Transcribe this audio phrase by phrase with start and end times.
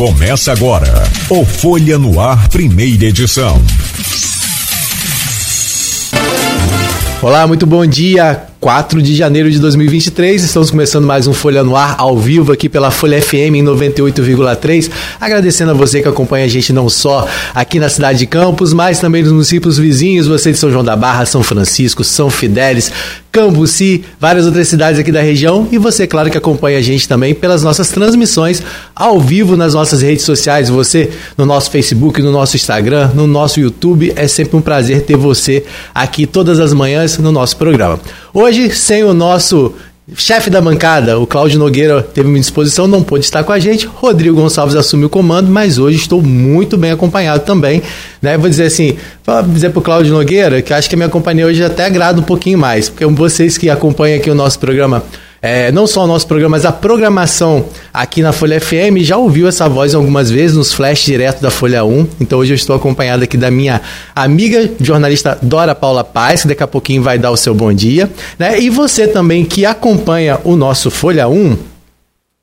[0.00, 0.90] Começa agora
[1.28, 3.60] o Folha no Ar, primeira edição.
[7.20, 8.49] Olá, muito bom dia.
[8.60, 12.68] 4 de janeiro de 2023, estamos começando mais um Folha no Ar ao vivo aqui
[12.68, 14.90] pela Folha FM em 98,3.
[15.18, 19.00] Agradecendo a você que acompanha a gente não só aqui na cidade de Campos, mas
[19.00, 22.92] também nos municípios vizinhos, você de São João da Barra, São Francisco, São Fidélis,
[23.32, 27.32] Cambuci, várias outras cidades aqui da região e você, claro, que acompanha a gente também
[27.32, 28.62] pelas nossas transmissões
[28.94, 33.58] ao vivo nas nossas redes sociais, você no nosso Facebook, no nosso Instagram, no nosso
[33.58, 34.12] YouTube.
[34.16, 35.64] É sempre um prazer ter você
[35.94, 38.00] aqui todas as manhãs no nosso programa.
[38.32, 39.74] Hoje, sem o nosso
[40.14, 43.86] chefe da bancada, o Cláudio Nogueira, teve uma disposição, não pôde estar com a gente.
[43.86, 47.82] Rodrigo Gonçalves assumiu o comando, mas hoje estou muito bem acompanhado também.
[48.22, 48.38] Né?
[48.38, 51.44] Vou dizer assim, vou dizer para o Cláudio Nogueira que acho que a minha companhia
[51.46, 55.02] hoje até agrada um pouquinho mais, porque vocês que acompanham aqui o nosso programa
[55.42, 59.48] é, não só o nosso programa, mas a programação aqui na Folha FM, já ouviu
[59.48, 62.06] essa voz algumas vezes nos flash direto da Folha 1.
[62.20, 63.80] Então hoje eu estou acompanhado aqui da minha
[64.14, 68.10] amiga jornalista Dora Paula Paz, que daqui a pouquinho vai dar o seu bom dia.
[68.38, 68.60] Né?
[68.60, 71.56] E você também que acompanha o nosso Folha 1,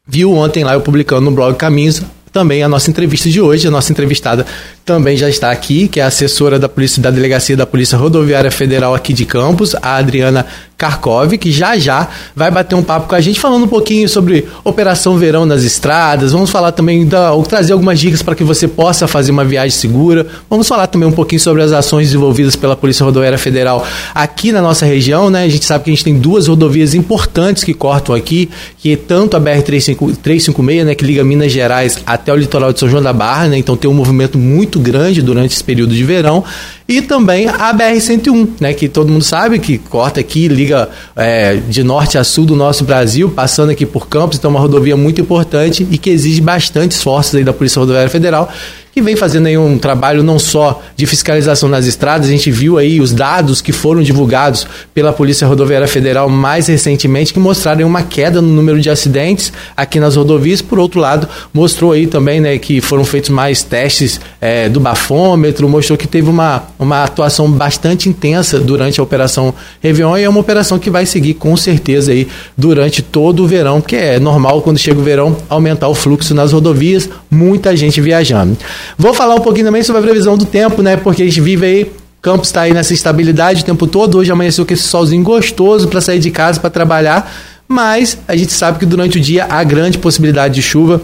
[0.07, 3.67] viu ontem lá eu publicando no blog Caminhos também a nossa entrevista de hoje.
[3.67, 4.45] A nossa entrevistada
[4.86, 8.50] também já está aqui, que é a assessora da Polícia da Delegacia da Polícia Rodoviária
[8.50, 10.45] Federal aqui de Campos, a Adriana
[10.78, 14.47] Karkov, que já já vai bater um papo com a gente falando um pouquinho sobre
[14.64, 16.31] Operação Verão nas estradas.
[16.31, 19.72] Vamos falar também da, ou trazer algumas dicas para que você possa fazer uma viagem
[19.72, 20.28] segura.
[20.50, 24.62] Vamos falar também um pouquinho sobre as ações desenvolvidas pela Polícia Rodoviária Federal aqui na
[24.62, 25.44] nossa região, né?
[25.44, 28.95] A gente sabe que a gente tem duas rodovias importantes que cortam aqui, que é
[28.95, 33.01] tanto a BR 356, né, que liga Minas Gerais até o litoral de São João
[33.01, 33.57] da Barra, né?
[33.57, 36.43] Então tem um movimento muito grande durante esse período de verão.
[36.87, 41.83] E também a BR-101, né, que todo mundo sabe que corta aqui, liga é, de
[41.83, 45.19] norte a sul do nosso Brasil, passando aqui por Campos, então é uma rodovia muito
[45.19, 48.49] importante e que exige bastante esforços aí da Polícia Rodoviária Federal
[48.98, 52.80] que vem fazendo aí um trabalho não só de fiscalização nas estradas, a gente viu
[52.80, 58.02] aí os dados que foram divulgados pela Polícia Rodoviária Federal mais recentemente, que mostraram uma
[58.02, 60.63] queda no número de acidentes aqui nas rodovias.
[60.63, 65.69] Por outro lado, mostrou aí também né, que foram feitos mais testes é, do bafômetro,
[65.69, 70.40] mostrou que teve uma, uma atuação bastante intensa durante a Operação Réveillon e é uma
[70.40, 74.80] operação que vai seguir com certeza aí durante todo o verão, que é normal quando
[74.80, 78.57] chega o verão aumentar o fluxo nas rodovias, muita gente viajando.
[78.98, 80.98] Vou falar um pouquinho também sobre a previsão do tempo, né?
[80.98, 84.18] Porque a gente vive aí Campos está aí nessa estabilidade o tempo todo.
[84.18, 87.31] Hoje amanheceu com esse solzinho gostoso para sair de casa para trabalhar,
[87.68, 91.02] mas a gente sabe que durante o dia há grande possibilidade de chuva.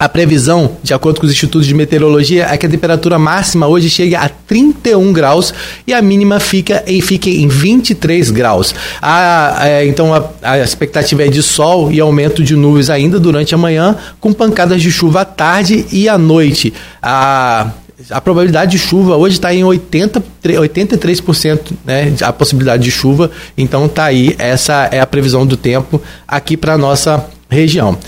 [0.00, 3.90] A previsão, de acordo com os institutos de meteorologia, é que a temperatura máxima hoje
[3.90, 5.52] chegue a 31 graus
[5.86, 8.74] e a mínima fica em, fica em 23 graus.
[9.02, 13.54] A, é, então a, a, expectativa é de sol e aumento de nuvens ainda durante
[13.54, 16.72] a manhã, com pancadas de chuva à tarde e à noite.
[17.02, 17.70] A,
[18.08, 22.14] a probabilidade de chuva hoje está em 80, 83%, né?
[22.22, 23.30] A possibilidade de chuva.
[23.54, 27.98] Então tá aí, essa é a previsão do tempo aqui para nossa região.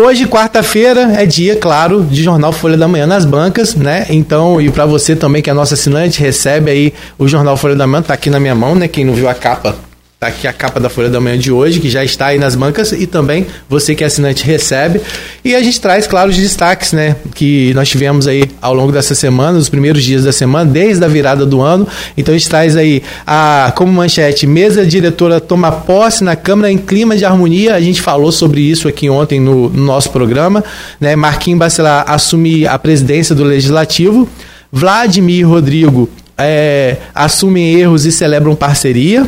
[0.00, 4.06] Hoje, quarta-feira, é dia, claro, de Jornal Folha da Manhã nas bancas, né?
[4.10, 7.84] Então, e para você também que é nosso assinante, recebe aí o Jornal Folha da
[7.84, 8.86] Manhã, tá aqui na minha mão, né?
[8.86, 9.87] Quem não viu a capa
[10.20, 12.56] Tá aqui a capa da Folha da Manhã de hoje, que já está aí nas
[12.56, 15.00] bancas e também você que é assinante recebe.
[15.44, 19.14] E a gente traz, claro, os destaques, né, que nós tivemos aí ao longo dessa
[19.14, 21.86] semana, os primeiros dias da semana, desde a virada do ano.
[22.16, 26.78] Então a gente traz aí a como manchete, mesa diretora toma posse na Câmara em
[26.78, 27.76] clima de harmonia.
[27.76, 30.64] A gente falou sobre isso aqui ontem no, no nosso programa,
[31.00, 31.14] né?
[31.14, 34.28] Marquinhos Bacelar assume a presidência do Legislativo.
[34.72, 39.24] Vladimir Rodrigo é, assumem erros e celebram parceria.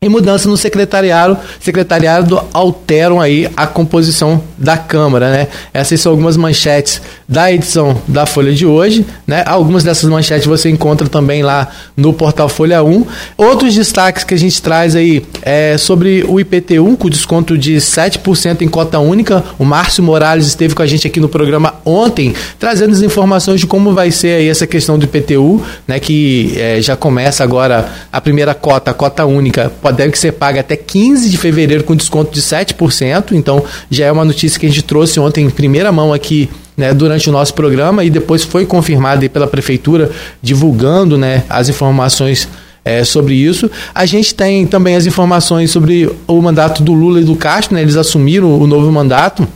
[0.00, 5.48] E mudança no secretariado, secretariado alteram aí a composição da Câmara, né?
[5.74, 9.42] Essas são algumas manchetes da edição da Folha de hoje, né?
[9.44, 11.66] Algumas dessas manchetes você encontra também lá
[11.96, 13.04] no portal Folha 1.
[13.36, 18.62] Outros destaques que a gente traz aí é sobre o IPTU, com desconto de 7%
[18.62, 19.42] em cota única.
[19.58, 23.66] O Márcio Morales esteve com a gente aqui no programa ontem, trazendo as informações de
[23.66, 25.98] como vai ser aí essa questão do IPTU, né?
[25.98, 30.60] Que é, já começa agora a primeira cota, a cota única deve que ser paga
[30.60, 33.32] até 15 de fevereiro com desconto de 7%.
[33.32, 36.94] Então, já é uma notícia que a gente trouxe ontem em primeira mão aqui né,
[36.94, 42.48] durante o nosso programa e depois foi confirmada pela prefeitura divulgando né, as informações
[42.84, 43.70] é, sobre isso.
[43.94, 47.82] A gente tem também as informações sobre o mandato do Lula e do Castro, né,
[47.82, 49.46] eles assumiram o novo mandato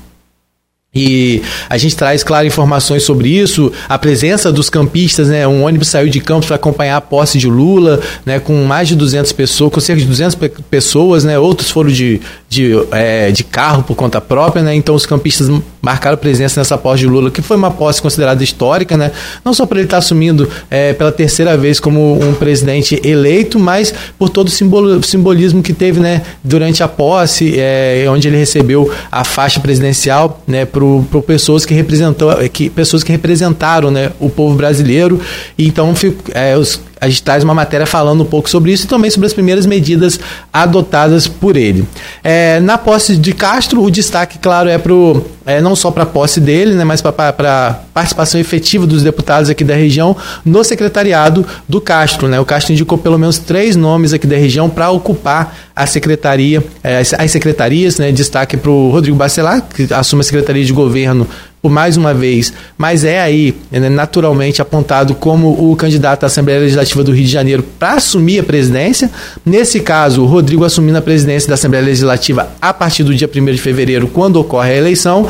[0.95, 1.41] E
[1.71, 5.49] a gente traz, claro, informações sobre isso, a presença dos campistas, né?
[5.49, 8.39] Um ônibus saiu de Campos para acompanhar a posse de Lula, né?
[8.39, 10.37] Com mais de 200 pessoas, com cerca de 200
[10.71, 11.39] pessoas, né?
[11.39, 14.75] Outros foram de, de, é, de carro por conta própria, né?
[14.75, 15.49] Então os campistas
[15.81, 19.13] marcaram presença nessa posse de Lula, que foi uma posse considerada histórica, né?
[19.43, 23.95] Não só por ele estar assumindo é, pela terceira vez como um presidente eleito, mas
[24.19, 26.21] por todo o simbolismo que teve, né?
[26.45, 30.67] Durante a posse, é, onde ele recebeu a faixa presidencial, né?
[31.11, 35.21] Para pessoas que representou, que pessoas que representaram né, o povo brasileiro.
[35.59, 35.95] Então
[36.35, 39.27] é, os, a gente traz uma matéria falando um pouco sobre isso e também sobre
[39.27, 40.21] as primeiras medidas
[40.53, 41.85] adotadas por ele.
[42.23, 46.07] É, na posse de Castro, o destaque, claro, é, pro, é não só para a
[46.07, 51.45] posse dele, né, mas para a participação efetiva dos deputados aqui da região no secretariado
[51.69, 52.29] do Castro.
[52.29, 52.39] Né?
[52.39, 57.01] O Castro indicou pelo menos três nomes aqui da região para ocupar a secretaria, é,
[57.19, 58.13] as secretarias, né?
[58.13, 61.27] destaque para o Rodrigo Bacelar, que assume a secretaria de governo
[61.63, 66.59] por mais uma vez, mas é aí né, naturalmente apontado como o candidato à Assembleia
[66.59, 69.09] Legislativa do Rio de Janeiro para assumir a presidência.
[69.47, 73.45] Nesse caso, o Rodrigo assumindo a presidência da Assembleia Legislativa a partir do dia 1
[73.53, 75.29] de fevereiro, quando ocorre a eleição,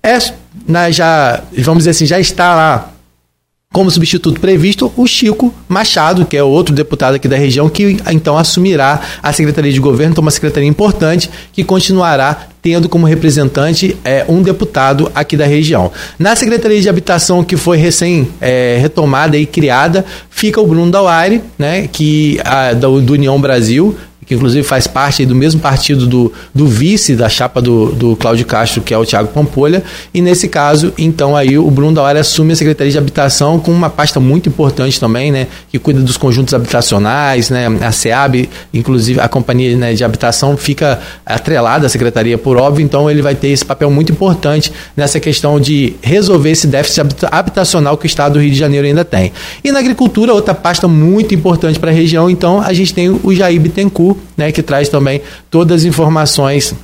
[0.00, 0.16] é,
[0.68, 2.90] na, já, vamos dizer assim, já está lá
[3.72, 8.38] como substituto previsto o Chico Machado, que é outro deputado aqui da região, que então
[8.38, 14.24] assumirá a Secretaria de Governo, então uma secretaria importante que continuará tendo como representante é,
[14.26, 15.92] um deputado aqui da região.
[16.18, 21.42] Na Secretaria de Habitação, que foi recém é, retomada e criada, fica o Bruno Dauaire,
[21.58, 23.94] né, que, a, do, do União Brasil,
[24.26, 28.46] que inclusive faz parte do mesmo partido do, do vice da chapa do, do Cláudio
[28.46, 29.82] Castro, que é o Tiago Pampolha,
[30.12, 33.90] e nesse caso, então aí o Bruno Dauer assume a Secretaria de Habitação com uma
[33.90, 39.28] pasta muito importante também, né, que cuida dos conjuntos habitacionais, né, a SEAB, inclusive a
[39.28, 43.64] companhia né, de habitação fica atrelada à Secretaria por óbvio, então ele vai ter esse
[43.64, 48.50] papel muito importante nessa questão de resolver esse déficit habitacional que o Estado do Rio
[48.50, 49.32] de Janeiro ainda tem.
[49.62, 53.34] E na agricultura, outra pasta muito importante para a região, então a gente tem o
[53.34, 55.20] Jair Bittencourt, né, que traz também
[55.50, 56.74] todas as informações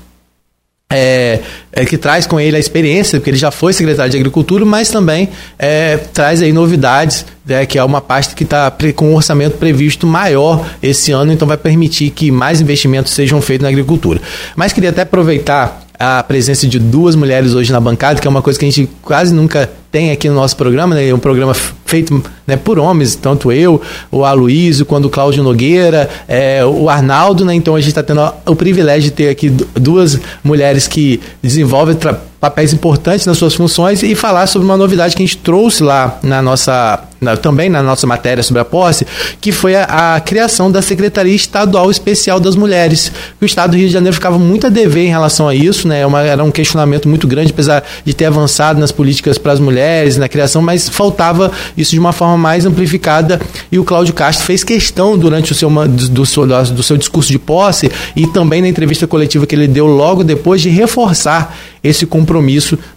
[0.92, 1.38] é,
[1.72, 4.90] é, que traz com ele a experiência, porque ele já foi secretário de Agricultura, mas
[4.90, 9.56] também é, traz aí novidades, né, que é uma pasta que está com um orçamento
[9.56, 14.20] previsto maior esse ano, então vai permitir que mais investimentos sejam feitos na agricultura.
[14.56, 18.42] Mas queria até aproveitar a presença de duas mulheres hoje na bancada, que é uma
[18.42, 21.06] coisa que a gente quase nunca tem aqui no nosso programa, né?
[21.06, 21.54] É um programa
[21.90, 23.82] feito né, por homens, tanto eu,
[24.12, 27.52] o Aloysio, quando o Cláudio Nogueira, é, o Arnaldo, né?
[27.52, 31.96] Então a gente está tendo o privilégio de ter aqui duas mulheres que desenvolvem
[32.40, 36.18] papéis importantes nas suas funções e falar sobre uma novidade que a gente trouxe lá
[36.22, 39.06] na nossa na, também na nossa matéria sobre a posse,
[39.42, 43.12] que foi a, a, criação da Secretaria Estadual Especial das Mulheres.
[43.38, 46.06] O Estado do Rio de Janeiro ficava muito a dever em relação a isso, né?
[46.06, 50.16] Uma, era um questionamento muito grande, apesar de ter avançado nas políticas para as mulheres,
[50.16, 53.38] na criação, mas faltava isso de uma forma mais amplificada.
[53.70, 57.38] E o Cláudio Castro fez questão durante o seu, do, seu, do seu discurso de
[57.38, 62.29] posse e também na entrevista coletiva que ele deu logo depois de reforçar esse compromisso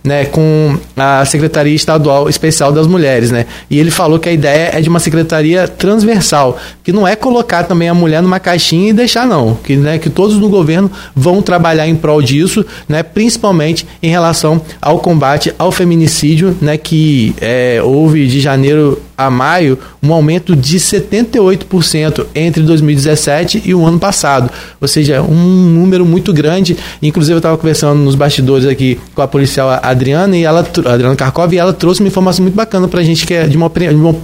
[0.04, 3.32] né, com a Secretaria Estadual Especial das Mulheres.
[3.32, 3.46] Né?
[3.70, 7.64] E ele falou que a ideia é de uma secretaria transversal, que não é colocar
[7.64, 9.56] também a mulher numa caixinha e deixar, não.
[9.56, 14.62] Que, né, que todos no governo vão trabalhar em prol disso, né, principalmente em relação
[14.82, 20.78] ao combate ao feminicídio, né, que é, houve de janeiro a maio um aumento de
[20.78, 24.50] 78% entre 2017 e o ano passado.
[24.82, 26.78] Ou seja, um número muito grande.
[27.02, 31.54] Inclusive, eu estava conversando nos bastidores aqui com a policial Adriana, e ela, Adriana Karkov,
[31.54, 33.72] e ela trouxe uma informação muito bacana para a gente, que é de uma,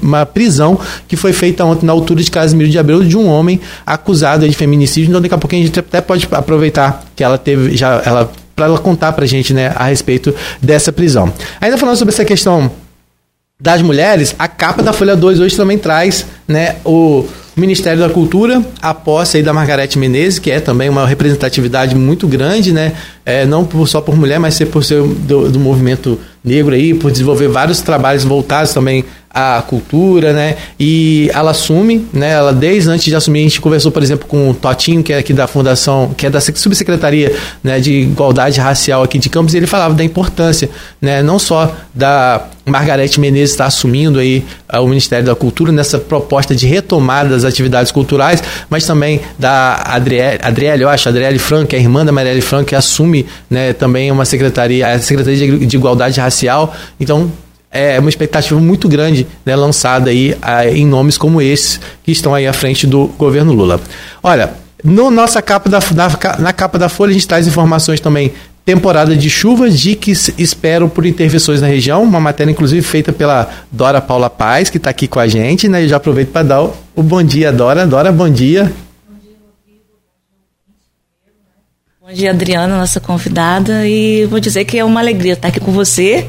[0.02, 3.60] uma, prisão que foi feita ontem na altura de Casimiro de Abreu de um homem
[3.86, 5.10] acusado de feminicídio.
[5.10, 8.66] Então, daqui a pouquinho a gente até pode aproveitar que ela teve já ela para
[8.66, 11.32] ela contar para a gente né, a respeito dessa prisão.
[11.62, 12.70] Ainda falando sobre essa questão
[13.62, 17.26] das mulheres, a capa da Folha 2 hoje também traz né, o
[17.58, 22.26] Ministério da Cultura, a posse aí da Margarete Menezes, que é também uma representatividade muito
[22.26, 22.94] grande, né?
[23.26, 26.94] É, não por, só por mulher, mas ser por ser do, do movimento negro aí,
[26.94, 30.58] por desenvolver vários trabalhos voltados também à cultura, né?
[30.80, 32.32] E ela assume, né?
[32.32, 35.20] Ela desde antes de assumir, a gente conversou, por exemplo, com o Totinho, que é
[35.20, 39.58] aqui da Fundação, que é da Subsecretaria né, de Igualdade Racial aqui de Campos, e
[39.58, 40.70] ele falava da importância,
[41.00, 41.22] né?
[41.22, 46.56] Não só da Margarete Menezes estar assumindo aí uh, o Ministério da Cultura nessa proposta
[46.56, 51.78] de retomada das atividades culturais, mas também da Adriele, Adriele eu acho, Adriele Franco, é
[51.78, 56.20] a irmã da Marielle Franco, que assume né, também uma secretaria, a Secretaria de Igualdade
[56.20, 56.76] Racial.
[57.00, 57.32] Então,
[57.72, 60.36] é uma expectativa muito grande né, lançada aí
[60.74, 63.80] em nomes como esses que estão aí à frente do governo Lula.
[64.24, 68.34] Olha, no nossa capa da, na, na, capa da Folha a gente traz informações também
[68.66, 74.00] temporada de chuvas, diques espero por intervenções na região, uma matéria inclusive feita pela Dora
[74.00, 75.84] Paula Paz, que está aqui com a gente, né?
[75.84, 77.88] Eu já aproveito para dar o, o bom dia, Dora.
[77.88, 78.72] Dora, bom dia.
[82.00, 85.72] Bom dia, Adriana, nossa convidada, e vou dizer que é uma alegria estar aqui com
[85.72, 86.28] você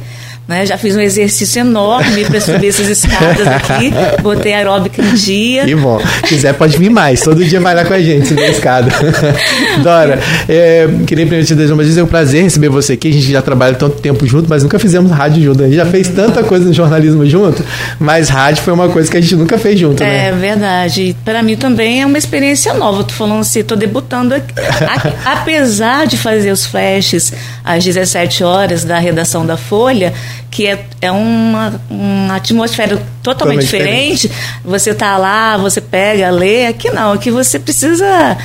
[0.50, 0.66] né?
[0.66, 3.92] Já fiz um exercício enorme para subir essas escadas aqui.
[4.20, 5.64] Botei aeróbica em dia.
[5.64, 6.00] Que bom.
[6.00, 7.20] Se quiser, pode vir mais.
[7.20, 8.90] Todo dia vai lá com a gente, subir a escada.
[9.80, 13.08] Dora, é, queria primeiro te desejar uma vez, é um prazer receber você aqui.
[13.08, 15.62] A gente já trabalha tanto tempo junto, mas nunca fizemos rádio junto.
[15.62, 17.64] A gente já fez tanta coisa no jornalismo junto,
[18.00, 20.28] mas rádio foi uma coisa que a gente nunca fez junto, né?
[20.28, 21.16] É verdade.
[21.24, 23.04] Para mim também é uma experiência nova.
[23.04, 24.52] Tô falando assim, tô debutando aqui.
[25.24, 27.32] Apesar de fazer os flashes
[27.64, 30.12] às 17 horas da redação da Folha,
[30.50, 34.28] que é, é uma, uma atmosfera totalmente diferente.
[34.28, 34.60] diferente.
[34.64, 36.66] Você tá lá, você pega, lê.
[36.66, 38.36] Aqui não, aqui você precisa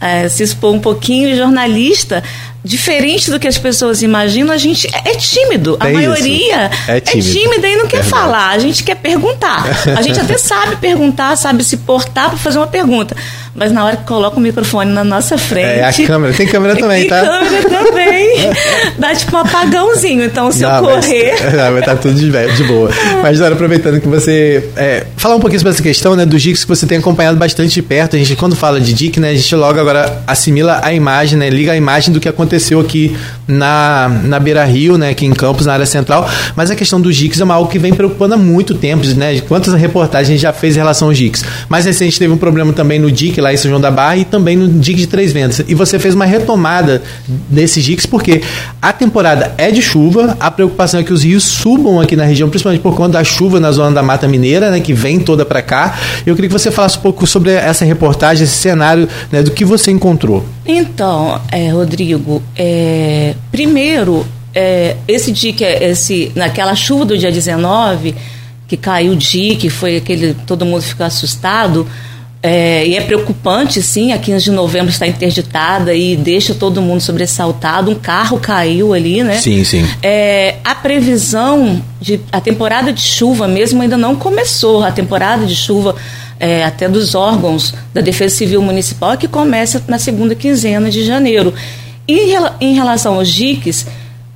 [0.00, 1.36] é, se expor um pouquinho.
[1.36, 2.22] Jornalista,
[2.64, 5.76] diferente do que as pessoas imaginam, a gente é, é tímido.
[5.80, 8.50] a maioria é, é tímida e não quer falar.
[8.50, 9.64] A gente quer perguntar.
[9.96, 13.16] A gente até sabe perguntar, sabe se portar para fazer uma pergunta.
[13.54, 15.80] Mas na hora que coloca o microfone na nossa frente.
[15.80, 16.32] É, a câmera.
[16.32, 17.20] Tem câmera também, tá?
[17.20, 18.50] Tem câmera também.
[18.98, 20.24] Dá tipo um apagãozinho.
[20.24, 21.34] Então, se não, eu correr.
[21.42, 22.90] Mas, não, vai estar tá tudo de, de boa.
[23.20, 24.68] Mas, Dora, aproveitando que você.
[24.76, 27.74] É, falar um pouquinho sobre essa questão, né, dos dicks que você tem acompanhado bastante
[27.74, 28.14] de perto.
[28.14, 31.50] A gente, quando fala de dick, né, a gente logo agora assimila a imagem, né,
[31.50, 32.47] liga a imagem do que aconteceu
[32.80, 36.28] aqui na, na Beira Rio, né, aqui em Campos, na área central.
[36.56, 39.40] Mas a questão dos dicks é uma algo que vem preocupando há muito tempo, né?
[39.40, 41.44] Quantas reportagens já fez em relação aos dicks.
[41.68, 44.24] Mais recente teve um problema também no DIC lá em São João da Barra e
[44.24, 45.62] também no DIC de Três Vendas.
[45.66, 47.02] E você fez uma retomada
[47.48, 48.42] desses DICs porque
[48.80, 52.48] a temporada é de chuva, a preocupação é que os rios subam aqui na região,
[52.48, 55.62] principalmente por conta da chuva na zona da Mata Mineira, né, que vem toda para
[55.62, 55.98] cá.
[56.26, 59.64] Eu queria que você falasse um pouco sobre essa reportagem, esse cenário, né, do que
[59.64, 60.44] você encontrou.
[60.66, 68.14] Então, é, Rodrigo, é, primeiro, é, esse dique, esse, naquela chuva do dia 19,
[68.66, 71.86] que caiu o dique, foi aquele, todo mundo ficou assustado,
[72.40, 77.00] é, e é preocupante, sim, a 15 de novembro está interditada e deixa todo mundo
[77.00, 77.90] sobressaltado.
[77.90, 79.38] Um carro caiu ali, né?
[79.38, 79.84] Sim, sim.
[80.02, 82.20] É, a previsão de.
[82.30, 84.84] A temporada de chuva mesmo ainda não começou.
[84.84, 85.96] A temporada de chuva,
[86.38, 91.04] é, até dos órgãos da Defesa Civil Municipal, é que começa na segunda quinzena de
[91.04, 91.52] janeiro.
[92.08, 93.86] E em relação aos diques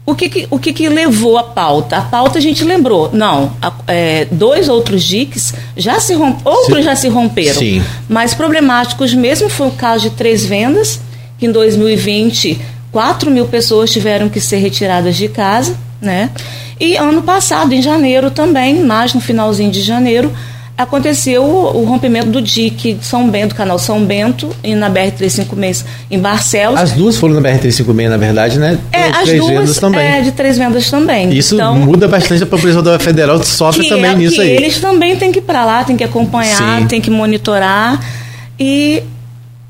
[0.04, 1.96] o que, que o que, que, levou a pauta?
[1.96, 3.10] A pauta a gente lembrou.
[3.12, 6.82] Não, a, é, dois outros diques já se romp, outros Sim.
[6.82, 7.58] já se romperam.
[7.58, 7.82] Sim.
[8.08, 11.00] Mas problemáticos mesmo foi o caso de três vendas,
[11.38, 12.60] que em 2020
[12.90, 16.30] 4 mil pessoas tiveram que ser retiradas de casa, né?
[16.78, 20.32] E ano passado, em janeiro também, mais no finalzinho de janeiro,
[20.82, 26.78] aconteceu o, rompimento do dique São Bento, canal São Bento, e na BR-356 em Barcelos.
[26.78, 28.78] As duas foram na BR-356, na verdade, né?
[28.92, 30.06] É, as três duas, vendas também.
[30.06, 31.32] É, de três vendas também.
[31.32, 34.50] Isso então, muda bastante a população da Federal, sofre também é, nisso aí.
[34.50, 36.86] Eles também têm que ir para lá, têm que acompanhar, Sim.
[36.86, 38.00] têm que monitorar.
[38.58, 39.02] E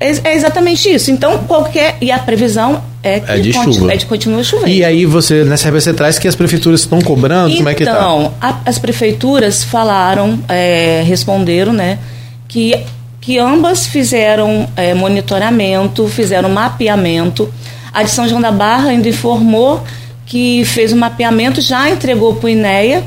[0.03, 1.09] é, é exatamente isso.
[1.11, 1.95] Então, qualquer.
[2.01, 3.93] E a previsão é, é de chuva.
[3.93, 4.69] É de continua chovendo.
[4.69, 7.49] E aí você, nessa você traz que as prefeituras estão cobrando?
[7.49, 7.91] Então, como é que tá?
[7.91, 8.33] Então,
[8.65, 11.99] as prefeituras falaram, é, responderam, né,
[12.47, 12.77] que,
[13.21, 17.51] que ambas fizeram é, monitoramento, fizeram mapeamento.
[17.93, 19.83] A de São João da Barra ainda informou
[20.25, 23.03] que fez um mapeamento, já entregou para o INEA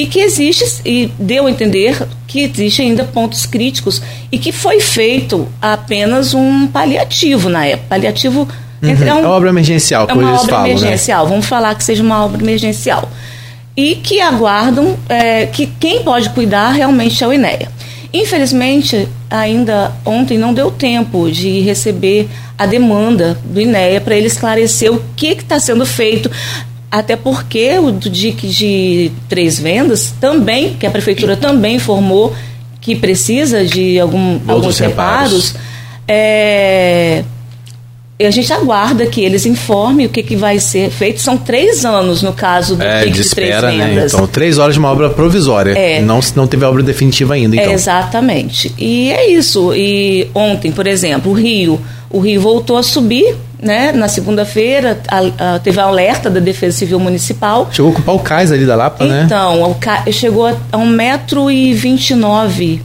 [0.00, 4.00] e que existe, e deu a entender que existe ainda pontos críticos
[4.32, 7.88] e que foi feito apenas um paliativo na época.
[7.90, 8.48] Paliativo
[8.82, 8.88] Uhum.
[8.88, 10.70] É, um, é uma obra emergencial, é uma obra falam, né?
[10.70, 11.24] emergencial.
[11.24, 11.30] Né?
[11.30, 13.10] Vamos falar que seja uma obra emergencial.
[13.76, 17.68] E que aguardam é, que quem pode cuidar realmente é o INEA.
[18.10, 22.26] Infelizmente, ainda ontem não deu tempo de receber
[22.56, 26.30] a demanda do INEA para ele esclarecer o que está sendo feito.
[26.90, 32.34] Até porque o DIC de três vendas também, que a prefeitura também informou
[32.80, 35.52] que precisa de algum, alguns reparos.
[35.52, 35.70] reparos
[36.08, 37.22] é,
[38.26, 41.20] a gente aguarda que eles informem o que, que vai ser feito.
[41.20, 44.06] São três anos no caso do é, de, espera, três né?
[44.06, 45.72] Então, três horas de uma obra provisória.
[45.72, 46.00] É.
[46.00, 47.70] Não, não teve obra definitiva ainda, então.
[47.70, 48.74] É, exatamente.
[48.76, 49.72] E é isso.
[49.74, 51.80] E ontem, por exemplo, o Rio,
[52.10, 53.92] o Rio voltou a subir, né?
[53.92, 54.98] Na segunda-feira
[55.62, 57.68] teve alerta da Defesa Civil Municipal.
[57.70, 59.74] Chegou a ocupar o cais ali da Lapa, então, né?
[59.76, 62.80] Então, chegou a, a 1,29m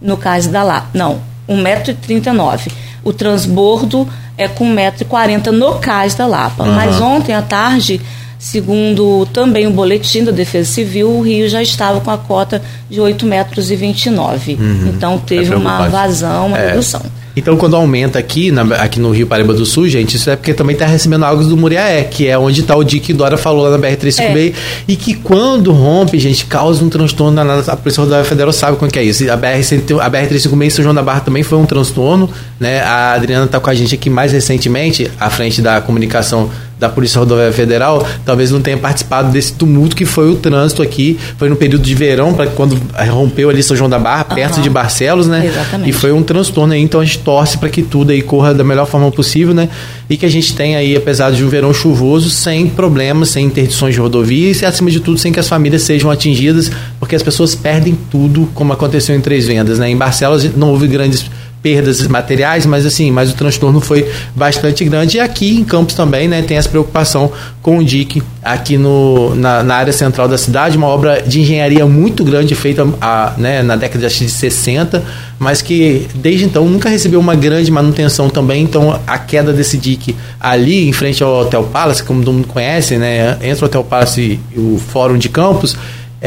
[0.00, 0.88] no cais da Lapa.
[0.94, 2.72] Não, 1,39m.
[3.04, 6.64] O transbordo é com 1,40m no cais da Lapa.
[6.64, 6.72] Uhum.
[6.72, 8.00] Mas ontem à tarde,
[8.38, 13.00] segundo também o boletim da Defesa Civil, o Rio já estava com a cota de
[13.00, 13.68] 8,29 metros.
[13.68, 14.88] Uhum.
[14.88, 16.70] Então teve é uma vazão, uma é.
[16.70, 17.02] redução.
[17.36, 20.54] Então, quando aumenta aqui, na, aqui no Rio Paraíba do Sul, gente, isso é porque
[20.54, 23.64] também está recebendo águas do Muriaé, que é onde está o dia que Dora falou
[23.68, 24.52] lá na BR-356, é.
[24.88, 28.90] e que quando rompe, gente, causa um transtorno na, a Polícia Rodoviária Federal sabe como
[28.90, 29.30] que é isso.
[29.30, 32.80] A BR-356 a BR em São João da Barra também foi um transtorno, né?
[32.80, 37.18] A Adriana está com a gente aqui mais recentemente, à frente da comunicação da Polícia
[37.18, 41.18] Rodoviária Federal, talvez não tenha participado desse tumulto que foi o trânsito aqui.
[41.38, 42.80] Foi no período de verão, para quando
[43.10, 44.62] rompeu ali São João da Barra, perto uhum.
[44.62, 45.46] de Barcelos, né?
[45.46, 45.90] Exatamente.
[45.90, 48.62] E foi um transtorno aí, então a gente torce para que tudo aí corra da
[48.62, 49.68] melhor forma possível, né?
[50.08, 53.94] E que a gente tenha aí, apesar de um verão chuvoso, sem problemas, sem interdições
[53.94, 57.54] de rodovias e, acima de tudo, sem que as famílias sejam atingidas, porque as pessoas
[57.54, 59.88] perdem tudo, como aconteceu em Três Vendas, né?
[59.88, 61.24] Em Barcelos não houve grandes
[61.66, 65.16] perdas materiais, mas assim, mas o transtorno foi bastante grande.
[65.16, 69.64] E aqui em Campos também, né, tem essa preocupação com o DIC aqui no, na,
[69.64, 73.74] na área central da cidade, uma obra de engenharia muito grande feita a, né, na
[73.74, 75.02] década de 60,
[75.40, 78.62] mas que desde então nunca recebeu uma grande manutenção também.
[78.62, 82.96] Então a queda desse DIC ali em frente ao Hotel Palace, como todo mundo conhece,
[82.96, 85.76] né, entre o Hotel Palace e o Fórum de Campos,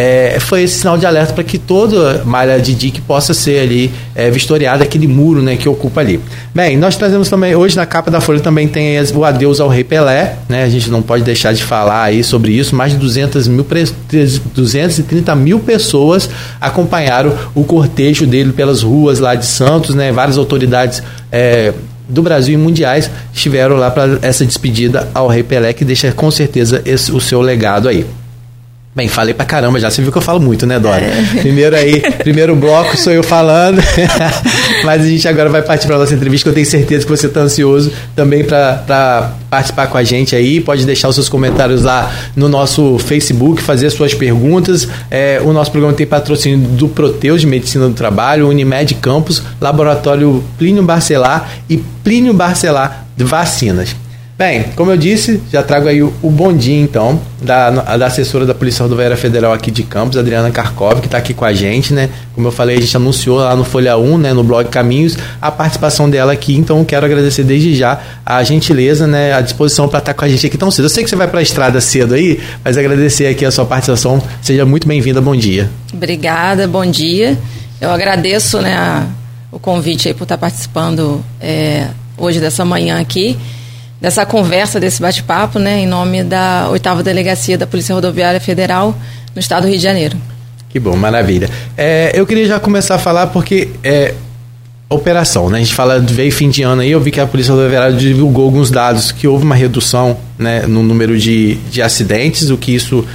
[0.02, 3.92] é, foi esse sinal de alerta para que toda malha de dique possa ser ali
[4.16, 6.22] é, vistoriada, aquele muro né, que ocupa ali.
[6.56, 9.84] Bem, nós trazemos também, hoje na capa da Folha também tem o adeus ao Rei
[9.84, 13.50] Pelé, né, a gente não pode deixar de falar aí sobre isso, mais de 200
[13.50, 13.68] mil,
[14.56, 16.30] 230 mil pessoas
[16.62, 21.74] acompanharam o cortejo dele pelas ruas lá de Santos, né, várias autoridades é,
[22.08, 26.32] do Brasil e mundiais estiveram lá para essa despedida ao Rei Pelé, que deixa com
[26.32, 28.06] certeza esse, o seu legado aí.
[28.96, 29.90] Bem, falei pra caramba já.
[29.90, 31.06] Você viu que eu falo muito, né, Dora?
[31.06, 31.24] É.
[31.42, 33.80] Primeiro aí, primeiro bloco sou eu falando.
[34.84, 37.28] Mas a gente agora vai partir para nossa entrevista, que eu tenho certeza que você
[37.28, 40.60] está ansioso também para participar com a gente aí.
[40.60, 44.88] Pode deixar os seus comentários lá no nosso Facebook, fazer suas perguntas.
[45.12, 50.44] É, o nosso programa tem patrocínio do Proteus de Medicina do Trabalho, Unimed Campus, Laboratório
[50.58, 53.96] Plínio Barcelar e Plínio Barcelar de Vacinas.
[54.40, 58.46] Bem, como eu disse, já trago aí o, o bom dia, então, da, da assessora
[58.46, 61.94] da Polícia Rodoviária Federal aqui de Campos, Adriana Karkov, que está aqui com a gente,
[61.94, 62.10] né?
[62.34, 65.52] Como eu falei, a gente anunciou lá no Folha 1, né, no blog Caminhos, a
[65.52, 70.14] participação dela aqui, então quero agradecer desde já a gentileza, né, a disposição para estar
[70.14, 70.86] com a gente aqui tão cedo.
[70.86, 73.66] Eu sei que você vai para a estrada cedo aí, mas agradecer aqui a sua
[73.66, 74.24] participação.
[74.42, 75.70] Seja muito bem-vinda, bom dia.
[75.94, 77.38] Obrigada, bom dia.
[77.82, 79.06] Eu agradeço, né, a,
[79.52, 81.88] o convite aí por estar participando é,
[82.18, 83.38] hoje dessa manhã aqui
[84.02, 88.96] dessa conversa, desse bate-papo, né, em nome da oitava delegacia da Polícia Rodoviária Federal
[89.36, 90.18] no estado do Rio de Janeiro.
[90.70, 91.50] Que bom, maravilha.
[91.76, 94.14] É, eu queria já começar a falar porque é,
[94.88, 95.58] operação, né?
[95.58, 98.46] A gente fala, veio fim de ano aí, eu vi que a Polícia Rodoviária divulgou
[98.46, 103.06] alguns dados que houve uma redução né, no número de, de acidentes, o que isso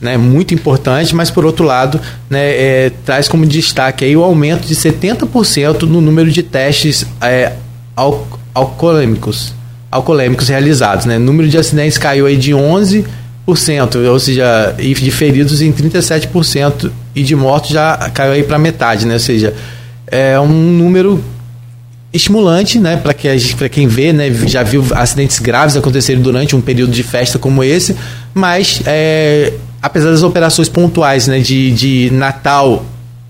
[0.00, 4.66] né, muito importante, mas por outro lado, né, é, traz como destaque aí o aumento
[4.66, 7.52] de 70% no número de testes é,
[7.94, 9.54] al alcoolêmicos
[9.92, 11.04] alcoolêmicos realizados.
[11.04, 11.18] Né?
[11.18, 13.04] O número de acidentes caiu aí de 11%,
[13.46, 19.06] ou seja, e de feridos em 37%, e de mortos já caiu aí para metade,
[19.06, 19.14] né?
[19.14, 19.54] ou seja,
[20.06, 21.22] é um número
[22.12, 26.60] estimulante, né, para que para quem vê, né, já viu acidentes graves acontecerem durante um
[26.60, 27.96] período de festa como esse,
[28.34, 32.84] mas é, apesar das operações pontuais, né, de, de Natal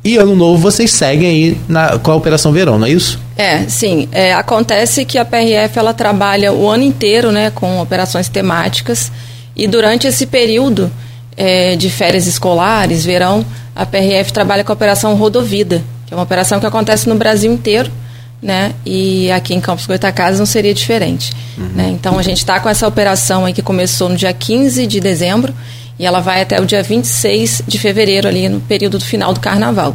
[0.04, 3.20] e Ano Novo, vocês seguem aí na, com a Operação Verão, não é isso?
[3.36, 4.08] É, sim.
[4.10, 9.12] É, acontece que a PRF ela trabalha o ano inteiro né, com operações temáticas
[9.54, 10.90] e durante esse período
[11.36, 16.24] é, de férias escolares, verão, a PRF trabalha com a Operação Rodovida, que é uma
[16.24, 17.90] operação que acontece no Brasil inteiro.
[18.42, 18.74] Né?
[18.84, 21.32] E aqui em Campos Goitacazes não seria diferente.
[21.56, 21.68] Uhum.
[21.76, 21.90] Né?
[21.90, 25.54] Então a gente está com essa operação aí que começou no dia 15 de dezembro
[26.02, 29.38] e ela vai até o dia 26 de fevereiro, ali no período do final do
[29.38, 29.94] carnaval.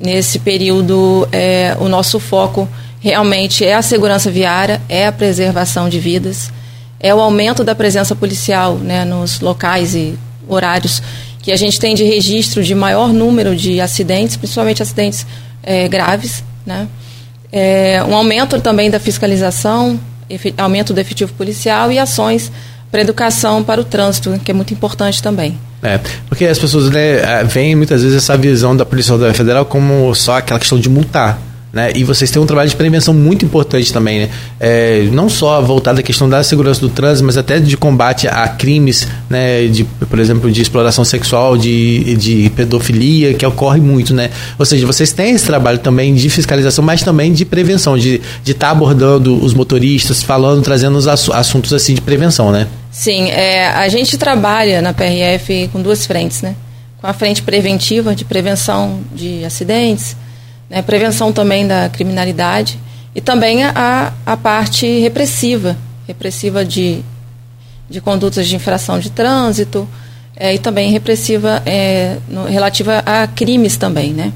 [0.00, 6.00] Nesse período, é, o nosso foco realmente é a segurança viária, é a preservação de
[6.00, 6.50] vidas,
[6.98, 11.00] é o aumento da presença policial né, nos locais e horários
[11.40, 15.24] que a gente tem de registro de maior número de acidentes, principalmente acidentes
[15.62, 16.42] é, graves.
[16.66, 16.88] Né?
[17.52, 20.00] É, um aumento também da fiscalização,
[20.58, 22.50] aumento do efetivo policial e ações
[22.90, 25.58] para educação para o trânsito, que é muito importante também.
[25.82, 30.38] É, porque as pessoas né, veem muitas vezes essa visão da Polícia Federal como só
[30.38, 31.38] aquela questão de multar.
[31.76, 31.92] Né?
[31.94, 34.30] E vocês têm um trabalho de prevenção muito importante também, né?
[34.58, 38.48] É, não só voltado à questão da segurança do trânsito, mas até de combate a
[38.48, 39.66] crimes, né?
[39.66, 44.30] De, por exemplo, de exploração sexual, de, de pedofilia, que ocorre muito, né?
[44.58, 48.22] Ou seja, vocês têm esse trabalho também de fiscalização, mas também de prevenção, de estar
[48.42, 52.68] de tá abordando os motoristas, falando, trazendo os assuntos assim de prevenção, né?
[52.90, 56.56] Sim, é, a gente trabalha na PRF com duas frentes, né?
[57.02, 60.16] Com a frente preventiva, de prevenção de acidentes,
[60.68, 60.82] né?
[60.82, 62.78] prevenção também da criminalidade,
[63.14, 65.74] E também a, a parte repressiva,
[66.06, 67.02] repressiva de,
[67.88, 69.88] de condutas de infração de trânsito,
[70.36, 74.32] é, e também repressiva é, no, relativa a crimes também, né?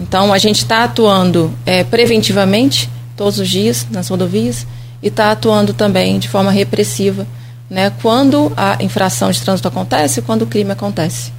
[0.00, 4.66] Então, a gente está atuando é, preventivamente, todos os dias, nas rodovias,
[5.02, 7.26] e está atuando também de forma repressiva,
[7.68, 7.92] né?
[8.00, 11.32] Quando a infração de trânsito acontece quando o crime acontece.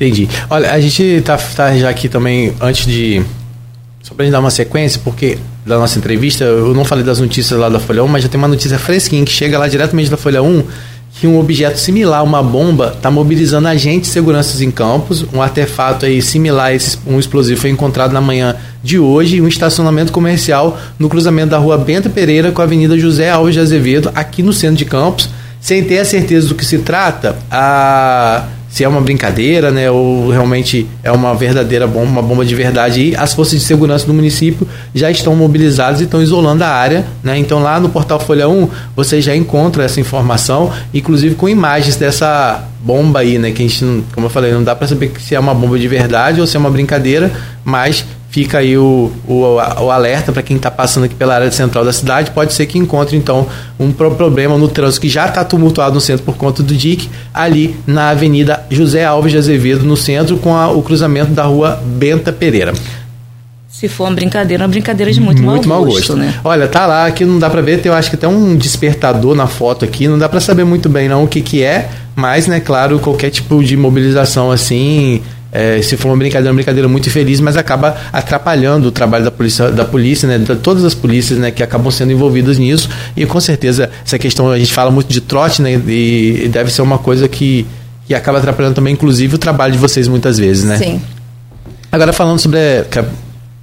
[0.00, 0.28] Entendi.
[0.48, 3.20] Olha, a gente está tá já aqui também, antes de...
[4.00, 7.18] Só para a gente dar uma sequência, porque da nossa entrevista, eu não falei das
[7.18, 10.08] notícias lá da Folha 1, mas já tem uma notícia fresquinha que chega lá diretamente
[10.08, 10.62] da Folha 1,
[11.20, 15.26] que um objeto similar, uma bomba, está mobilizando agentes de segurança em campos.
[15.32, 19.40] Um artefato aí similar a esse, um explosivo foi encontrado na manhã de hoje em
[19.40, 23.60] um estacionamento comercial no cruzamento da rua Bento Pereira com a Avenida José Alves de
[23.60, 25.28] Azevedo, aqui no centro de Campos.
[25.60, 30.30] Sem ter a certeza do que se trata, a se é uma brincadeira, né, ou
[30.30, 33.10] realmente é uma verdadeira bomba, uma bomba de verdade.
[33.10, 37.06] E as forças de segurança do município já estão mobilizadas e estão isolando a área,
[37.22, 37.38] né?
[37.38, 42.64] Então lá no portal Folha 1 você já encontra essa informação, inclusive com imagens dessa
[42.80, 43.50] bomba aí, né?
[43.50, 45.88] Que a gente, como eu falei, não dá para saber se é uma bomba de
[45.88, 47.32] verdade ou se é uma brincadeira,
[47.64, 51.84] mas fica aí o, o, o alerta para quem está passando aqui pela área central
[51.84, 52.30] da cidade.
[52.30, 53.46] Pode ser que encontre, então,
[53.78, 57.76] um problema no trânsito que já está tumultuado no centro por conta do DIC, ali
[57.86, 62.32] na Avenida José Alves de Azevedo, no centro, com a, o cruzamento da rua Benta
[62.32, 62.72] Pereira.
[63.68, 66.34] Se for uma brincadeira, uma brincadeira de muito, muito mau, mau gosto, né?
[66.42, 69.36] Olha, tá lá, aqui não dá para ver, tem, eu acho que até um despertador
[69.36, 72.48] na foto aqui, não dá para saber muito bem não o que que é, mas,
[72.48, 77.08] né, claro, qualquer tipo de mobilização assim, é, se for uma brincadeira, uma brincadeira muito
[77.08, 81.38] infeliz, mas acaba atrapalhando o trabalho da polícia, da polícia, né, de todas as polícias,
[81.38, 82.88] né, que acabam sendo envolvidas nisso.
[83.16, 86.70] E com certeza essa questão a gente fala muito de trote, né, e, e deve
[86.70, 87.66] ser uma coisa que,
[88.06, 90.76] que acaba atrapalhando também, inclusive, o trabalho de vocês muitas vezes, né?
[90.76, 91.00] Sim.
[91.90, 92.58] Agora falando sobre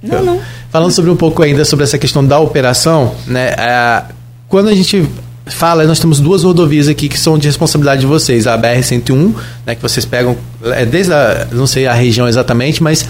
[0.02, 0.40] não, não.
[0.70, 4.06] falando sobre um pouco ainda sobre essa questão da operação, né, a,
[4.48, 5.08] quando a gente
[5.46, 9.74] fala, nós temos duas rodovias aqui que são de responsabilidade de vocês, a BR-101, né,
[9.74, 13.06] que vocês pegam, é desde a, não sei a região exatamente, mas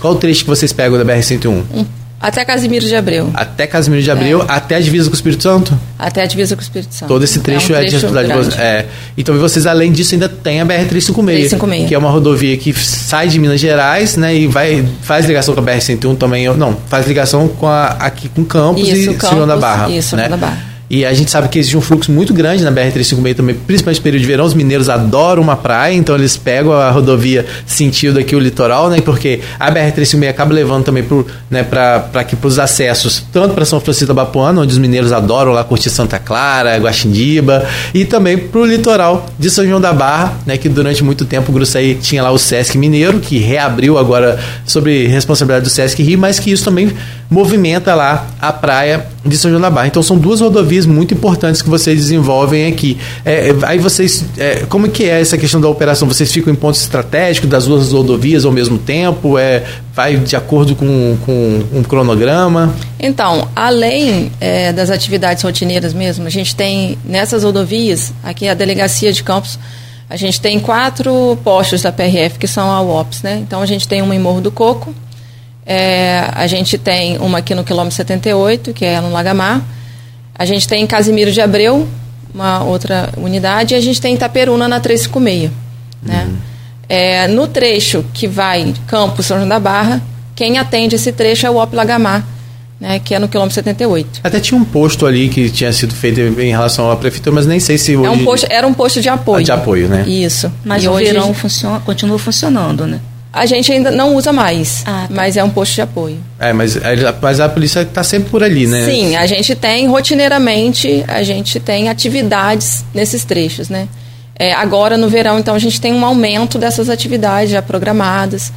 [0.00, 1.86] qual o trecho que vocês pegam da BR-101?
[2.20, 3.30] Até Casimiro de Abreu.
[3.32, 4.46] Até Casimiro de Abreu, é.
[4.48, 5.78] até a divisa com o Espírito Santo?
[5.96, 7.08] Até a divisa com o Espírito Santo.
[7.08, 8.60] Todo esse trecho é, um trecho é de responsabilidade de vocês.
[8.60, 8.86] É.
[9.16, 13.38] Então, vocês, além disso, ainda tem a BR-356, que é uma rodovia que sai de
[13.38, 17.68] Minas Gerais, né, e vai, faz ligação com a BR-101 também, não, faz ligação com
[17.68, 19.88] a, aqui com Campos isso, e Campos, da Barra.
[19.88, 20.28] Isso, né?
[20.28, 20.77] da Barra.
[20.90, 24.02] E a gente sabe que existe um fluxo muito grande na BR-356 também, principalmente no
[24.02, 24.44] período de verão.
[24.44, 29.00] Os mineiros adoram uma praia, então eles pegam a rodovia sentido aqui o litoral, né?
[29.00, 31.66] Porque a BR-356 acaba levando também para né,
[32.42, 36.18] os acessos, tanto para São Francisco da Bapuana, onde os mineiros adoram lá curtir Santa
[36.18, 40.56] Clara, Guaxindiba, e também para o litoral de São João da Barra, né?
[40.56, 45.06] Que durante muito tempo o Gruçaí tinha lá o Sesc Mineiro, que reabriu agora sobre
[45.06, 46.92] responsabilidade do Sesc Rio, mas que isso também
[47.30, 49.88] movimenta lá a praia de São João da Barra.
[49.88, 52.98] Então são duas rodovias muito importantes que vocês desenvolvem aqui.
[53.24, 56.08] É, é, aí vocês, é, como que é essa questão da operação?
[56.08, 59.38] Vocês ficam em pontos estratégicos das duas rodovias ao mesmo tempo?
[59.38, 59.62] É,
[59.94, 62.74] vai de acordo com, com um cronograma?
[62.98, 69.12] Então, além é, das atividades rotineiras mesmo, a gente tem nessas rodovias, aqui a delegacia
[69.12, 69.58] de Campos,
[70.08, 73.42] a gente tem quatro postos da PRF que são a UOPS, né?
[73.46, 74.94] Então a gente tem uma em Morro do Coco,
[75.70, 79.62] é, a gente tem uma aqui no quilômetro 78, que é no Lagamar.
[80.34, 81.86] A gente tem em Casimiro de Abreu,
[82.34, 85.50] uma outra unidade, e a gente tem em Itaperuna na 356.
[86.02, 86.26] Né?
[86.26, 86.36] Uhum.
[86.88, 90.00] É, no trecho que vai Campos São João da Barra,
[90.34, 92.24] quem atende esse trecho é o OP Lagamar,
[92.80, 94.20] né, que é no quilômetro 78.
[94.24, 97.60] Até tinha um posto ali que tinha sido feito em relação à prefeitura, mas nem
[97.60, 98.06] sei se hoje...
[98.06, 99.40] É um posto, era um posto de apoio.
[99.40, 100.08] Ah, de apoio, né?
[100.08, 100.50] Isso.
[100.64, 103.00] Mas e o hoje verão funciona, continua funcionando, né?
[103.32, 105.08] A gente ainda não usa mais, ah, tá.
[105.10, 106.18] mas é um posto de apoio.
[106.40, 106.78] É, mas,
[107.20, 108.86] mas a polícia está sempre por ali, né?
[108.86, 113.86] Sim, a gente tem rotineiramente, a gente tem atividades nesses trechos, né?
[114.38, 118.52] É, agora no verão, então, a gente tem um aumento dessas atividades já programadas.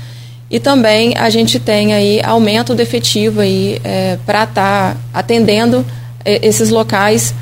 [0.50, 5.86] E também a gente tem aí aumento do efetivo aí é, para estar tá atendendo
[6.24, 7.34] é, esses locais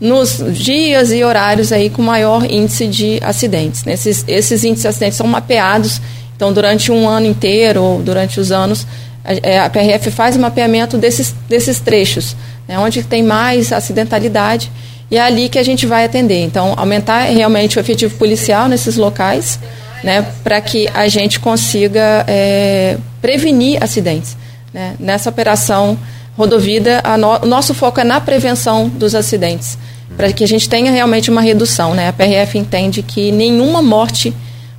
[0.00, 3.86] nos dias e horários aí com maior índice de acidentes.
[3.86, 6.00] Esses, esses índices de acidentes são mapeados
[6.36, 8.86] então, durante um ano inteiro, ou durante os anos,
[9.24, 12.36] a, é, a PRF faz o mapeamento desses, desses trechos,
[12.68, 14.70] né, onde tem mais acidentalidade,
[15.10, 16.42] e é ali que a gente vai atender.
[16.42, 19.58] Então, aumentar realmente o efetivo policial nesses locais,
[20.04, 24.36] né, para que a gente consiga é, prevenir acidentes.
[24.72, 24.94] Né.
[25.00, 25.98] Nessa operação
[26.36, 29.78] Rodovida, no, o nosso foco é na prevenção dos acidentes,
[30.18, 31.94] para que a gente tenha realmente uma redução.
[31.94, 32.08] Né.
[32.08, 34.34] A PRF entende que nenhuma morte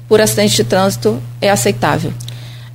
[0.07, 2.13] por acidente de trânsito é aceitável.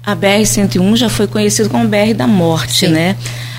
[0.05, 2.89] A BR-101 já foi conhecida como BR da morte, Sim.
[2.89, 3.17] né?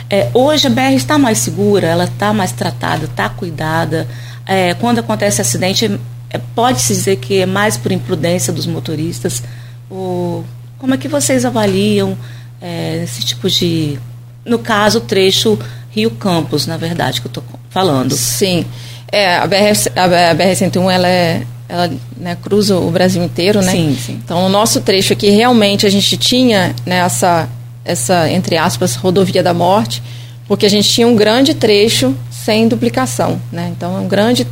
[0.10, 4.08] É, hoje a BR está mais segura, ela está mais tratada, está cuidada.
[4.46, 9.42] É, quando acontece acidente, é, pode-se dizer que é mais por imprudência dos motoristas.
[9.90, 10.44] O,
[10.78, 12.18] como é que vocês avaliam
[12.62, 13.98] é, esse tipo de.
[14.46, 15.58] No caso, o trecho
[15.90, 18.14] Rio Campos, na verdade, que eu estou falando.
[18.16, 18.66] Sim.
[19.12, 23.72] É, a BR-101 BR ela, é, ela né, cruza o Brasil inteiro, né?
[23.72, 24.22] Sim, sim.
[24.24, 27.50] Então, o nosso trecho aqui, realmente, a gente tinha né, essa
[27.86, 30.02] essa, entre aspas, rodovia da morte,
[30.48, 33.72] porque a gente tinha um grande trecho sem duplicação, né?
[33.76, 34.48] Então, um grande,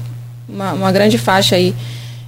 [0.47, 1.73] uma, uma grande faixa aí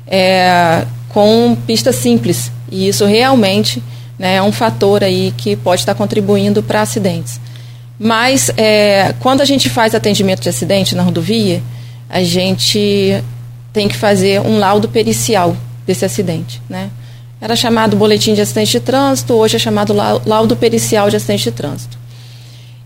[0.07, 2.51] é, com pista simples.
[2.71, 3.81] E isso realmente
[4.17, 7.39] né, é um fator aí que pode estar contribuindo para acidentes.
[7.99, 11.61] Mas, é, quando a gente faz atendimento de acidente na rodovia,
[12.09, 13.23] a gente
[13.73, 16.91] tem que fazer um laudo pericial desse acidente, né?
[17.41, 21.51] Era chamado boletim de acidente de trânsito, hoje é chamado laudo pericial de acidente de
[21.51, 21.97] trânsito.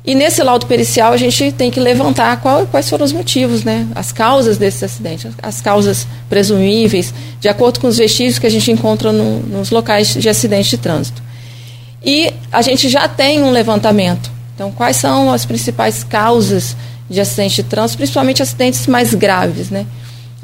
[0.04, 3.86] E nesse laudo pericial a gente tem que levantar qual, quais foram os motivos, né?
[3.94, 8.72] As causas desse acidente, as causas presumíveis, de acordo com os vestígios que a gente
[8.72, 11.22] encontra no, nos locais de acidente de trânsito.
[12.04, 14.32] E a gente já tem um levantamento.
[14.56, 16.76] Então, quais são as principais causas
[17.10, 19.86] de acidente de trânsito, principalmente acidentes mais graves, né?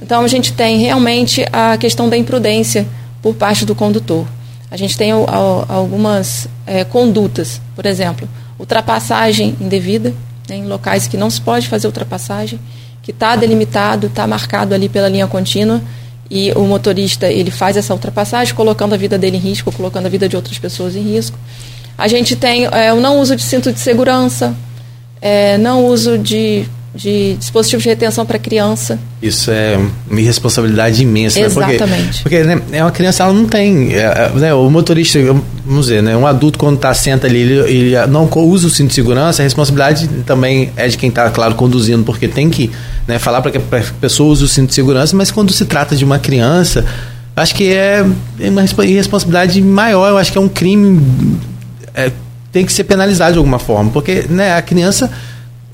[0.03, 2.85] Então, a gente tem realmente a questão da imprudência
[3.21, 4.27] por parte do condutor.
[4.69, 8.27] A gente tem algumas é, condutas, por exemplo,
[8.59, 10.13] ultrapassagem indevida,
[10.49, 12.59] né, em locais que não se pode fazer ultrapassagem,
[13.01, 15.81] que está delimitado, está marcado ali pela linha contínua,
[16.29, 20.09] e o motorista ele faz essa ultrapassagem, colocando a vida dele em risco, colocando a
[20.09, 21.37] vida de outras pessoas em risco.
[21.97, 24.53] A gente tem é, o não uso de cinto de segurança,
[25.21, 28.99] é, não uso de de dispositivos de retenção para criança.
[29.19, 29.79] Isso é
[30.09, 31.39] uma irresponsabilidade imensa.
[31.39, 31.87] Exatamente.
[31.87, 32.07] Né?
[32.21, 33.93] Porque, porque né, é uma criança, ela não tem.
[33.93, 35.19] É, é, né, o motorista,
[35.65, 38.89] vamos dizer, né, um adulto quando está senta ali, ele, ele, não usa o cinto
[38.89, 42.69] de segurança, a responsabilidade também é de quem está, claro, conduzindo, porque tem que
[43.07, 45.95] né, falar para que a pessoa use o cinto de segurança, mas quando se trata
[45.95, 46.85] de uma criança,
[47.35, 48.05] acho que é
[48.39, 51.01] uma irresponsabilidade maior, eu acho que é um crime.
[51.95, 52.11] É,
[52.51, 55.09] tem que ser penalizado de alguma forma, porque né, a criança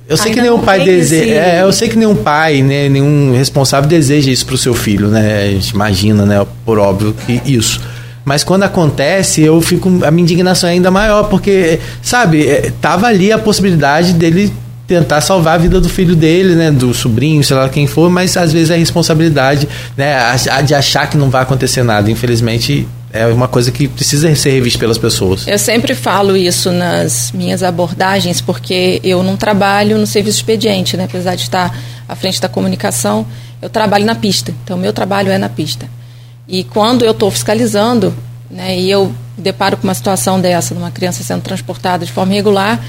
[0.09, 1.33] eu sei que nenhum pai deseja.
[1.35, 5.07] É, eu sei que nenhum pai, né, nenhum responsável deseja isso para o seu filho,
[5.07, 5.43] né?
[5.43, 7.79] A gente imagina, né, por óbvio, que isso.
[8.25, 9.87] Mas quando acontece, eu fico.
[10.03, 14.51] A minha indignação é ainda maior, porque, sabe, é, tava ali a possibilidade dele
[14.87, 18.35] tentar salvar a vida do filho dele, né, do sobrinho, sei lá quem for, mas
[18.35, 20.17] às vezes é responsabilidade, né,
[20.65, 22.09] de achar que não vai acontecer nada.
[22.09, 25.47] Infelizmente, é uma coisa que precisa ser revista pelas pessoas.
[25.47, 31.05] Eu sempre falo isso nas minhas abordagens, porque eu não trabalho no serviço expediente, né?
[31.05, 31.75] apesar de estar
[32.07, 33.25] à frente da comunicação,
[33.61, 34.53] eu trabalho na pista.
[34.63, 35.89] Então, meu trabalho é na pista.
[36.47, 38.13] E quando eu estou fiscalizando,
[38.49, 42.33] né, e eu deparo com uma situação dessa, de uma criança sendo transportada de forma
[42.33, 42.83] irregular,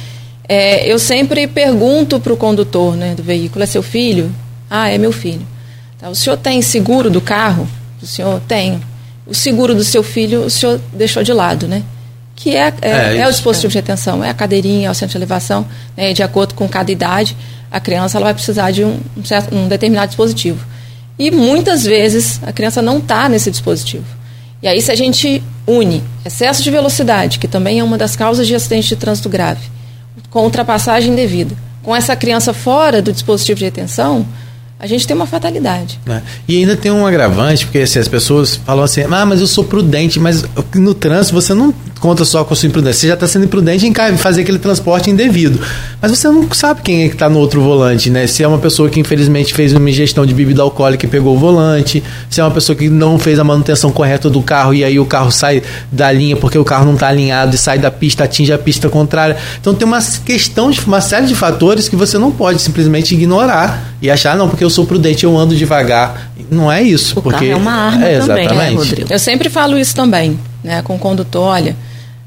[0.49, 4.35] é, eu sempre pergunto para o condutor né, do veículo: é seu filho?
[4.69, 5.47] Ah, é meu filho.
[5.99, 7.69] Tá, o senhor tem seguro do carro?
[8.03, 8.81] O senhor tem
[9.27, 11.83] o seguro do seu filho o senhor deixou de lado, né?
[12.35, 13.73] Que é, é, é, é o dispositivo é.
[13.73, 16.13] de retenção, é a cadeirinha, é o centro de elevação, né?
[16.13, 17.37] de acordo com cada idade,
[17.71, 20.65] a criança ela vai precisar de um, um, certo, um determinado dispositivo.
[21.19, 24.07] E muitas vezes a criança não está nesse dispositivo.
[24.63, 28.47] E aí, se a gente une excesso de velocidade, que também é uma das causas
[28.47, 29.71] de acidente de trânsito grave,
[30.31, 34.27] com ultrapassagem indevida, com essa criança fora do dispositivo de retenção,
[34.81, 36.01] a gente tem uma fatalidade.
[36.09, 36.21] É.
[36.49, 39.63] E ainda tem um agravante, porque assim, as pessoas falam assim, ah, mas eu sou
[39.63, 43.27] prudente, mas no trânsito você não conta só com a sua imprudência, você já está
[43.27, 45.61] sendo imprudente em fazer aquele transporte indevido.
[46.01, 48.27] Mas você não sabe quem é que está no outro volante, né?
[48.27, 51.39] Se é uma pessoa que infelizmente fez uma ingestão de bebida alcoólica e pegou o
[51.39, 54.99] volante, se é uma pessoa que não fez a manutenção correta do carro e aí
[54.99, 55.63] o carro sai
[55.93, 58.89] da linha porque o carro não está alinhado e sai da pista, atinge a pista
[58.89, 59.37] contrária.
[59.61, 64.11] Então tem uma questão uma série de fatores que você não pode simplesmente ignorar e
[64.11, 66.33] achar, não, porque eu sou prudente, eu ando devagar.
[66.51, 67.19] Não é isso.
[67.19, 69.13] O porque carro é uma arma é, também, né, Rodrigo?
[69.13, 71.77] Eu sempre falo isso também, né, com o condutor, olha,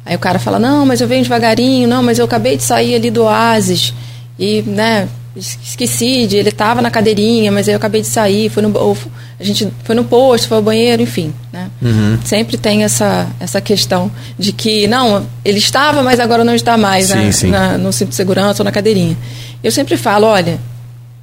[0.06, 2.96] aí o cara fala, não, mas eu venho devagarinho, não, mas eu acabei de sair
[2.96, 3.94] ali do oásis
[4.38, 8.62] e, né, esqueci de, ele estava na cadeirinha, mas aí eu acabei de sair, foi
[8.62, 8.98] no, ou,
[9.40, 11.70] a gente foi no posto, foi ao banheiro, enfim, né?
[11.82, 12.20] Uhum.
[12.24, 17.08] Sempre tem essa, essa questão de que, não, ele estava, mas agora não está mais
[17.08, 17.48] sim, né, sim.
[17.50, 19.18] Na, no cinto de segurança ou na cadeirinha.
[19.64, 20.60] Eu sempre falo, olha,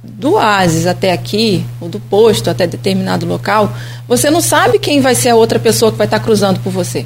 [0.03, 3.71] do oásis até aqui, ou do posto até determinado local,
[4.07, 7.05] você não sabe quem vai ser a outra pessoa que vai estar cruzando por você.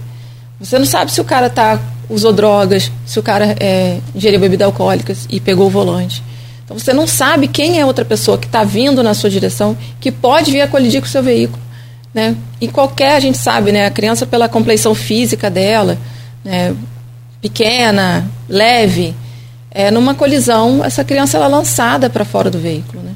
[0.60, 1.80] Você não sabe se o cara tá,
[2.10, 6.24] usou drogas, se o cara é, ingeriu bebidas alcoólicas e pegou o volante.
[6.64, 9.78] Então você não sabe quem é a outra pessoa que está vindo na sua direção,
[10.00, 11.62] que pode vir a colidir com o seu veículo.
[12.14, 12.36] Né?
[12.62, 15.98] E qualquer, a gente sabe, né, a criança pela compleição física dela,
[16.44, 16.74] né,
[17.42, 19.14] pequena, leve,
[19.76, 23.04] é, numa colisão, essa criança ela é lançada para fora do veículo.
[23.04, 23.12] Né?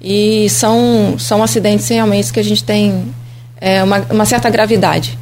[0.00, 3.12] E são, são acidentes realmente que a gente tem
[3.60, 5.18] é, uma, uma certa gravidade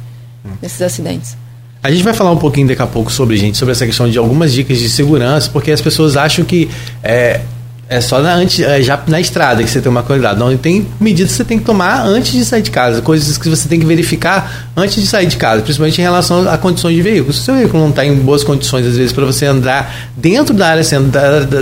[0.61, 1.35] nesses acidentes.
[1.81, 4.19] A gente vai falar um pouquinho daqui a pouco sobre, gente, sobre essa questão de
[4.19, 6.69] algumas dicas de segurança, porque as pessoas acham que
[7.01, 7.41] é,
[7.87, 10.39] é só na, antes, é, já na estrada que você tem uma qualidade.
[10.39, 13.47] Não, tem medidas que você tem que tomar antes de sair de casa, coisas que
[13.47, 17.01] você tem que verificar antes de sair de casa, principalmente em relação a condições de
[17.01, 17.31] veículo.
[17.31, 20.53] Se o seu veículo não está em boas condições, às vezes, para você andar dentro
[20.53, 20.83] da área,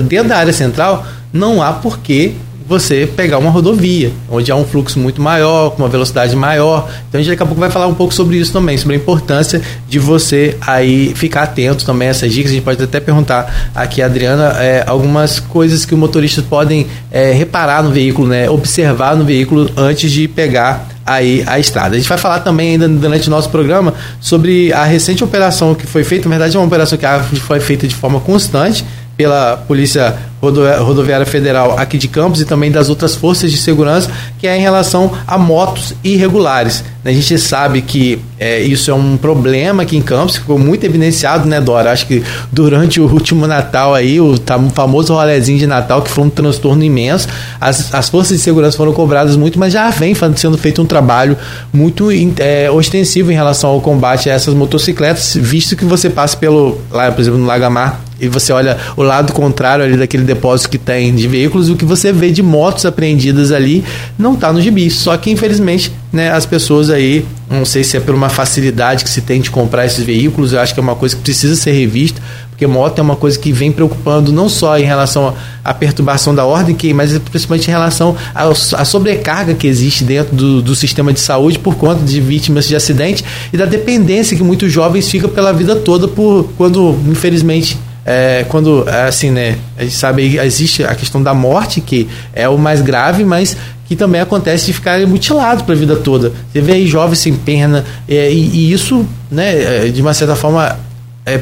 [0.07, 2.33] dentro da área central, não há porquê
[2.79, 6.89] você pegar uma rodovia, onde há um fluxo muito maior, com uma velocidade maior.
[7.07, 8.97] Então a gente daqui a pouco vai falar um pouco sobre isso também, sobre a
[8.97, 12.51] importância de você aí ficar atento também a essas dicas.
[12.51, 17.31] A gente pode até perguntar aqui, Adriana, é, algumas coisas que o motorista podem é,
[17.31, 21.95] reparar no veículo, né, observar no veículo antes de pegar aí a estrada.
[21.95, 25.85] A gente vai falar também ainda durante o nosso programa sobre a recente operação que
[25.85, 28.83] foi feita, na verdade é uma operação que foi feita de forma constante
[29.15, 30.15] pela Polícia
[30.49, 34.61] Rodoviária Federal aqui de Campos e também das outras forças de segurança, que é em
[34.61, 36.83] relação a motos irregulares.
[37.05, 41.47] A gente sabe que é, isso é um problema aqui em Campos, ficou muito evidenciado,
[41.47, 41.91] né, Dora?
[41.91, 44.35] Acho que durante o último Natal aí, o,
[44.73, 47.27] famoso rolezinho de Natal, que foi um transtorno imenso,
[47.59, 51.37] as, as forças de segurança foram cobradas muito, mas já vem sendo feito um trabalho
[51.73, 52.07] muito
[52.39, 57.11] é, ostensivo em relação ao combate a essas motocicletas, visto que você passa pelo, lá,
[57.11, 61.13] por exemplo, no Lagamar, e você olha o lado contrário ali daquele depósito que tem
[61.13, 63.83] de veículos, o que você vê de motos apreendidas ali
[64.17, 64.89] não está no gibi.
[64.89, 69.09] Só que, infelizmente, né, as pessoas aí, não sei se é por uma facilidade que
[69.09, 71.71] se tem de comprar esses veículos, eu acho que é uma coisa que precisa ser
[71.71, 76.35] revista, porque moto é uma coisa que vem preocupando não só em relação à perturbação
[76.35, 81.19] da ordem, mas principalmente em relação à sobrecarga que existe dentro do, do sistema de
[81.19, 85.51] saúde por conta de vítimas de acidente e da dependência que muitos jovens ficam pela
[85.51, 90.93] vida toda por quando, infelizmente, é, quando, é, assim, né, a gente sabe, existe a
[90.95, 95.63] questão da morte, que é o mais grave, mas que também acontece de ficar mutilado
[95.63, 96.31] para a vida toda.
[96.51, 100.35] Você vê aí jovens sem perna, é, e, e, isso, né, é, de uma certa
[100.35, 100.77] forma,
[101.25, 101.39] é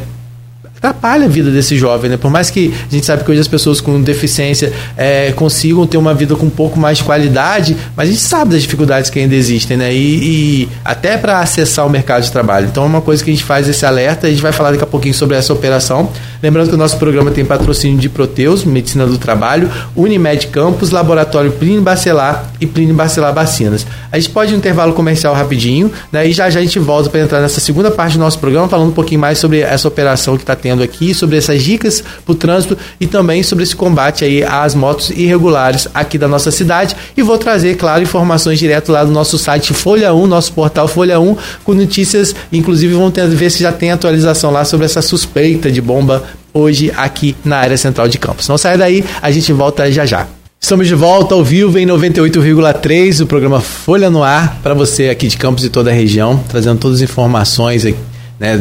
[0.81, 2.17] atrapalha a vida desse jovem, né?
[2.17, 5.97] Por mais que a gente sabe que hoje as pessoas com deficiência é, consigam ter
[5.97, 9.19] uma vida com um pouco mais de qualidade, mas a gente sabe das dificuldades que
[9.19, 9.93] ainda existem, né?
[9.93, 12.67] E, e até para acessar o mercado de trabalho.
[12.71, 14.83] Então é uma coisa que a gente faz esse alerta, a gente vai falar daqui
[14.83, 16.09] a pouquinho sobre essa operação.
[16.41, 21.51] Lembrando que o nosso programa tem patrocínio de Proteus, Medicina do Trabalho, Unimed Campos, Laboratório
[21.51, 23.85] Plínio Bacelar e Plínio Bacelar Vacinas.
[24.11, 26.27] A gente pode ir um intervalo comercial rapidinho, né?
[26.27, 28.89] E já já a gente volta para entrar nessa segunda parte do nosso programa, falando
[28.89, 32.35] um pouquinho mais sobre essa operação que está tendo aqui sobre essas dicas para o
[32.35, 36.95] trânsito e também sobre esse combate aí às motos irregulares aqui da nossa cidade.
[37.17, 41.19] E vou trazer, claro, informações direto lá do nosso site Folha 1, nosso portal Folha
[41.19, 45.71] 1, com notícias, inclusive vamos ter, ver se já tem atualização lá sobre essa suspeita
[45.71, 48.47] de bomba hoje aqui na área central de Campos.
[48.47, 50.27] Não sai daí, a gente volta já já.
[50.59, 55.27] Estamos de volta ao vivo em 98,3, o programa Folha no Ar, para você aqui
[55.27, 58.10] de Campos e toda a região, trazendo todas as informações aqui
[58.41, 58.59] né,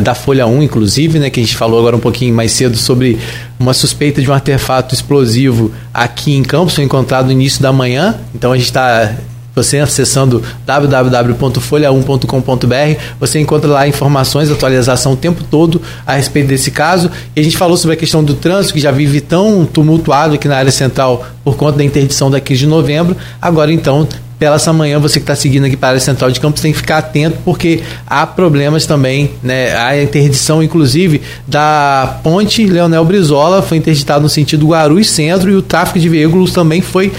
[0.00, 3.18] da Folha 1, inclusive, né, que a gente falou agora um pouquinho mais cedo sobre
[3.60, 8.14] uma suspeita de um artefato explosivo aqui em Campos, foi encontrado no início da manhã.
[8.34, 9.12] Então a gente está
[9.54, 17.10] você acessando www.folha1.com.br, você encontra lá informações, atualização o tempo todo a respeito desse caso.
[17.36, 20.48] E a gente falou sobre a questão do trânsito, que já vive tão tumultuado aqui
[20.48, 23.14] na área central por conta da interdição da 15 de novembro.
[23.42, 26.38] Agora, então, pela essa manhã, você que está seguindo aqui para a área central de
[26.38, 29.76] Campos tem que ficar atento porque há problemas também, né?
[29.76, 35.62] A interdição, inclusive, da ponte Leonel Brizola foi interditada no sentido Guarulhos Centro e o
[35.62, 37.12] tráfego de veículos também foi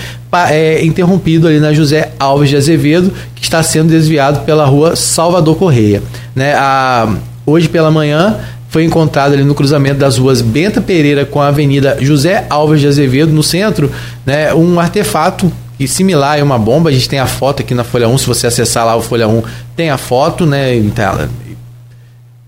[0.50, 5.58] é, interrompido ali na José Alves de Azevedo, que está sendo desviado pela rua Salvador
[5.58, 6.02] Correia.
[6.34, 6.54] Né?
[6.54, 7.14] A,
[7.46, 8.38] hoje pela manhã
[8.70, 12.88] foi encontrado ali no cruzamento das ruas Benta Pereira com a Avenida José Alves de
[12.88, 13.92] Azevedo, no centro,
[14.26, 16.90] né, um artefato e similar é uma bomba.
[16.90, 19.28] A gente tem a foto aqui na Folha 1, se você acessar lá o Folha
[19.28, 19.42] 1,
[19.76, 20.76] tem a foto, né?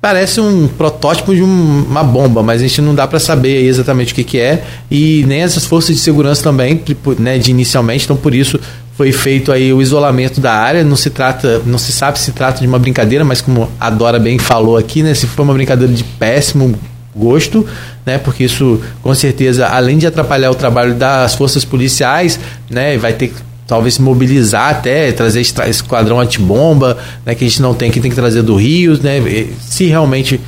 [0.01, 4.13] Parece um protótipo de um, uma bomba, mas a gente não dá para saber exatamente
[4.13, 4.63] o que, que é.
[4.89, 6.81] E nem essas forças de segurança também,
[7.19, 8.59] né, de inicialmente, então por isso
[8.97, 10.83] foi feito aí o isolamento da área.
[10.83, 14.19] Não se trata, não se sabe se trata de uma brincadeira, mas como a Dora
[14.19, 16.73] bem falou aqui, né, se foi uma brincadeira de péssimo
[17.15, 17.65] gosto,
[18.06, 18.17] né?
[18.17, 22.39] Porque isso, com certeza, além de atrapalhar o trabalho das forças policiais,
[22.70, 22.97] né?
[22.97, 23.36] Vai ter que
[23.68, 27.36] talvez se mobilizar até, trazer esquadrão antibomba, né?
[27.36, 29.20] Que a gente não tem, que tem que trazer do Rio, né?
[29.62, 30.39] Se realmente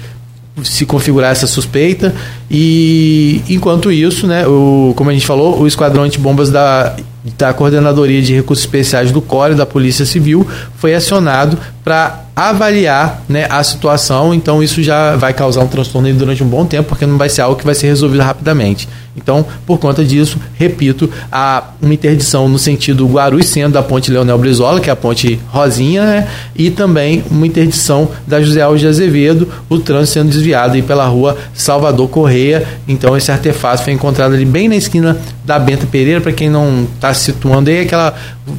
[0.62, 2.14] se configurar essa suspeita
[2.50, 6.96] e enquanto isso, né, o, como a gente falou, o esquadrão antibombas da,
[7.38, 10.48] da coordenadoria de recursos especiais do CORE da Polícia Civil
[10.78, 14.34] foi acionado para avaliar né, a situação.
[14.34, 17.42] Então isso já vai causar um transtorno durante um bom tempo, porque não vai ser
[17.42, 18.88] algo que vai ser resolvido rapidamente.
[19.16, 24.38] Então, por conta disso, repito, há uma interdição no sentido Guarulhos sendo da ponte Leonel
[24.40, 26.28] Brizola, que é a ponte Rosinha, né?
[26.56, 31.06] e também uma interdição da José Alves de Azevedo, o trânsito sendo desviado aí pela
[31.06, 32.66] rua Salvador Correia.
[32.88, 35.16] Então, esse artefato foi encontrado ali bem na esquina
[35.46, 38.16] da Benta Pereira, para quem não está se situando aí, aquela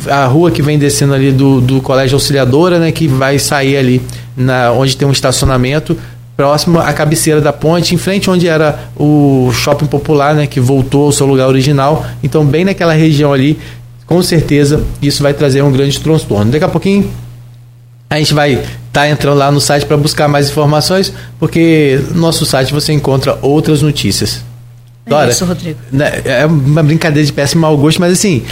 [0.08, 2.90] a rua que vem descendo ali do, do Colégio Auxiliadora, né?
[2.92, 4.02] que vai sair ali
[4.36, 5.96] na, onde tem um estacionamento
[6.36, 11.06] próximo à cabeceira da ponte, em frente onde era o shopping popular, né, que voltou
[11.06, 12.04] ao seu lugar original.
[12.22, 13.58] Então, bem naquela região ali,
[14.06, 16.50] com certeza isso vai trazer um grande transtorno.
[16.50, 17.10] Daqui a pouquinho
[18.10, 22.20] a gente vai estar tá entrando lá no site para buscar mais informações, porque no
[22.20, 24.44] nosso site você encontra outras notícias.
[25.06, 25.78] É Dora, isso, Rodrigo.
[25.92, 28.42] Né, é uma brincadeira de péssimo mau gosto, mas assim,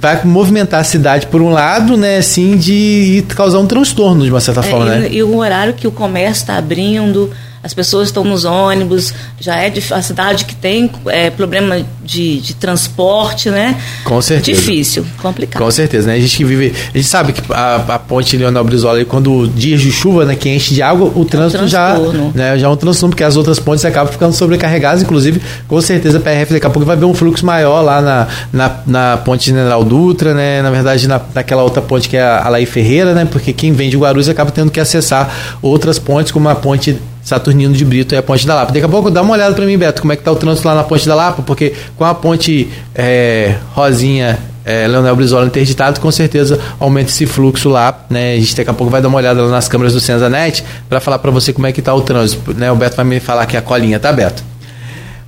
[0.00, 4.40] vai movimentar a cidade por um lado, né, assim, de causar um transtorno de uma
[4.40, 5.08] certa é, forma, e, né?
[5.10, 7.30] E o horário que o comércio está abrindo,
[7.62, 12.54] as pessoas estão nos ônibus, já é a cidade que tem é, problema de, de
[12.54, 13.78] transporte, né?
[14.04, 14.58] Com certeza.
[14.58, 15.62] Difícil, complicado.
[15.62, 16.14] Com certeza, né?
[16.14, 19.82] A gente que vive, a gente sabe que a, a ponte Leonel Brizola, quando dias
[19.82, 21.98] de chuva, né, que enche de água, o trânsito é um já,
[22.34, 26.16] né, já é um transtorno, porque as outras pontes acabam ficando sobrecarregadas, inclusive, com certeza
[26.16, 29.46] a PRF daqui a pouco vai ver um fluxo maior lá na, na, na ponte
[29.46, 30.62] General Dutra, né?
[30.62, 33.28] Na verdade, na, naquela outra ponte que é a Laí Ferreira, né?
[33.30, 36.98] Porque quem vem de Guarulhos acaba tendo que acessar outras pontes, como a ponte
[37.30, 38.72] Saturnino de Brito e a Ponte da Lapa.
[38.72, 40.66] Daqui a pouco dá uma olhada para mim, Beto, como é que tá o trânsito
[40.66, 46.00] lá na Ponte da Lapa, porque com a ponte é, Rosinha é, Leonel Brizola interditado,
[46.00, 48.34] com certeza aumenta esse fluxo lá, né?
[48.34, 51.18] A gente daqui a pouco vai dar uma olhada nas câmeras do Senzanet para falar
[51.18, 52.70] para você como é que tá o trânsito, né?
[52.70, 54.42] O Beto vai me falar aqui a colinha, tá, Beto?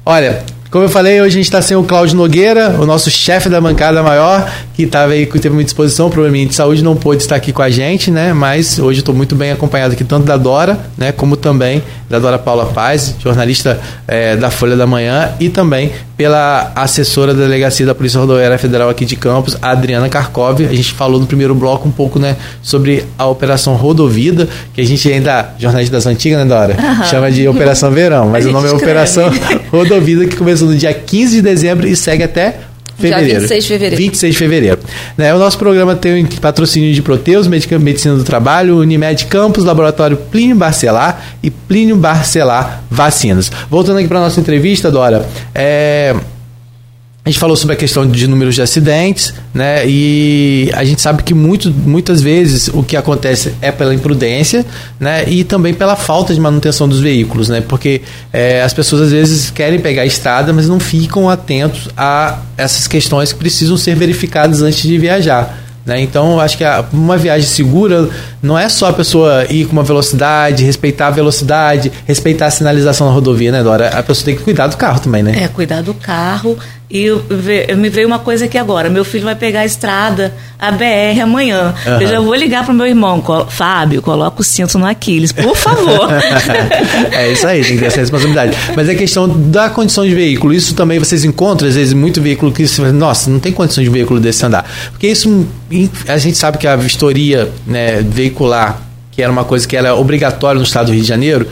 [0.04, 0.42] Olha,
[0.72, 3.60] como eu falei, hoje a gente está sem o Cláudio Nogueira, o nosso chefe da
[3.60, 7.52] bancada maior, que estava aí, teve uma disposição, probleminha de saúde, não pôde estar aqui
[7.52, 8.32] com a gente, né?
[8.32, 11.12] Mas hoje estou muito bem acompanhado aqui, tanto da Dora, né?
[11.12, 15.92] Como também da Dora Paula Paz, jornalista é, da Folha da Manhã, e também
[16.22, 20.64] pela assessora da delegacia da Polícia Rodoviária Federal aqui de Campos, Adriana Karkov.
[20.64, 24.86] A gente falou no primeiro bloco um pouco, né, sobre a Operação Rodovida, que a
[24.86, 26.76] gente ainda, jornalista das antigas, né, Dora?
[26.80, 27.04] Uhum.
[27.06, 29.32] Chama de Operação Verão, mas o nome é Operação
[29.72, 32.54] Rodovida, que começou no dia 15 de dezembro e segue até
[33.02, 33.28] fevereiro.
[33.28, 33.96] Dia 26 de fevereiro.
[33.96, 34.78] 26 de fevereiro.
[35.16, 40.56] Né, o nosso programa tem patrocínio de Proteus, Medicina do Trabalho, Unimed Campos, Laboratório Plínio
[40.56, 43.50] Barcelar e Plínio Barcelar Vacinas.
[43.68, 46.14] Voltando aqui para nossa entrevista, Dora, é,
[47.24, 49.86] a gente falou sobre a questão de números de acidentes, né?
[49.86, 54.66] E a gente sabe que muito, muitas vezes o que acontece é pela imprudência,
[54.98, 55.24] né?
[55.28, 57.60] E também pela falta de manutenção dos veículos, né?
[57.60, 58.02] Porque
[58.32, 62.88] é, as pessoas às vezes querem pegar a estrada, mas não ficam atentos a essas
[62.88, 65.62] questões que precisam ser verificadas antes de viajar.
[65.84, 66.00] Né?
[66.00, 68.08] Então, acho que a, uma viagem segura
[68.40, 73.08] não é só a pessoa ir com uma velocidade, respeitar a velocidade, respeitar a sinalização
[73.08, 73.88] na rodovia, né, Dora?
[73.88, 75.42] A pessoa tem que cuidar do carro também, né?
[75.42, 76.56] É, cuidar do carro
[76.92, 77.24] e eu,
[77.78, 78.90] me veio uma coisa aqui agora.
[78.90, 81.74] Meu filho vai pegar a estrada, a BR amanhã.
[81.86, 82.00] Uhum.
[82.02, 86.10] Eu já vou ligar pro meu irmão, Fábio, coloca o cinto no Aquiles, por favor.
[87.10, 88.54] é isso aí, tem que ter essa responsabilidade.
[88.76, 90.52] Mas é questão da condição de veículo.
[90.52, 93.88] Isso também vocês encontram, às vezes, muito veículo que você nossa, não tem condição de
[93.88, 94.70] veículo desse andar.
[94.90, 95.46] Porque isso,
[96.06, 98.82] a gente sabe que a vistoria né, veicular
[99.12, 101.46] que era uma coisa que era obrigatória no estado do Rio de Janeiro,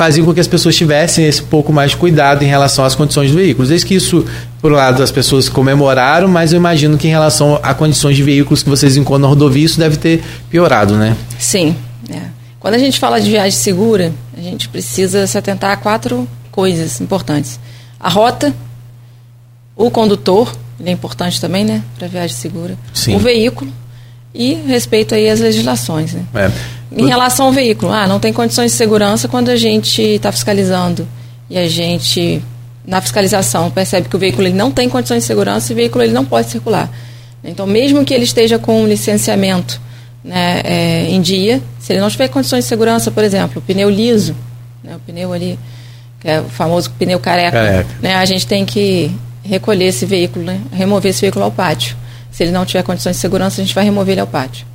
[0.00, 3.26] faziam com que as pessoas tivessem esse pouco mais de cuidado em relação às condições
[3.26, 3.68] dos veículos.
[3.68, 4.24] Desde que isso,
[4.58, 8.22] por um lado, as pessoas comemoraram, mas eu imagino que em relação a condições de
[8.22, 11.14] veículos que vocês encontram na rodovia, isso deve ter piorado, né?
[11.38, 11.76] Sim.
[12.08, 12.22] É.
[12.58, 16.98] Quando a gente fala de viagem segura, a gente precisa se atentar a quatro coisas
[16.98, 17.60] importantes.
[18.00, 18.54] A rota,
[19.76, 22.74] o condutor, ele é importante também, né, para viagem segura.
[22.94, 23.16] Sim.
[23.16, 23.70] O veículo
[24.34, 26.24] e respeito aí às legislações, né?
[26.34, 26.79] É.
[26.96, 31.06] Em relação ao veículo, ah, não tem condições de segurança quando a gente está fiscalizando
[31.48, 32.42] e a gente,
[32.86, 36.02] na fiscalização, percebe que o veículo ele não tem condições de segurança e o veículo
[36.02, 36.90] ele não pode circular.
[37.42, 39.80] Então, mesmo que ele esteja com um licenciamento
[40.22, 43.88] né, é, em dia, se ele não tiver condições de segurança, por exemplo, o pneu
[43.88, 44.36] liso,
[44.84, 45.58] né, o pneu ali,
[46.20, 47.90] que é o famoso pneu careca, careca.
[48.02, 49.10] Né, a gente tem que
[49.42, 51.96] recolher esse veículo, né, remover esse veículo ao pátio.
[52.30, 54.66] Se ele não tiver condições de segurança, a gente vai remover ele ao pátio.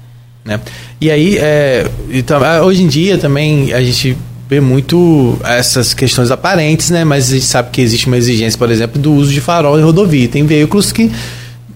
[0.45, 0.59] Né?
[1.01, 4.15] E aí, é, então, hoje em dia também a gente
[4.47, 7.03] vê muito essas questões aparentes, né?
[7.03, 9.83] Mas a gente sabe que existe uma exigência, por exemplo, do uso de farol em
[9.83, 10.27] rodovia.
[10.27, 11.11] Tem veículos que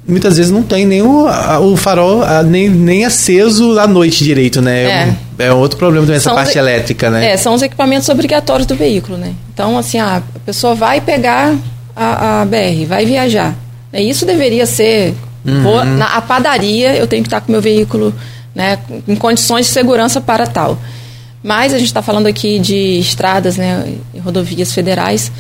[0.07, 1.25] muitas vezes não tem nem o,
[1.61, 5.15] o farol nem, nem aceso à noite direito, né?
[5.39, 7.31] É, é outro problema também, essa parte elétrica, né?
[7.31, 9.33] É, são os equipamentos obrigatórios do veículo, né?
[9.51, 11.55] Então, assim, a pessoa vai pegar
[11.95, 13.55] a, a BR, vai viajar.
[13.93, 15.15] Isso deveria ser...
[15.45, 15.63] Uhum.
[15.63, 18.13] Vou, na a padaria, eu tenho que estar com meu veículo
[18.53, 20.77] né, em condições de segurança para tal.
[21.41, 25.31] Mas a gente está falando aqui de estradas, né, rodovias federais,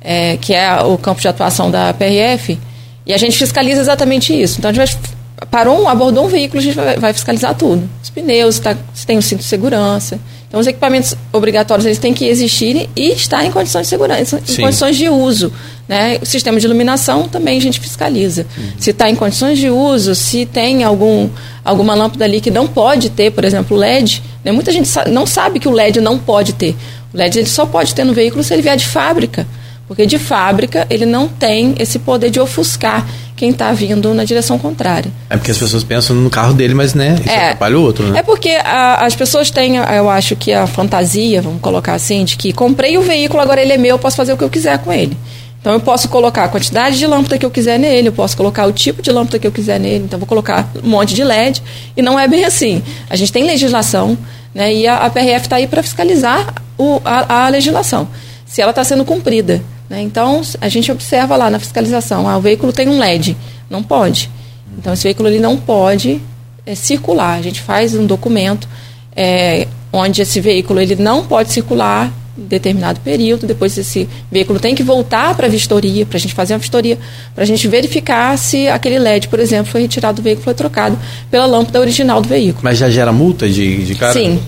[0.00, 2.58] é, que é o campo de atuação da PRF,
[3.04, 4.58] e a gente fiscaliza exatamente isso.
[4.58, 7.88] Então a gente vai, parou um, abordou um veículo, a gente vai, vai fiscalizar tudo.
[8.02, 10.20] Os pneus, tá, se tem o cinto de segurança.
[10.50, 14.52] Então os equipamentos obrigatórios eles têm que existir e estar em condições de segurança, em
[14.52, 14.62] Sim.
[14.62, 15.52] condições de uso.
[15.88, 16.18] Né?
[16.20, 18.44] O sistema de iluminação também a gente fiscaliza.
[18.58, 18.64] Uhum.
[18.76, 21.28] Se está em condições de uso, se tem algum,
[21.64, 24.24] alguma lâmpada ali que não pode ter, por exemplo, LED.
[24.44, 24.50] Né?
[24.50, 26.74] Muita gente não sabe que o LED não pode ter.
[27.14, 29.46] O LED ele só pode ter no veículo se ele vier de fábrica.
[29.90, 34.56] Porque de fábrica ele não tem esse poder de ofuscar quem está vindo na direção
[34.56, 35.10] contrária.
[35.28, 38.06] É porque as pessoas pensam no carro dele, mas né, isso é, atrapalha o outro,
[38.06, 38.20] né?
[38.20, 42.36] É porque a, as pessoas têm, eu acho que a fantasia, vamos colocar assim, de
[42.36, 44.78] que comprei o veículo, agora ele é meu, eu posso fazer o que eu quiser
[44.78, 45.16] com ele.
[45.60, 48.66] Então eu posso colocar a quantidade de lâmpada que eu quiser nele, eu posso colocar
[48.66, 51.60] o tipo de lâmpada que eu quiser nele, então vou colocar um monte de LED
[51.96, 52.80] e não é bem assim.
[53.10, 54.16] A gente tem legislação,
[54.54, 58.06] né, e a, a PRF está aí para fiscalizar o, a, a legislação,
[58.46, 59.60] se ela está sendo cumprida.
[59.90, 60.00] Né?
[60.02, 63.36] Então, a gente observa lá na fiscalização, ah, o veículo tem um LED,
[63.68, 64.30] não pode.
[64.78, 66.20] Então, esse veículo ele não pode
[66.64, 67.36] é, circular.
[67.36, 68.68] A gente faz um documento
[69.14, 74.74] é, onde esse veículo ele não pode circular em determinado período, depois esse veículo tem
[74.74, 76.96] que voltar para a vistoria, para a gente fazer uma vistoria,
[77.34, 80.96] para a gente verificar se aquele LED, por exemplo, foi retirado do veículo, foi trocado
[81.28, 82.62] pela lâmpada original do veículo.
[82.62, 84.12] Mas já gera multa de, de cara?
[84.12, 84.40] Sim,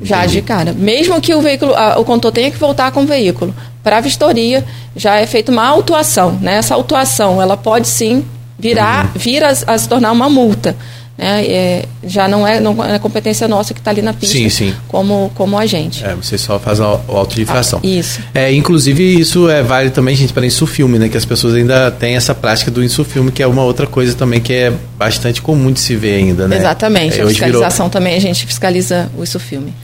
[0.00, 0.72] já de cara.
[0.72, 4.00] Mesmo que o veículo, a, o condutor tenha que voltar com o veículo para a
[4.00, 6.38] vistoria, já é feita uma autuação.
[6.40, 6.56] Né?
[6.56, 8.24] Essa autuação, ela pode sim
[8.58, 9.10] virar, uhum.
[9.16, 10.76] vir a, a, se tornar uma multa.
[11.16, 11.44] Né?
[11.46, 14.74] É, já não é, não é competência nossa que está ali na pista sim, sim.
[14.86, 16.04] Como, como agente.
[16.04, 17.80] É, você só faz a, a auto de infração.
[17.82, 18.20] Ah, isso.
[18.32, 21.08] É, inclusive, isso é, vale também, gente, para insufilme, né?
[21.08, 24.40] Que as pessoas ainda têm essa prática do insufilme, que é uma outra coisa também
[24.40, 26.56] que é bastante comum de se ver ainda, né?
[26.56, 27.18] Exatamente.
[27.18, 27.90] É, a fiscalização virou...
[27.90, 29.74] também, a gente fiscaliza o insufilme.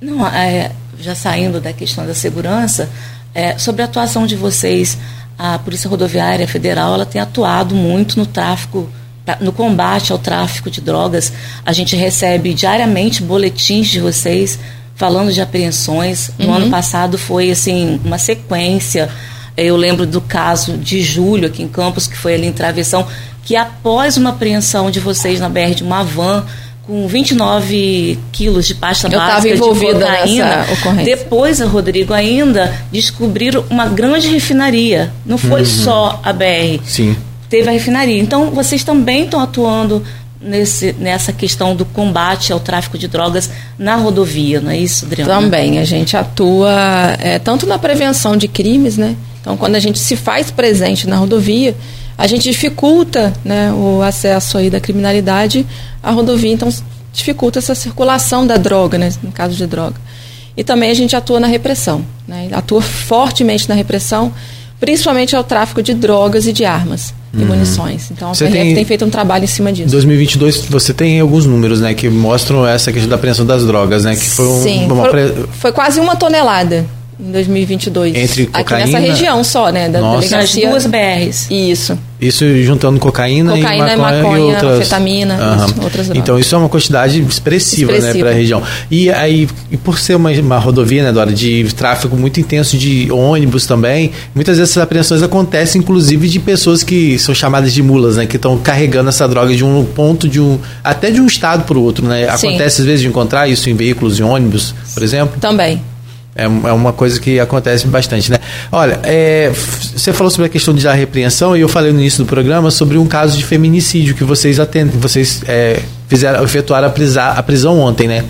[0.00, 2.88] Não, é, já saindo da questão da segurança,
[3.34, 4.98] é, sobre a atuação de vocês,
[5.38, 8.88] a Polícia Rodoviária Federal ela tem atuado muito no tráfico,
[9.40, 11.32] no combate ao tráfico de drogas.
[11.64, 14.58] A gente recebe diariamente boletins de vocês
[14.94, 16.30] falando de apreensões.
[16.38, 16.54] No uhum.
[16.54, 19.10] ano passado foi assim uma sequência.
[19.56, 23.06] Eu lembro do caso de julho aqui em Campos, que foi ali em Travessão,
[23.44, 26.44] que após uma apreensão de vocês na BR de uma van,
[26.86, 30.66] com 29 quilos de pasta Eu básica de cocaína.
[31.04, 35.12] Depois, a Rodrigo, ainda descobriram uma grande refinaria.
[35.24, 35.66] Não foi uhum.
[35.66, 36.80] só a BR.
[36.84, 37.16] Sim.
[37.48, 38.18] Teve a refinaria.
[38.20, 40.02] Então, vocês também estão atuando
[40.40, 45.34] nesse, nessa questão do combate ao tráfico de drogas na rodovia, não é isso, Adriana?
[45.34, 45.78] Também.
[45.78, 49.16] A gente atua é, tanto na prevenção de crimes, né?
[49.40, 51.74] Então, quando a gente se faz presente na rodovia,
[52.18, 55.66] a gente dificulta né, o acesso aí da criminalidade
[56.02, 56.68] à rodovia, então
[57.12, 59.96] dificulta essa circulação da droga, né, no caso de droga.
[60.56, 64.32] E também a gente atua na repressão, né, atua fortemente na repressão,
[64.80, 67.46] principalmente ao tráfico de drogas e de armas e uhum.
[67.46, 68.10] munições.
[68.10, 69.88] Então a você PRF tem, tem, feito um trabalho em cima disso.
[69.88, 74.04] Em 2022 você tem alguns números, né, que mostram essa questão da apreensão das drogas,
[74.04, 75.10] né, que foi um, Sim, uma...
[75.10, 76.86] foi, foi quase uma tonelada
[77.18, 78.14] em 2022.
[78.14, 78.84] Entre cocaína...
[78.84, 79.88] Aqui nessa região só, né?
[79.88, 80.28] Da Nossa.
[80.28, 80.70] delegacia.
[80.70, 81.50] Nas duas BRs.
[81.50, 81.98] Isso.
[82.20, 84.80] Isso juntando cocaína, cocaína e maconha, e, maconha, e outras...
[84.80, 85.66] anfetamina, uhum.
[85.66, 86.22] isso, outras drogas.
[86.22, 88.62] Então isso é uma quantidade expressiva, né, para a região.
[88.90, 93.12] E aí, e por ser uma, uma rodovia, né, Dora, de tráfego muito intenso de
[93.12, 98.16] ônibus também, muitas vezes essas apreensões acontecem, inclusive, de pessoas que são chamadas de mulas,
[98.16, 101.64] né, que estão carregando essa droga de um ponto de um até de um estado
[101.64, 102.24] para o outro, né?
[102.30, 102.82] Acontece Sim.
[102.82, 105.38] às vezes de encontrar isso em veículos e ônibus, por exemplo.
[105.38, 105.82] Também.
[106.36, 108.38] É, é uma coisa que acontece bastante, né?
[108.70, 112.28] Olha, é, você falou sobre a questão da repreensão e eu falei no início do
[112.28, 117.30] programa sobre um caso de feminicídio que vocês atendem, vocês é, fizeram, efetuaram a, prisa,
[117.30, 118.24] a prisão ontem, né?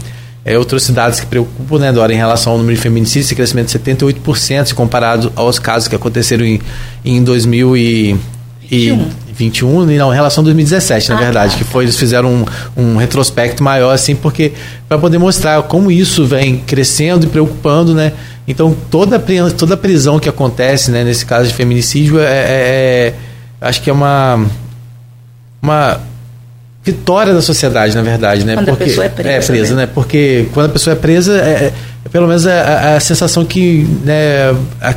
[0.44, 3.66] É, outras cidades que preocupam, né, Dora, em relação ao número de feminicídios, esse crescimento
[3.66, 6.60] de 78% comparado aos casos que aconteceram em,
[7.04, 8.16] em 2000 e,
[8.70, 8.98] e
[9.34, 11.58] 21, não, em relação a 2017, na ah, verdade, tá.
[11.58, 12.44] que foi, eles fizeram um,
[12.76, 14.52] um retrospecto maior, assim, porque
[14.88, 18.12] para poder mostrar como isso vem crescendo e preocupando, né?
[18.48, 19.18] Então, toda,
[19.56, 23.14] toda prisão que acontece, né, nesse caso de feminicídio, é, é, é
[23.60, 24.46] acho que é uma,
[25.60, 26.00] uma
[26.86, 28.54] vitória da sociedade, na verdade, né?
[28.54, 29.52] Quando Porque, a pessoa é presa.
[29.52, 29.82] É presa, né?
[29.82, 29.90] né?
[29.92, 31.72] Porque quando a pessoa é presa, é,
[32.04, 34.50] é pelo menos a, a, sensação que né,
[34.80, 34.94] a,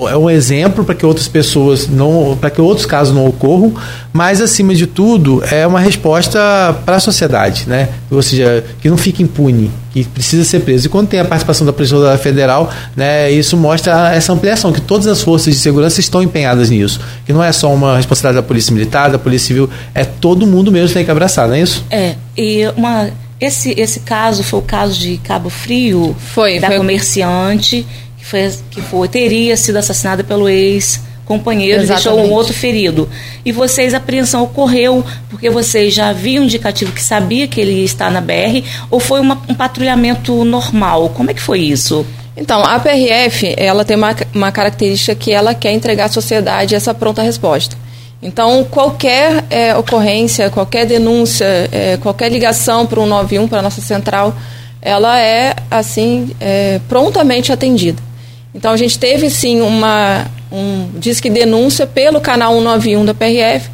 [0.00, 3.72] é um exemplo para que outras pessoas não, para que outros casos não ocorram,
[4.12, 6.40] mas acima de tudo é uma resposta
[6.84, 7.88] para a sociedade, né?
[8.10, 10.86] Ou seja, que não fique impune, que precisa ser preso.
[10.86, 15.06] E quando tem a participação da Polícia Federal, né, isso mostra essa ampliação que todas
[15.06, 18.72] as forças de segurança estão empenhadas nisso, que não é só uma responsabilidade da Polícia
[18.72, 21.84] Militar, da Polícia Civil, é todo mundo mesmo que tem que abraçar, não é isso?
[21.90, 22.16] É.
[22.36, 26.76] E uma esse, esse caso foi o caso de Cabo Frio, foi, da foi...
[26.78, 27.86] comerciante
[28.24, 33.08] que foi, que foi teria sido assassinada pelo ex companheiro e deixou um outro ferido.
[33.44, 37.84] E vocês, a apreensão ocorreu porque vocês já haviam um indicativo que sabia que ele
[37.84, 41.10] estar na BR ou foi uma, um patrulhamento normal?
[41.10, 42.04] Como é que foi isso?
[42.36, 46.92] Então, a PRF, ela tem uma, uma característica que ela quer entregar à sociedade essa
[46.92, 47.76] pronta resposta.
[48.20, 53.80] Então, qualquer é, ocorrência, qualquer denúncia, é, qualquer ligação para o 91, para a nossa
[53.80, 54.34] central,
[54.82, 58.02] ela é, assim, é, prontamente atendida.
[58.54, 63.68] Então a gente teve sim uma um disque denúncia pelo canal 191 da PRF.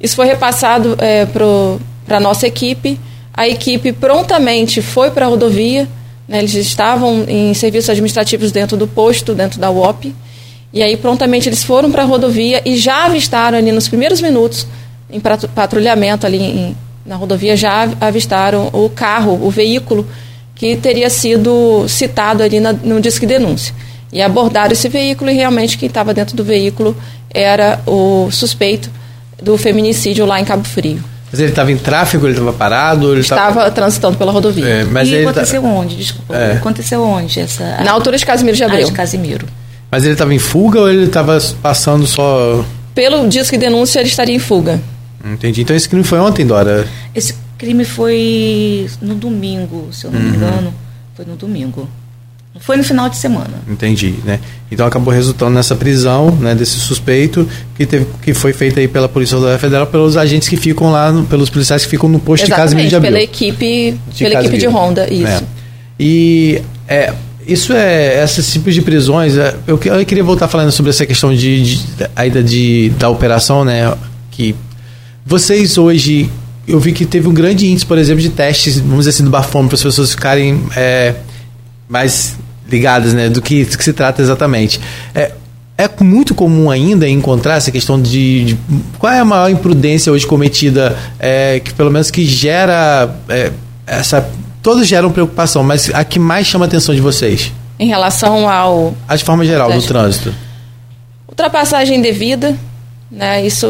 [0.00, 2.98] Isso foi repassado é, para a nossa equipe.
[3.34, 5.86] A equipe prontamente foi para a rodovia.
[6.26, 10.14] Né, eles estavam em serviços administrativos dentro do posto, dentro da UOP.
[10.72, 14.66] E aí prontamente eles foram para a rodovia e já avistaram ali nos primeiros minutos,
[15.10, 20.06] em patrulhamento ali em, na rodovia, já avistaram o carro, o veículo
[20.54, 23.74] que teria sido citado ali na, no disque denúncia.
[24.12, 26.96] E abordaram esse veículo e realmente quem estava dentro do veículo
[27.30, 28.90] era o suspeito
[29.42, 31.02] do feminicídio lá em Cabo Frio.
[31.30, 33.12] Mas ele estava em tráfego, ele estava parado?
[33.12, 33.70] Ele estava tava...
[33.70, 34.64] transitando pela rodovia.
[34.64, 35.68] É, mas e aconteceu tá...
[35.68, 35.96] onde?
[35.96, 36.36] Desculpa.
[36.36, 36.52] É.
[36.52, 37.40] Aconteceu onde?
[37.40, 37.82] Essa...
[37.84, 38.86] Na altura de Casimiro de Abreu.
[38.86, 39.46] Ah, de Casimiro.
[39.90, 42.64] Mas ele estava em fuga ou ele estava passando só...
[42.94, 44.80] Pelo disco de denúncia, ele estaria em fuga.
[45.24, 45.62] Entendi.
[45.62, 46.86] Então esse crime foi ontem, Dora?
[47.14, 50.26] Esse crime foi no domingo, se eu não uhum.
[50.26, 50.74] me engano.
[51.14, 51.88] Foi no domingo.
[52.60, 53.62] Foi no final de semana.
[53.68, 54.40] Entendi, né?
[54.70, 59.08] Então acabou resultando nessa prisão, né, desse suspeito que teve que foi feita aí pela
[59.08, 62.68] Polícia Federal pelos agentes que ficam lá, no, pelos policiais que ficam no posto Exatamente,
[62.68, 63.12] de Casimiro de Abril.
[63.12, 65.26] pela equipe, de pela equipe de Ronda, isso.
[65.26, 65.42] É.
[65.98, 67.12] E é,
[67.46, 69.36] isso é esses tipos de prisões.
[69.36, 73.64] É, eu, eu, queria voltar falando sobre essa questão de, de ainda de da operação,
[73.64, 73.96] né?
[74.30, 74.54] Que
[75.24, 76.28] vocês hoje
[76.66, 79.30] eu vi que teve um grande índice, por exemplo, de testes, vamos dizer assim, do
[79.30, 81.14] bafômetro para as pessoas ficarem é,
[81.88, 82.36] mais
[82.68, 84.80] ligadas, né, do que, do que se trata exatamente.
[85.14, 85.32] É,
[85.78, 88.58] é muito comum ainda encontrar essa questão de, de
[88.98, 93.52] qual é a maior imprudência hoje cometida, é, que pelo menos que gera é,
[93.86, 94.28] essa
[94.62, 97.52] todos geram preocupação, mas a que mais chama a atenção de vocês?
[97.78, 100.34] Em relação ao a de forma geral do trânsito.
[101.28, 102.56] Ultrapassagem devida,
[103.08, 103.46] né?
[103.46, 103.66] Isso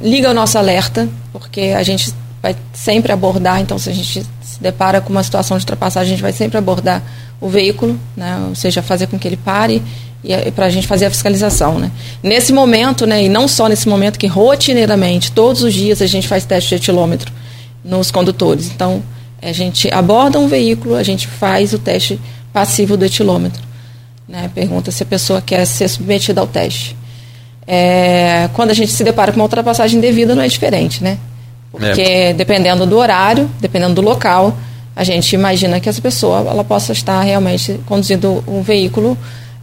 [0.00, 4.62] liga o nosso alerta, porque a gente vai sempre abordar, então se a gente se
[4.62, 7.02] depara com uma situação de ultrapassagem, a gente vai sempre abordar
[7.42, 8.46] o veículo, né?
[8.48, 9.82] ou seja, fazer com que ele pare
[10.24, 11.90] e para a gente fazer a fiscalização, né?
[12.22, 16.28] Nesse momento, né, e não só nesse momento, que rotineiramente, todos os dias a gente
[16.28, 17.32] faz teste de etilômetro
[17.84, 18.66] nos condutores.
[18.66, 19.02] Então,
[19.42, 22.20] a gente aborda um veículo, a gente faz o teste
[22.52, 23.60] passivo do etilômetro.
[24.28, 24.48] Né?
[24.54, 26.96] Pergunta se a pessoa quer ser submetida ao teste.
[27.66, 31.18] É, quando a gente se depara com uma ultrapassagem devida, não é diferente, né?
[31.72, 32.32] Porque é.
[32.32, 34.56] dependendo do horário, dependendo do local,
[34.94, 39.16] a gente imagina que essa pessoa ela possa estar realmente conduzindo um veículo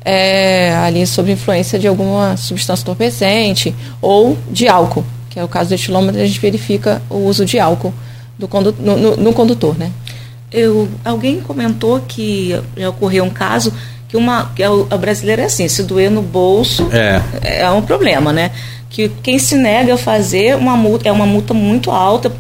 [0.04, 5.70] é, ali sob influência de alguma substância entorpecente ou de álcool, que é o caso
[5.70, 7.94] do etilômetro, a gente verifica o uso de álcool
[8.38, 9.92] do condu no, no, no, condutor, né?
[10.52, 13.72] Eu, alguém comentou que já ocorreu um caso
[14.08, 17.60] que uma que a, a brasileira é assim, se doer no bolso é.
[17.62, 18.50] é um problema, né?
[18.90, 22.32] Que quem se nega a fazer uma multa é uma multa muito alta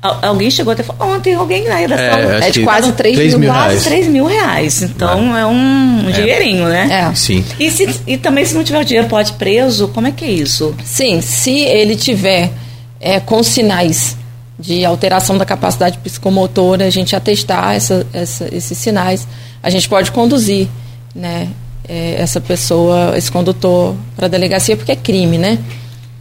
[0.00, 3.40] Alguém chegou até falou, ontem alguém na redação é, é de quase 3, 3 mil,
[3.40, 3.84] mil quase reais.
[3.84, 4.82] 3 mil reais.
[4.82, 6.12] Então é, é um é.
[6.12, 7.08] dinheirinho, né?
[7.10, 7.14] É.
[7.16, 7.44] Sim.
[7.58, 9.88] E, se, e também se não tiver o dinheiro, pode ir preso?
[9.88, 10.72] Como é que é isso?
[10.84, 12.52] Sim, se ele tiver
[13.00, 14.16] é, com sinais
[14.56, 19.26] de alteração da capacidade psicomotora, a gente atestar essa, essa, esses sinais,
[19.60, 20.68] a gente pode conduzir
[21.12, 21.48] né,
[21.88, 25.58] é, essa pessoa, esse condutor para a delegacia, porque é crime, né?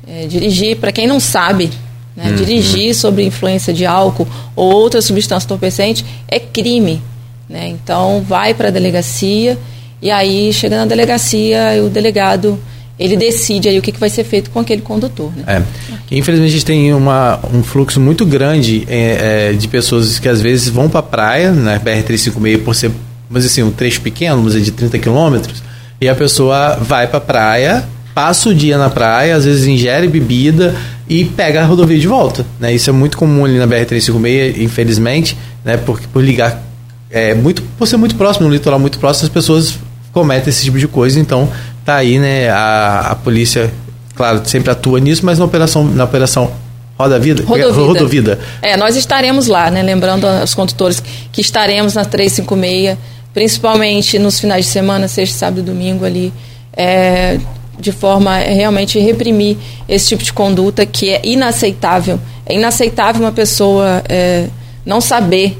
[0.07, 1.69] É, dirigir, para quem não sabe,
[2.17, 2.31] né?
[2.31, 2.35] Uhum.
[2.35, 7.01] Dirigir sob influência de álcool ou outra substância entorpecente é crime.
[7.47, 7.69] Né?
[7.69, 9.57] Então, vai para a delegacia
[10.01, 12.59] e aí, chega na delegacia, o delegado
[12.99, 15.31] ele decide aí o que, que vai ser feito com aquele condutor.
[15.35, 15.43] Né?
[15.47, 16.15] É.
[16.15, 20.41] Infelizmente a gente tem uma, um fluxo muito grande é, é, de pessoas que às
[20.41, 22.91] vezes vão para a praia, né, BR-356, por ser,
[23.29, 25.61] dizer assim, um trecho pequeno, vamos dizer, de 30 quilômetros,
[26.01, 27.87] e a pessoa vai para a praia,
[28.17, 30.75] passa o dia na praia, às vezes ingere bebida,
[31.07, 32.43] e pega a rodovia de volta.
[32.59, 32.73] Né?
[32.73, 35.77] Isso é muito comum ali na BR-356, infelizmente, né?
[35.77, 36.63] porque por ligar,
[37.11, 39.77] é, muito, por ser muito próximo, no litoral muito próximo, as pessoas
[40.11, 41.47] cometem esse tipo de coisa, então
[41.85, 43.71] tá aí, né, a, a polícia,
[44.15, 46.51] claro, sempre atua nisso, mas na operação, na operação
[46.97, 47.43] Roda Vida?
[47.45, 47.85] Rodovida.
[47.85, 48.39] Rodovida.
[48.63, 49.83] É, nós estaremos lá, né?
[49.83, 52.97] Lembrando aos condutores que estaremos na 356,
[53.31, 56.33] principalmente nos finais de semana, sexta, sábado e domingo ali,
[56.73, 57.39] é,
[57.79, 59.57] de forma a realmente reprimir
[59.87, 62.19] esse tipo de conduta que é inaceitável.
[62.45, 64.47] É inaceitável uma pessoa é,
[64.85, 65.57] não saber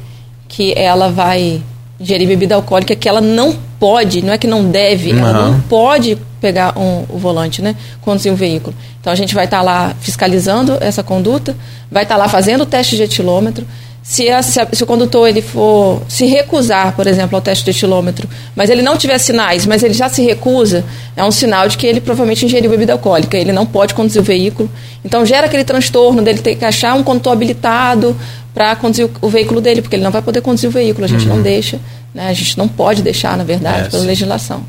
[0.48, 1.62] que ela vai
[2.00, 5.20] ingerir bebida alcoólica, que ela não pode, não é que não deve, uhum.
[5.20, 7.76] ela não pode pegar um, o volante, né?
[8.02, 8.76] Conduzir um veículo.
[9.00, 11.56] Então a gente vai estar tá lá fiscalizando essa conduta,
[11.92, 13.66] vai estar tá lá fazendo o teste de etilômetro.
[14.10, 17.66] Se, a, se, a, se, o condutor ele for se recusar, por exemplo, ao teste
[17.66, 21.68] de etilômetro, mas ele não tiver sinais, mas ele já se recusa, é um sinal
[21.68, 23.38] de que ele provavelmente ingeriu bebida alcoólica.
[23.38, 24.70] Ele não pode conduzir o veículo.
[25.04, 28.16] Então gera aquele transtorno dele ter que achar um condutor habilitado
[28.54, 31.04] para conduzir o, o, veículo dele, porque ele não vai poder conduzir o veículo.
[31.04, 31.36] A gente uhum.
[31.36, 31.78] não deixa,
[32.16, 32.30] né?
[32.30, 34.64] a gente não pode deixar, na verdade, é, pela legislação.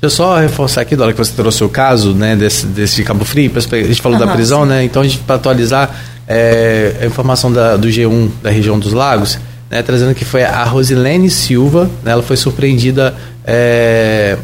[0.00, 3.02] Deixa eu só reforçar aqui, Dora, que você trouxe o caso né, desse, desse de
[3.02, 4.68] Cabo Frio, a gente falou uhum, da prisão, sim.
[4.68, 4.84] né?
[4.84, 9.38] Então, para atualizar é, a informação da, do G1 da região dos lagos,
[9.70, 13.14] né, trazendo que foi a Rosilene Silva, né, ela foi surpreendida.
[13.44, 14.36] É,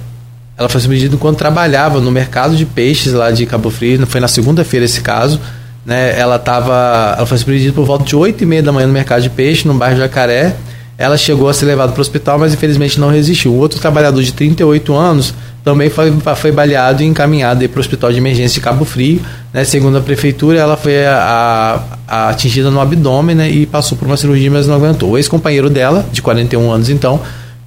[0.56, 4.28] ela foi surpreendida quando trabalhava no mercado de peixes lá de Cabo Frio, foi na
[4.28, 5.40] segunda-feira esse caso.
[5.86, 8.92] Né, ela, tava, ela foi surpreendida por volta de 8 e meia da manhã no
[8.92, 10.54] mercado de peixe, no bairro Jacaré.
[10.98, 13.52] Ela chegou a ser levada para o hospital, mas infelizmente não resistiu.
[13.52, 15.32] O outro trabalhador de 38 anos
[15.62, 19.20] também foi, foi baleado e encaminhado para o Hospital de Emergência de Cabo Frio.
[19.52, 19.64] Né?
[19.64, 23.50] Segundo a prefeitura, ela foi a, a, atingida no abdômen né?
[23.50, 25.11] e passou por uma cirurgia, mas não aguentou.
[25.11, 27.20] O ex-companheiro dela, de 41 anos então,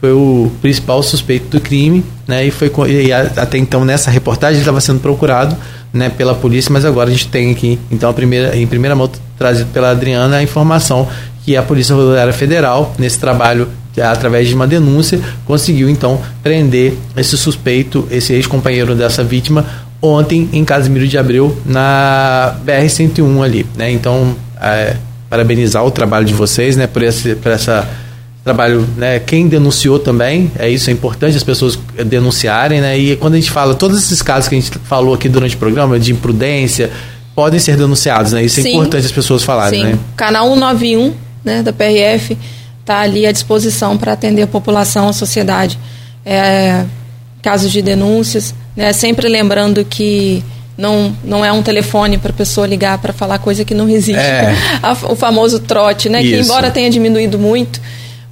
[0.04, 2.46] foi o principal suspeito do crime, né?
[2.46, 5.56] E foi e até então nessa reportagem estava sendo procurado,
[5.94, 9.10] né, pela polícia, mas agora a gente tem aqui, então a primeira em primeira mão
[9.38, 11.08] trazido pela Adriana a informação
[11.46, 13.70] que a Polícia Rodoviária Federal nesse trabalho
[14.02, 19.66] através de uma denúncia, conseguiu então prender esse suspeito, esse ex-companheiro dessa vítima,
[20.02, 23.66] ontem em Casimiro de Abreu, na BR-101 ali.
[23.76, 23.92] Né?
[23.92, 24.96] Então, é,
[25.30, 27.88] parabenizar o trabalho de vocês né, por, esse, por essa
[28.44, 29.20] trabalho, né?
[29.20, 32.98] Quem denunciou também, é isso, é importante as pessoas denunciarem, né?
[32.98, 35.58] E quando a gente fala, todos esses casos que a gente falou aqui durante o
[35.58, 36.92] programa, de imprudência,
[37.34, 38.44] podem ser denunciados, né?
[38.44, 38.76] Isso é Sim.
[38.76, 39.88] importante as pessoas falarem, Sim.
[39.94, 40.00] né?
[40.18, 41.14] Canal 191,
[41.44, 42.38] né, da PRF,
[42.84, 45.80] está ali à disposição para atender a população, a sociedade.
[46.26, 46.86] É,
[47.42, 50.44] casos de denúncias, né, sempre lembrando que
[50.78, 54.20] não, não é um telefone para a pessoa ligar para falar coisa que não existe.
[54.20, 54.54] É.
[55.10, 57.82] o famoso trote, né, que embora tenha diminuído muito,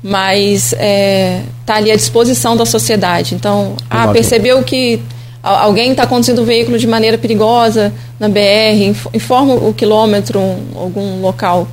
[0.03, 3.35] mas está é, tá ali à disposição da sociedade.
[3.35, 5.01] Então, ah, percebeu que
[5.43, 11.21] alguém está conduzindo o veículo de maneira perigosa na BR, informa o quilômetro, um, algum
[11.21, 11.67] local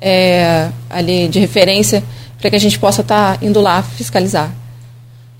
[0.00, 2.02] é, ali de referência
[2.40, 4.50] para que a gente possa estar tá indo lá fiscalizar.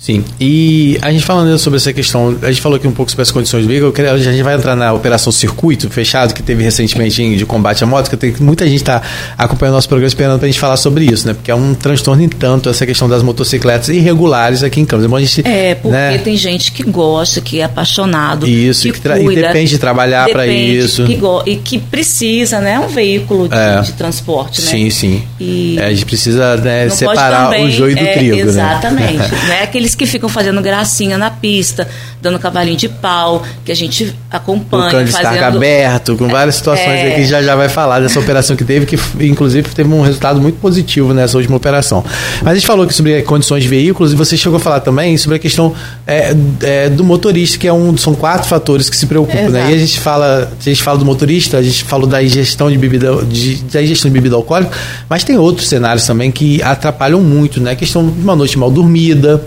[0.00, 3.20] Sim, e a gente falando sobre essa questão, a gente falou aqui um pouco sobre
[3.20, 7.36] as condições do veículo, a gente vai entrar na operação circuito fechado que teve recentemente
[7.36, 9.02] de combate à moto, que tem, muita gente está
[9.36, 11.34] acompanhando nosso programa esperando para a gente falar sobre isso, né?
[11.34, 15.04] Porque é um transtorno em tanto essa questão das motocicletas irregulares aqui em Campos.
[15.04, 16.16] É, gente, é porque né?
[16.16, 20.30] tem gente que gosta, que é apaixonado, isso, que, que cuida, e depende de trabalhar
[20.30, 21.04] para isso.
[21.04, 22.80] Que e que precisa, né?
[22.80, 23.82] Um veículo de, é.
[23.82, 24.70] de transporte, né?
[24.70, 25.22] Sim, sim.
[25.38, 28.42] E é, a gente precisa né, separar também, o joio do é, trigo, né?
[28.42, 29.18] Exatamente.
[29.18, 29.30] né?
[29.46, 31.88] não é aqueles que ficam fazendo gracinha na pista,
[32.20, 35.06] dando cavalinho de pau, que a gente acompanha.
[35.06, 35.44] Fazendo...
[35.44, 37.14] aberto, com várias situações é...
[37.14, 40.58] que já já vai falar dessa operação que teve, que inclusive teve um resultado muito
[40.60, 42.04] positivo nessa última operação.
[42.42, 45.16] Mas a gente falou aqui sobre condições de veículos e você chegou a falar também
[45.16, 45.74] sobre a questão
[46.06, 49.70] é, é, do motorista, que é um, são quatro fatores que se preocupam, né?
[49.70, 52.78] E a gente fala, a gente fala do motorista, a gente falou da ingestão de
[52.78, 54.76] bebida, de, da ingestão de bebida alcoólica,
[55.08, 57.72] mas tem outros cenários também que atrapalham muito, né?
[57.72, 59.42] A questão de uma noite mal dormida,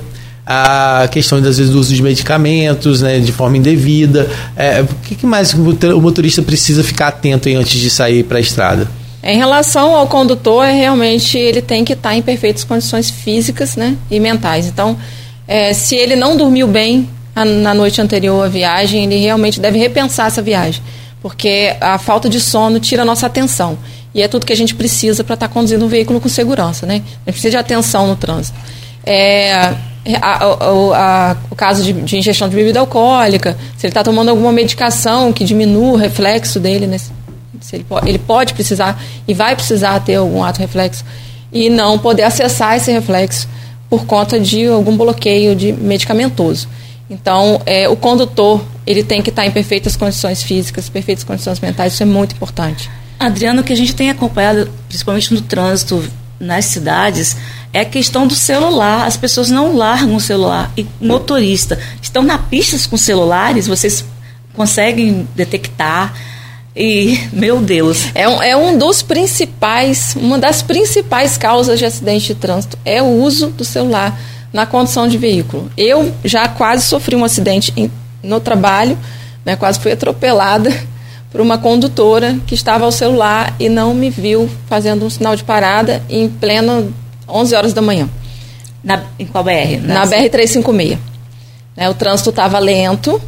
[0.46, 4.30] a questão das vezes do uso de medicamentos, né, de forma indevida.
[4.56, 8.88] É, o que, mais o motorista precisa ficar atento antes de sair para a estrada?
[9.24, 14.20] Em relação ao condutor, realmente ele tem que estar em perfeitas condições físicas, né, e
[14.20, 14.68] mentais.
[14.68, 14.98] Então,
[15.48, 20.28] é, se ele não dormiu bem na noite anterior à viagem, ele realmente deve repensar
[20.28, 20.84] essa viagem,
[21.22, 23.78] porque a falta de sono tira a nossa atenção.
[24.14, 26.86] E é tudo que a gente precisa para estar tá conduzindo um veículo com segurança,
[26.86, 26.96] né?
[26.96, 28.56] A gente precisa de atenção no trânsito.
[29.04, 29.74] É,
[30.22, 34.30] a, a, a, o caso de, de, ingestão de bebida alcoólica, se ele está tomando
[34.30, 36.98] alguma medicação que diminua o reflexo dele, né?
[36.98, 41.06] se ele, ele pode precisar e vai precisar ter algum ato reflexo
[41.52, 43.48] e não poder acessar esse reflexo
[43.90, 46.68] por conta de algum bloqueio de medicamentoso.
[47.10, 51.60] Então, é, o condutor ele tem que estar tá em perfeitas condições físicas, perfeitas condições
[51.60, 52.90] mentais, isso é muito importante.
[53.20, 56.04] Adriano, o que a gente tem acompanhado, principalmente no trânsito
[56.40, 57.38] nas cidades,
[57.74, 59.08] é a questão do celular.
[59.08, 60.72] As pessoas não largam o celular.
[60.78, 64.06] E motorista estão na pista com celulares, vocês
[64.54, 66.14] conseguem detectar.
[66.76, 68.06] E, meu Deus.
[68.16, 73.02] É um, é um dos principais, uma das principais causas de acidente de trânsito é
[73.02, 74.20] o uso do celular
[74.52, 75.72] na condução de veículo.
[75.76, 78.98] Eu já quase sofri um acidente em, no trabalho,
[79.44, 80.72] né, quase fui atropelada
[81.32, 85.44] por uma condutora que estava ao celular e não me viu fazendo um sinal de
[85.44, 86.88] parada em plena
[87.28, 88.10] 11 horas da manhã.
[88.84, 89.82] Na, em qual BR?
[89.82, 90.98] Na, na BR-356.
[91.76, 93.22] Né, o trânsito estava lento,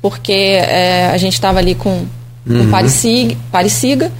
[0.00, 2.06] porque é, a gente estava ali com,
[2.46, 2.70] com uhum.
[2.70, 4.12] pareciga, pareciga,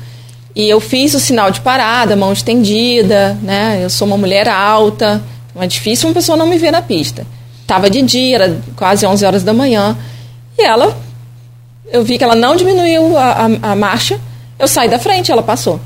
[0.54, 3.80] e eu fiz o sinal de parada, mão estendida, né?
[3.82, 7.26] Eu sou uma mulher alta, então é difícil uma pessoa não me ver na pista.
[7.62, 9.96] Estava de dia, era quase 11 horas da manhã,
[10.58, 10.98] e ela,
[11.90, 14.20] eu vi que ela não diminuiu a, a, a marcha,
[14.58, 15.80] eu saí da frente, ela passou.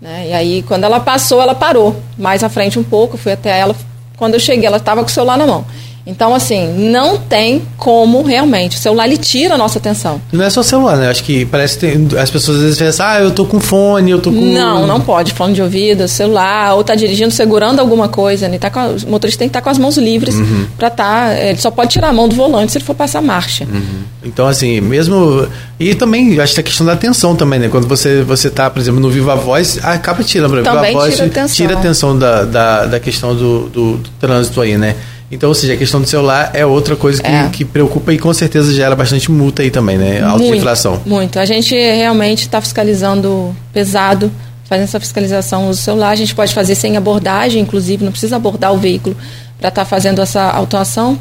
[0.00, 0.28] Né?
[0.28, 3.76] E aí, quando ela passou, ela parou mais à frente um pouco, fui até ela.
[4.16, 5.64] Quando eu cheguei, ela estava com o celular na mão.
[6.06, 8.76] Então, assim, não tem como realmente.
[8.76, 10.20] O celular ele tira a nossa atenção.
[10.32, 11.10] Não é só celular, né?
[11.10, 14.10] Acho que parece que tem, as pessoas às vezes pensam, ah, eu tô com fone,
[14.10, 14.40] eu tô com.
[14.40, 15.32] Não, não pode.
[15.32, 18.48] Fone de ouvido, celular, ou tá dirigindo, segurando alguma coisa.
[18.48, 18.58] Né?
[18.58, 20.66] Tá com, o motorista tem que estar tá com as mãos livres uhum.
[20.78, 20.90] para.
[20.90, 23.64] Tá, ele só pode tirar a mão do volante se ele for passar marcha.
[23.64, 24.02] Uhum.
[24.24, 25.46] Então, assim, mesmo.
[25.78, 27.68] E também, acho que a questão da atenção também, né?
[27.68, 31.14] Quando você, você tá, por exemplo, no Viva Voz, acaba tirando, Viva Voz.
[31.14, 34.76] Tira a atenção, tira a atenção da, da, da questão do, do, do trânsito aí,
[34.76, 34.96] né?
[35.30, 37.48] Então, ou seja, a questão do celular é outra coisa que, é.
[37.50, 40.20] que preocupa e com certeza gera bastante multa aí também, né?
[40.22, 41.00] Alta muito, inflação.
[41.06, 41.38] Muito.
[41.38, 44.30] A gente realmente está fiscalizando pesado,
[44.64, 46.10] fazendo essa fiscalização no celular.
[46.10, 49.16] A gente pode fazer sem abordagem, inclusive, não precisa abordar o veículo
[49.56, 51.16] para estar tá fazendo essa autuação.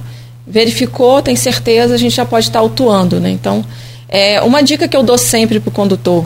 [0.47, 3.29] Verificou, tem certeza, a gente já pode estar tá autuando, né?
[3.29, 3.63] Então,
[4.07, 6.25] é, uma dica que eu dou sempre para o condutor,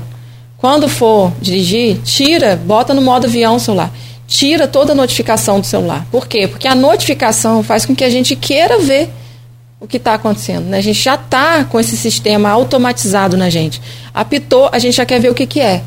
[0.57, 3.91] quando for dirigir, tira, bota no modo avião o celular
[4.27, 6.05] tira toda a notificação do celular.
[6.11, 6.47] Por quê?
[6.47, 9.09] Porque a notificação faz com que a gente queira ver
[9.79, 10.65] o que está acontecendo.
[10.65, 10.77] Né?
[10.77, 13.81] A gente já está com esse sistema automatizado na gente.
[14.13, 15.83] Apitou, a gente já quer ver o que, que é.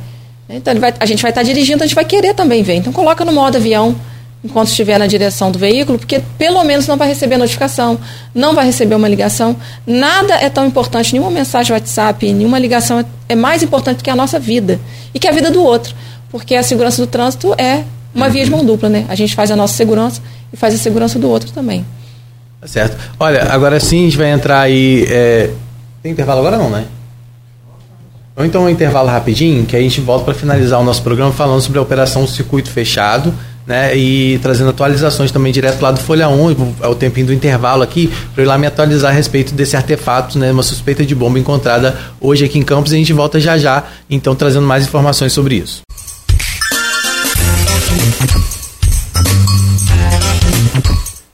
[0.49, 2.75] Então vai, a gente vai estar tá dirigindo, a gente vai querer também ver.
[2.75, 3.97] Então coloca no modo avião
[4.45, 7.99] enquanto estiver na direção do veículo, porque pelo menos não vai receber notificação,
[8.35, 9.57] não vai receber uma ligação.
[9.87, 14.15] Nada é tão importante, nenhuma mensagem WhatsApp, nenhuma ligação é, é mais importante que a
[14.15, 14.79] nossa vida
[15.13, 15.95] e que a vida do outro.
[16.31, 17.83] Porque a segurança do trânsito é
[18.17, 19.05] uma via de mão dupla, né?
[19.09, 21.85] A gente faz a nossa segurança e faz a segurança do outro também.
[22.61, 22.97] Tá certo.
[23.21, 25.07] Olha, agora sim a gente vai entrar aí.
[25.09, 25.51] É...
[26.03, 26.87] Tem intervalo agora não, né?
[28.37, 31.61] Ou então um intervalo rapidinho, que a gente volta para finalizar o nosso programa falando
[31.61, 33.33] sobre a operação Circuito Fechado,
[33.67, 33.97] né?
[33.97, 38.13] E trazendo atualizações também direto lá do Folha 1, é o tempinho do intervalo aqui,
[38.35, 40.53] para ir lá me atualizar a respeito desse artefato, né?
[40.53, 43.85] Uma suspeita de bomba encontrada hoje aqui em Campos e a gente volta já já,
[44.09, 45.81] então trazendo mais informações sobre isso.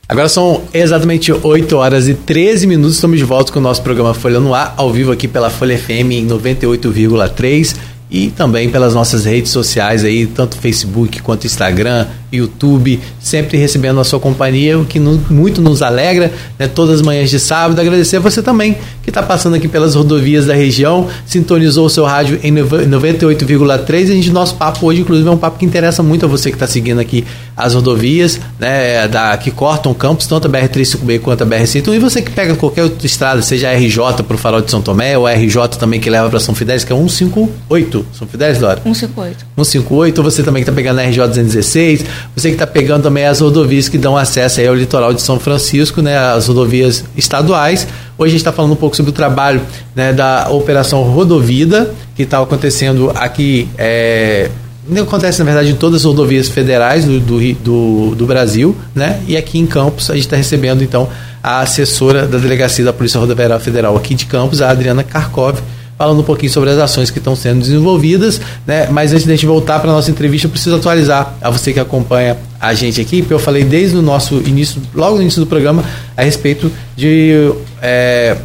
[0.09, 2.97] Agora são exatamente 8 horas e 13 minutos.
[2.97, 5.79] Estamos de volta com o nosso programa Folha no Ar, ao vivo aqui pela Folha
[5.79, 7.75] FM em 98,3
[8.13, 14.05] e também pelas nossas redes sociais aí, tanto Facebook quanto Instagram, YouTube, sempre recebendo a
[14.05, 17.81] sua companhia, o que muito nos alegra, né, todas as manhãs de sábado.
[17.81, 22.05] Agradecer a você também que está passando aqui pelas rodovias da região, sintonizou o seu
[22.05, 24.09] rádio em 98,3.
[24.09, 26.51] E a gente, nosso papo hoje, inclusive, é um papo que interessa muito a você
[26.51, 27.25] que está seguindo aqui
[27.57, 31.95] as rodovias, né, da, que cortam campos, tanto a BR-356 quanto a BR-101.
[31.95, 34.83] E você que pega qualquer outra estrada, seja a RJ para o Farol de São
[34.83, 38.02] Tomé, ou a RJ também que leva para São Fidélis, que é 158.
[38.13, 38.81] São Fidélis, Dora?
[38.83, 39.47] 158.
[39.57, 40.19] 158.
[40.19, 43.41] Ou você também que está pegando a RJ 216 você que está pegando também as
[43.41, 47.87] rodovias que dão acesso aí ao litoral de São Francisco, né, as rodovias estaduais.
[48.19, 49.61] Hoje a gente está falando um pouco sobre o trabalho
[49.95, 53.69] né, da Operação Rodovida, que está acontecendo aqui.
[53.77, 54.51] É,
[55.01, 59.21] acontece, na verdade, em todas as rodovias federais do, do, do, do Brasil, né?
[59.27, 61.09] E aqui em Campos a gente está recebendo, então,
[61.43, 65.59] a assessora da Delegacia da Polícia Rodoviária Federal aqui de Campos, a Adriana Karkov,
[65.97, 68.89] falando um pouquinho sobre as ações que estão sendo desenvolvidas, né?
[68.91, 71.73] Mas antes de a gente voltar para a nossa entrevista, eu preciso atualizar a você
[71.73, 75.41] que acompanha a gente aqui, porque eu falei desde o nosso início, logo no início
[75.41, 75.85] do programa,
[76.17, 78.37] a respeito de é,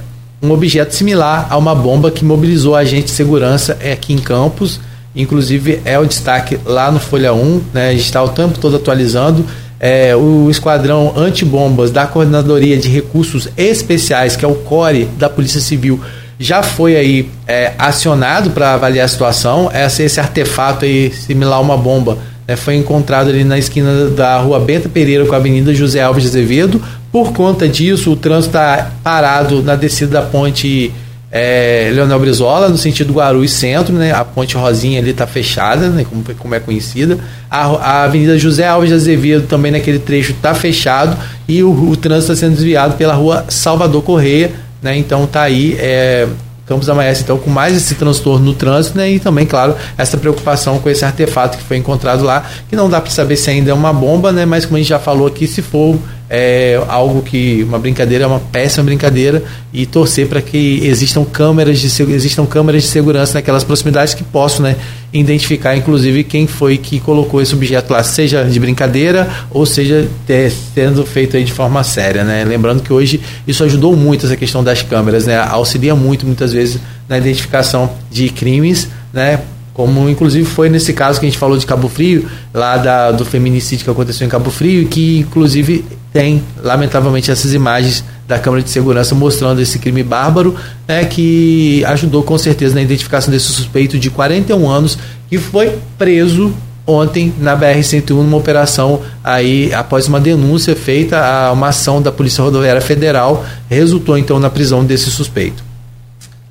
[0.41, 4.79] um objeto similar a uma bomba que mobilizou a agente de segurança aqui em Campos.
[5.15, 7.89] Inclusive é o destaque lá no Folha 1, né?
[7.89, 9.43] A gente está o tempo todo atualizando.
[9.79, 15.61] É, o esquadrão antibombas da Coordenadoria de Recursos Especiais, que é o CORE da Polícia
[15.61, 15.99] Civil,
[16.39, 19.69] já foi aí é, acionado para avaliar a situação.
[19.73, 22.17] Esse artefato aí, similar a uma bomba,
[22.47, 26.23] né, foi encontrado ali na esquina da rua Benta Pereira com a Avenida José Alves
[26.23, 26.81] de Azevedo.
[27.11, 30.93] Por conta disso, o trânsito está parado na descida da ponte
[31.31, 34.13] é, Leonel Brizola, no sentido Guarulhos Centro, né?
[34.13, 36.05] A Ponte Rosinha ali está fechada, né?
[36.09, 37.17] Como, como é conhecida.
[37.49, 41.17] A, a, Avenida José Alves de Azevedo também naquele trecho está fechado
[41.47, 44.51] e o, o trânsito está sendo desviado pela rua Salvador Correia,
[44.81, 44.97] né?
[44.97, 46.27] Então tá aí é,
[46.67, 49.09] Campos Maés, então, com mais esse transtorno no trânsito, né?
[49.09, 52.99] E também, claro, essa preocupação com esse artefato que foi encontrado lá, que não dá
[52.99, 54.45] para saber se ainda é uma bomba, né?
[54.45, 55.97] Mas como a gente já falou aqui, se for
[56.29, 61.79] é algo que uma brincadeira é uma péssima brincadeira e torcer para que existam câmeras
[61.79, 64.75] de existam câmeras de segurança naquelas proximidades que possam né,
[65.13, 70.51] identificar inclusive quem foi que colocou esse objeto lá seja de brincadeira ou seja ter,
[70.51, 72.43] sendo feito aí de forma séria né?
[72.43, 75.37] Lembrando que hoje isso ajudou muito essa questão das câmeras né?
[75.37, 79.39] Auxilia muito muitas vezes na identificação de crimes né?
[79.73, 83.23] Como inclusive foi nesse caso que a gente falou de Cabo Frio, lá da, do
[83.23, 85.85] feminicídio que aconteceu em Cabo Frio, que inclusive
[86.17, 90.55] tem, lamentavelmente, essas imagens da Câmara de Segurança mostrando esse crime bárbaro,
[90.87, 94.97] né, que ajudou com certeza na identificação desse suspeito de 41 anos,
[95.29, 96.51] que foi preso
[96.87, 102.43] ontem na BR-101, numa operação aí após uma denúncia feita a uma ação da Polícia
[102.43, 105.63] Rodoviária Federal, resultou então na prisão desse suspeito.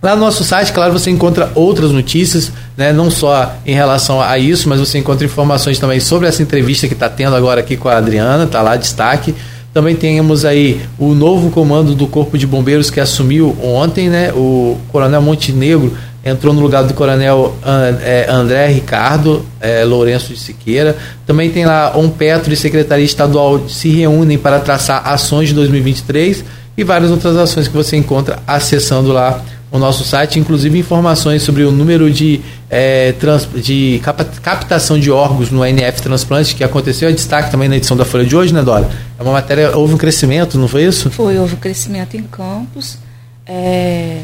[0.01, 4.39] Lá no nosso site, claro, você encontra outras notícias, né, não só em relação a
[4.39, 7.89] isso, mas você encontra informações também sobre essa entrevista que está tendo agora aqui com
[7.89, 9.35] a Adriana, está lá destaque.
[9.77, 14.33] Também temos aí o novo comando do Corpo de Bombeiros que assumiu ontem, né?
[14.33, 15.93] O Coronel Montenegro
[16.25, 17.55] entrou no lugar do Coronel
[18.03, 20.97] é, André Ricardo é, Lourenço de Siqueira.
[21.27, 26.43] Também tem lá um Petro e Secretaria Estadual se reúnem para traçar ações de 2023
[26.75, 31.65] e várias outras ações que você encontra acessando lá o nosso site, inclusive informações sobre
[31.65, 32.41] o número de,
[32.71, 34.01] é, trans, de
[34.43, 38.25] captação de órgãos no NF Transplante, que aconteceu, é destaque também na edição da Folha
[38.25, 38.89] de hoje, né, Dora?
[39.19, 41.11] É uma matéria, houve um crescimento, não foi isso?
[41.11, 42.97] Foi, houve um crescimento em campos,
[43.45, 44.23] é,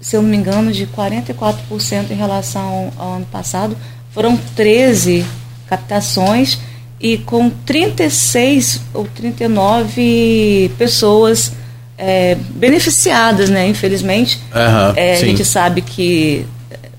[0.00, 3.76] se eu não me engano, de 44% em relação ao ano passado.
[4.12, 5.24] Foram 13
[5.66, 6.58] captações
[7.00, 11.52] e com 36 ou 39 pessoas
[11.96, 13.68] é, beneficiadas, né?
[13.68, 16.46] Infelizmente, uhum, é, a gente sabe que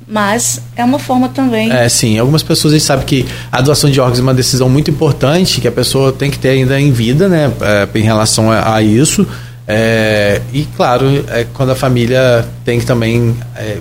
[0.08, 1.72] mas é uma forma também.
[1.72, 2.20] É, sim.
[2.20, 5.60] Algumas pessoas a gente sabe que a doação de órgãos é uma decisão muito importante
[5.60, 8.82] que a pessoa tem que ter ainda em vida, né, é, em relação a, a
[8.84, 9.28] isso.
[9.68, 13.80] É, e claro, é, quando a família tem que também, é,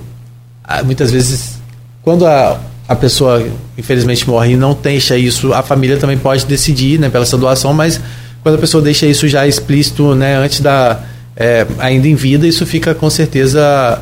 [0.83, 1.59] muitas vezes,
[2.03, 2.59] quando a,
[2.89, 3.47] a pessoa
[3.77, 7.75] infelizmente morre e não deixa isso, a família também pode decidir, né, pela essa doação,
[7.75, 8.01] mas
[8.45, 11.01] quando a pessoa deixa isso já explícito, né, antes da
[11.37, 14.01] é, ainda em vida, isso fica com certeza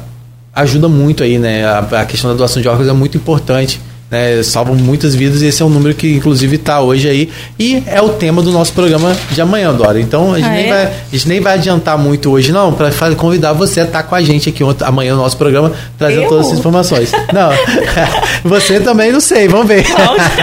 [0.54, 1.64] ajuda muito aí, né?
[1.64, 3.80] A, a questão da doação de órgãos é muito importante
[4.12, 7.82] né, salvam muitas vidas e esse é um número que inclusive está hoje aí e
[7.86, 9.98] é o tema do nosso programa de amanhã, Dora.
[9.98, 10.68] Então a gente, ah, nem, é?
[10.68, 14.08] vai, a gente nem vai adiantar muito hoje não, para convidar você a estar tá
[14.08, 16.28] com a gente aqui amanhã no nosso programa trazendo Eu?
[16.28, 17.10] todas as informações.
[17.32, 17.50] Não,
[18.44, 19.86] você também não sei, vamos ver.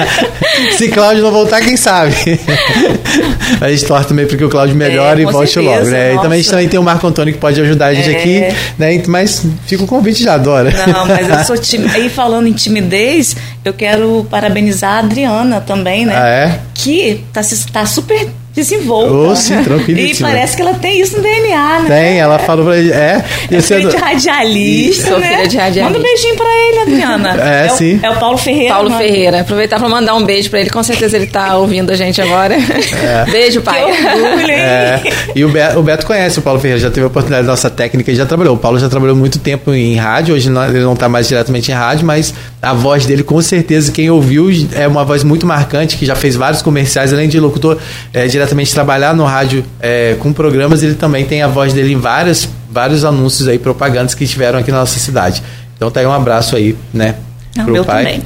[0.75, 2.13] Se Cláudio não voltar, quem sabe?
[3.61, 6.15] a gente torce também para que o Cláudio melhore é, e volte certeza, logo, né?
[6.15, 8.17] E também a gente também tem o Marco Antônio que pode ajudar a gente é.
[8.17, 9.03] aqui, né?
[9.07, 10.73] Mas fica o convite já, Dora.
[10.87, 11.85] Não, mas eu sou tim...
[11.87, 13.35] aí falando em timidez,
[13.69, 16.15] eu quero parabenizar a Adriana também, né?
[16.15, 16.59] Ah, é?
[16.73, 17.41] Que tá,
[17.71, 19.13] tá super desenvolta.
[19.13, 19.53] Oh, sim,
[19.87, 21.87] E parece que ela tem isso no DNA, né?
[21.87, 22.91] Tem, ela falou pra ele.
[22.91, 25.27] É, é filha de radialista, Sou né?
[25.29, 25.83] filha de radialista.
[25.85, 27.41] Manda um beijinho pra ele, Adriana.
[27.41, 27.99] É, é sim.
[28.01, 28.73] O, é o Paulo Ferreira.
[28.73, 29.01] Paulo mano.
[29.01, 29.41] Ferreira.
[29.41, 30.69] Aproveitar pra mandar um beijo pra ele.
[30.69, 32.55] Com certeza ele tá ouvindo a gente agora.
[32.55, 33.25] É.
[33.29, 33.85] Beijo, pai.
[33.85, 34.59] Que orgulho, hein?
[34.59, 35.01] É.
[35.35, 37.69] E o Beto, o Beto conhece o Paulo Ferreira, já teve a oportunidade da nossa
[37.69, 38.55] técnica e já trabalhou.
[38.55, 41.71] O Paulo já trabalhou muito tempo em rádio, hoje não, ele não tá mais diretamente
[41.71, 45.97] em rádio, mas a voz dele, com certeza, quem ouviu, é uma voz muito marcante,
[45.97, 47.77] que já fez vários comerciais, além de locutor,
[48.13, 51.97] é, diretamente trabalhar no rádio é, com programas, ele também tem a voz dele em
[51.97, 55.43] várias, vários anúncios aí, propagandas que tiveram aqui na nossa cidade.
[55.75, 57.15] Então tá aí um abraço aí, né?
[57.59, 58.03] Não, pro meu pai.
[58.03, 58.23] também.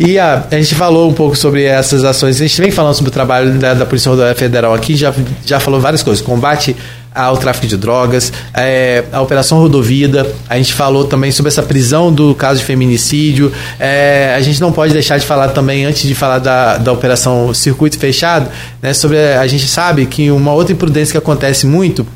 [0.10, 2.40] e a, a gente falou um pouco sobre essas ações.
[2.40, 5.12] A gente vem falando sobre o trabalho da, da Polícia Rodoviária Federal aqui, já,
[5.44, 6.24] já falou várias coisas.
[6.24, 6.74] Combate
[7.16, 12.12] ao tráfico de drogas, é, a Operação Rodovida, a gente falou também sobre essa prisão
[12.12, 13.50] do caso de feminicídio,
[13.80, 17.54] é, a gente não pode deixar de falar também, antes de falar da, da Operação
[17.54, 18.50] Circuito Fechado,
[18.82, 22.06] né, sobre a gente sabe que uma outra imprudência que acontece muito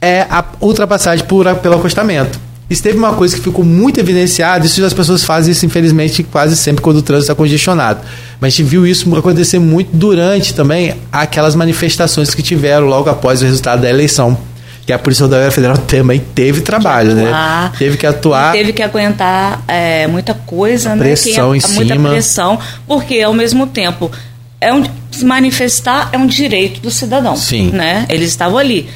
[0.00, 2.51] é a ultrapassagem por, pelo acostamento.
[2.70, 6.56] Isso teve uma coisa que ficou muito evidenciada, isso as pessoas fazem isso, infelizmente, quase
[6.56, 8.00] sempre quando o trânsito está congestionado.
[8.40, 13.42] Mas a gente viu isso acontecer muito durante também aquelas manifestações que tiveram logo após
[13.42, 14.38] o resultado da eleição
[14.86, 17.70] que a Polícia Rodoviária Federal também teve trabalho, né?
[17.78, 18.52] Teve que atuar.
[18.52, 21.60] Teve que aguentar é, muita coisa, pressão né?
[21.60, 22.10] Pressão em muita cima.
[22.10, 24.10] pressão, porque ao mesmo tempo
[24.60, 27.36] é um, se manifestar é um direito do cidadão.
[27.36, 27.70] Sim.
[27.70, 28.06] Né?
[28.08, 28.88] Eles estavam ali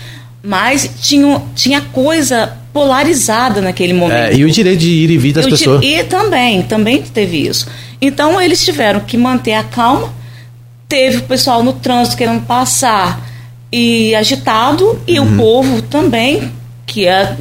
[0.46, 4.18] mas tinha, tinha coisa polarizada naquele momento.
[4.18, 5.82] É, e o direito de ir e vir das pessoas.
[5.82, 7.66] E também, também teve isso.
[8.02, 10.12] Então eles tiveram que manter a calma.
[10.86, 13.26] Teve o pessoal no trânsito querendo passar
[13.72, 15.32] e agitado, e Uhum.
[15.32, 16.52] o povo também,
[16.86, 17.34] que é,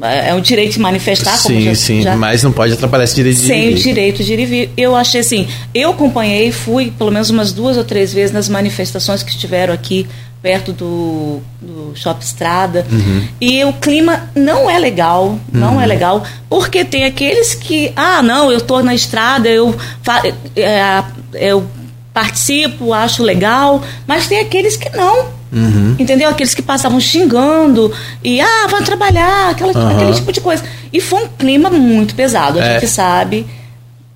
[0.00, 3.16] é um direito de manifestar, como sim, já, sim, já mas não pode atrapalhar esse
[3.16, 3.82] direito de ir sem e o vir.
[3.82, 4.70] direito de ir e vir.
[4.76, 9.24] Eu achei assim, eu acompanhei, fui pelo menos umas duas ou três vezes nas manifestações
[9.24, 10.06] que estiveram aqui
[10.42, 12.86] perto do, do Shopping Estrada.
[12.90, 13.26] Uhum.
[13.40, 18.50] E o clima não é legal, não é legal, porque tem aqueles que, ah, não,
[18.50, 20.22] eu estou na estrada, eu, fa-
[20.56, 21.02] é,
[21.34, 21.66] eu
[22.14, 25.36] participo, acho legal, mas tem aqueles que não.
[25.50, 25.96] Uhum.
[25.98, 26.28] Entendeu?
[26.28, 27.90] Aqueles que passavam xingando
[28.22, 30.62] e, ah, vão trabalhar, aquela, aquele tipo de coisa.
[30.92, 32.74] E foi um clima muito pesado, a É.
[32.80, 33.46] gente sabe.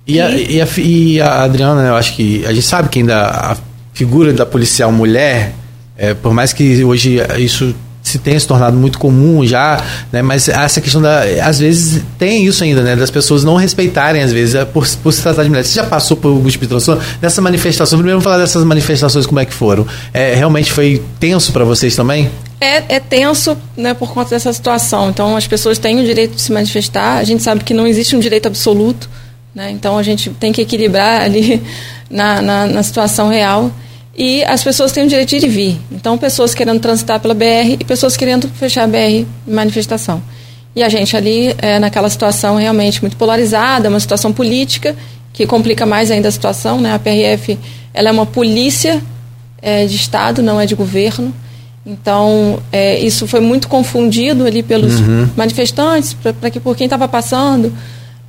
[0.05, 2.99] E a, E- e, a, e a Adriana, eu acho que a gente sabe que
[2.99, 3.57] ainda a
[3.93, 5.53] figura da policial mulher,
[5.97, 9.81] é, por mais que hoje isso se tenha se tornado muito comum já,
[10.11, 11.21] né, mas essa questão da.
[11.41, 12.95] Às vezes tem isso ainda, né?
[12.95, 15.63] Das pessoas não respeitarem, às vezes, é, por, por se tratar de mulher.
[15.63, 17.97] Você já passou por alguma situação dessa manifestação?
[17.97, 19.87] Primeiro vamos falar dessas manifestações, como é que foram.
[20.13, 22.29] É, realmente foi tenso para vocês também?
[22.59, 25.09] É, é tenso né, por conta dessa situação.
[25.09, 27.17] Então, as pessoas têm o direito de se manifestar.
[27.17, 29.09] A gente sabe que não existe um direito absoluto.
[29.55, 29.71] Né?
[29.71, 31.63] Então, a gente tem que equilibrar ali
[32.09, 33.71] na, na, na situação real.
[34.15, 35.81] E as pessoas têm o direito de ir e vir.
[35.91, 40.21] Então, pessoas querendo transitar pela BR e pessoas querendo fechar a BR em manifestação.
[40.75, 44.95] E a gente ali, é, naquela situação realmente muito polarizada, uma situação política
[45.31, 46.79] que complica mais ainda a situação.
[46.79, 46.93] Né?
[46.93, 47.57] A PRF
[47.93, 49.01] ela é uma polícia
[49.61, 51.33] é, de Estado, não é de governo.
[51.85, 54.93] Então, é, isso foi muito confundido ali pelos
[55.35, 57.73] manifestantes, pra, pra que, por quem estava passando.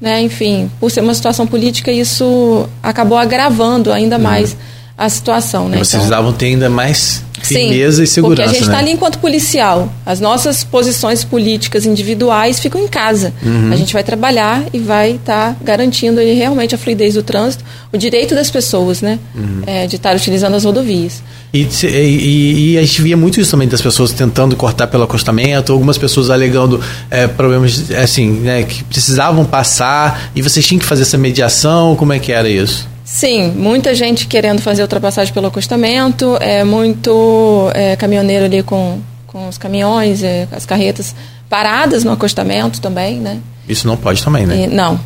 [0.00, 0.22] Né?
[0.22, 4.56] Enfim, por ser uma situação política, isso acabou agravando ainda mais
[4.96, 5.68] a situação.
[5.68, 5.76] Né?
[5.78, 8.42] Vocês Então- precisavam ter ainda mais Sim, firmeza e segurança.
[8.42, 8.74] Porque a gente né?
[8.74, 9.92] está ali enquanto policial.
[10.06, 13.32] As nossas posições políticas individuais ficam em casa.
[13.42, 13.70] Uhum.
[13.72, 17.98] A gente vai trabalhar e vai estar garantindo aí realmente a fluidez do trânsito, o
[17.98, 19.18] direito das pessoas, né?
[19.34, 19.62] Uhum.
[19.66, 21.22] É, de estar utilizando as rodovias.
[21.52, 25.72] E, e- e a gente via muito isso também das pessoas tentando cortar pelo acostamento,
[25.72, 26.80] algumas pessoas alegando
[27.10, 32.12] é, problemas assim, né, que precisavam passar e vocês tinham que fazer essa mediação, como
[32.12, 32.88] é que era isso?
[33.04, 39.46] Sim, muita gente querendo fazer ultrapassagem pelo acostamento, é muito é, caminhoneiro ali com, com
[39.46, 41.14] os caminhões, é, as carretas
[41.48, 43.40] paradas no acostamento também, né?
[43.68, 44.64] Isso não pode também, né?
[44.64, 44.98] E- não.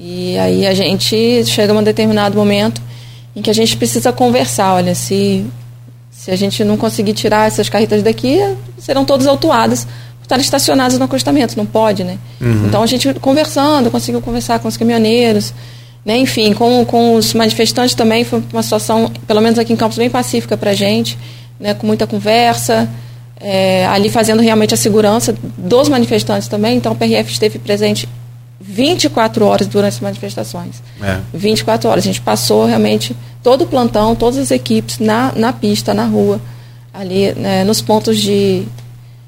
[0.00, 2.80] E aí a gente chega a um determinado momento
[3.36, 4.74] em que a gente precisa conversar.
[4.74, 5.44] Olha, se,
[6.10, 8.38] se a gente não conseguir tirar essas carretas daqui,
[8.78, 11.56] serão todas autuadas por estarem estacionadas no acostamento.
[11.56, 12.16] Não pode, né?
[12.66, 15.52] Então a gente conversando, conseguiu conversar com os caminhoneiros.
[16.04, 16.18] Né?
[16.18, 20.08] Enfim, com, com os manifestantes também foi uma situação, pelo menos aqui em Campos, bem
[20.08, 21.18] pacífica para a gente,
[21.58, 21.74] né?
[21.74, 22.88] com muita conversa,
[23.40, 26.76] é, ali fazendo realmente a segurança dos manifestantes também.
[26.76, 28.08] Então, o PRF esteve presente
[28.60, 30.82] 24 horas durante as manifestações.
[31.00, 31.18] É.
[31.32, 32.04] 24 horas.
[32.04, 36.40] A gente passou realmente todo o plantão, todas as equipes na, na pista, na rua,
[36.92, 38.64] ali né, nos pontos de,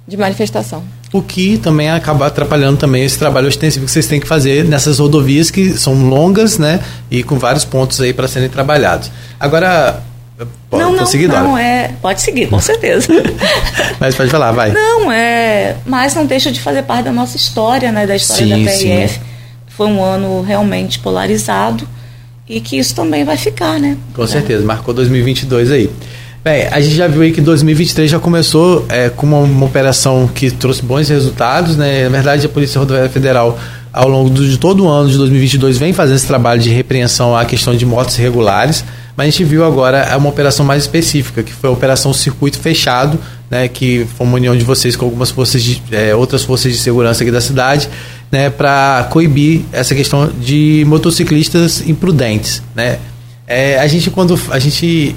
[0.06, 0.82] de manifestação.
[1.12, 5.00] O que também acaba atrapalhando também esse trabalho extensivo que vocês têm que fazer nessas
[5.00, 6.80] rodovias que são longas, né,
[7.10, 9.10] e com vários pontos aí para serem trabalhados.
[9.38, 10.02] Agora,
[10.68, 11.90] pode não, não, seguir, não é.
[12.00, 13.08] Pode seguir, com certeza.
[13.98, 14.70] Mas pode falar, vai.
[14.70, 15.76] não é.
[15.84, 18.06] Mas não deixa de fazer parte da nossa história, né?
[18.06, 18.88] Da história Sim, da sim.
[18.88, 19.20] PRF.
[19.66, 21.88] Foi um ano realmente polarizado
[22.48, 23.96] e que isso também vai ficar, né?
[24.14, 25.90] Com certeza, marcou 2022 aí.
[26.42, 30.26] Bem, a gente já viu aí que 2023 já começou é, com uma, uma operação
[30.34, 32.04] que trouxe bons resultados, né?
[32.04, 33.58] Na verdade, a Polícia Rodoviária Federal,
[33.92, 37.36] ao longo do- de todo o ano de 2022, vem fazendo esse trabalho de repreensão
[37.36, 38.82] à questão de motos irregulares,
[39.14, 43.18] mas a gente viu agora uma operação mais específica, que foi a Operação Circuito Fechado,
[43.50, 43.68] né?
[43.68, 47.22] Que foi uma união de vocês com algumas forças de, é, outras forças de segurança
[47.22, 47.86] aqui da cidade,
[48.32, 48.48] né?
[48.48, 52.98] Para coibir essa questão de motociclistas imprudentes, né?
[53.46, 55.14] É, a gente quando a gente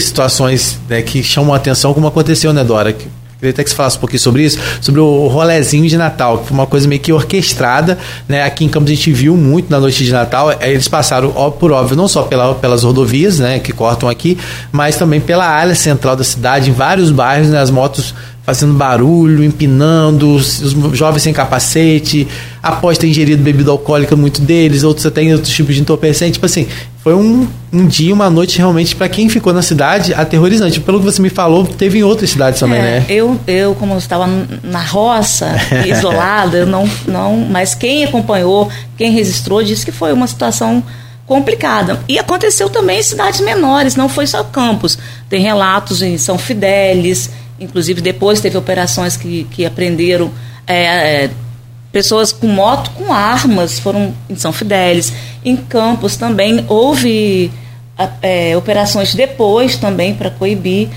[0.00, 2.92] situações né, que chamam a atenção, como aconteceu, né, Dora?
[2.92, 3.06] Que-
[3.38, 6.46] Queria até que você falasse um pouquinho sobre isso, sobre o rolezinho de Natal, que
[6.48, 8.42] foi uma coisa meio que orquestrada, né?
[8.42, 10.50] Aqui em Campos a gente viu muito na noite de Natal.
[10.52, 14.38] eh, Eles passaram, por óbvio, não só pela, pelas rodovias, né, que cortam aqui,
[14.72, 18.14] mas também pela área central da cidade, em vários bairros, né, as motos
[18.46, 20.60] fazendo barulho, empinando, os,
[20.92, 22.28] jovens sem capacete,
[22.62, 26.34] após ter ingerido bebida alcoólica, muito deles, outros até em outros tipos de entorpecente.
[26.34, 26.68] Tipo assim,
[27.02, 30.78] foi um, um dia, uma noite realmente, para quem ficou na cidade, aterrorizante.
[30.78, 33.06] Pelo que você me falou, teve em outras cidades também, É, né?
[33.08, 34.28] Eu, eu, como estava
[34.62, 35.52] na roça,
[35.84, 37.38] isolada, eu não, não.
[37.50, 40.84] Mas quem acompanhou, quem registrou, disse que foi uma situação
[41.26, 41.98] complicada.
[42.08, 44.96] E aconteceu também em cidades menores, não foi só Campos.
[45.28, 47.30] Tem relatos em São Fidélis,
[47.60, 50.30] inclusive depois teve operações que, que aprenderam
[50.66, 51.30] é, é,
[51.92, 55.12] pessoas com moto com armas, foram em São Fidélis.
[55.44, 57.50] Em Campos também houve
[58.20, 60.88] é, operações depois também para coibir.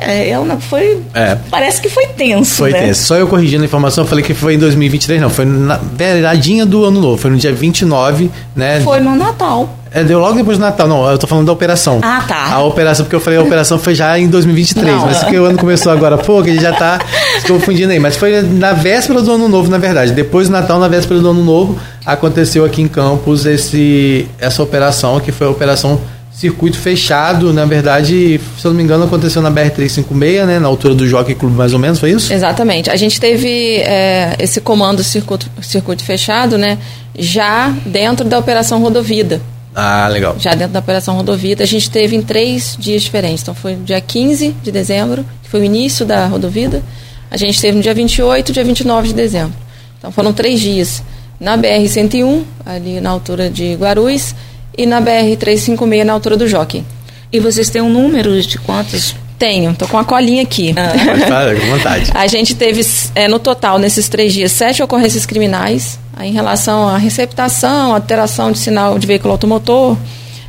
[0.00, 1.00] É, eu não, foi.
[1.14, 1.36] É.
[1.50, 2.56] Parece que foi tenso.
[2.56, 2.86] Foi né?
[2.86, 3.04] tenso.
[3.04, 5.30] Só eu corrigindo a informação, eu falei que foi em 2023, não.
[5.30, 7.16] Foi na beiradinha do ano novo.
[7.16, 8.80] Foi no dia 29, né?
[8.80, 9.78] Foi no Natal.
[9.94, 10.88] É, deu logo depois do Natal.
[10.88, 12.00] Não, eu tô falando da operação.
[12.02, 12.52] Ah, tá.
[12.52, 14.92] A operação, porque eu falei a operação foi já em 2023.
[14.92, 15.06] Não.
[15.06, 16.98] Mas porque o ano começou agora pouco, ele já tá
[17.40, 18.00] se confundindo aí.
[18.00, 20.12] Mas foi na véspera do ano novo, na verdade.
[20.12, 25.20] Depois do Natal, na véspera do ano novo, aconteceu aqui em Campos esse, essa operação,
[25.20, 26.00] que foi a operação
[26.34, 30.94] circuito fechado, na verdade, se eu não me engano, aconteceu na BR-356, né, na altura
[30.94, 32.32] do Jockey Club, mais ou menos, foi isso?
[32.32, 32.90] Exatamente.
[32.90, 36.76] A gente teve é, esse comando circuito, circuito fechado, né,
[37.16, 39.40] já dentro da Operação Rodovida.
[39.76, 40.36] Ah, legal.
[40.38, 43.42] Já dentro da Operação Rodovida, a gente teve em três dias diferentes.
[43.42, 46.82] Então, foi dia 15 de dezembro, que foi o início da Rodovida.
[47.30, 49.54] A gente teve no dia 28 e dia 29 de dezembro.
[49.98, 51.02] Então, foram três dias.
[51.40, 54.34] Na BR-101, ali na altura de Guarulhos,
[54.76, 56.84] e na BR-356 na altura do Jockey.
[57.32, 59.14] E vocês têm um número de quantos?
[59.38, 60.74] Tenho, estou com a colinha aqui.
[60.76, 60.92] Ah.
[61.60, 62.10] com vontade.
[62.14, 62.80] A gente teve,
[63.14, 68.58] é, no total, nesses três dias, sete ocorrências criminais em relação à receptação, alteração de
[68.58, 69.96] sinal de veículo automotor.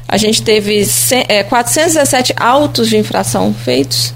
[0.08, 0.88] A gente teve
[1.28, 4.14] é, 417 autos de infração feitos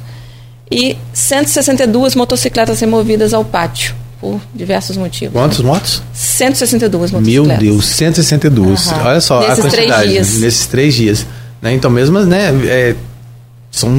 [0.69, 5.33] e 162 motocicletas removidas ao pátio por diversos motivos.
[5.33, 6.03] Quantos motos?
[6.13, 7.63] 162 motocicletas.
[7.63, 8.87] Meu Deus, 162.
[8.87, 8.97] Uhum.
[9.05, 9.87] Olha só nesses a quantidade.
[9.87, 10.39] Três dias.
[10.39, 11.27] Nesses três dias.
[11.61, 11.73] Né?
[11.73, 12.95] Então, mesmo, né, é,
[13.71, 13.91] são,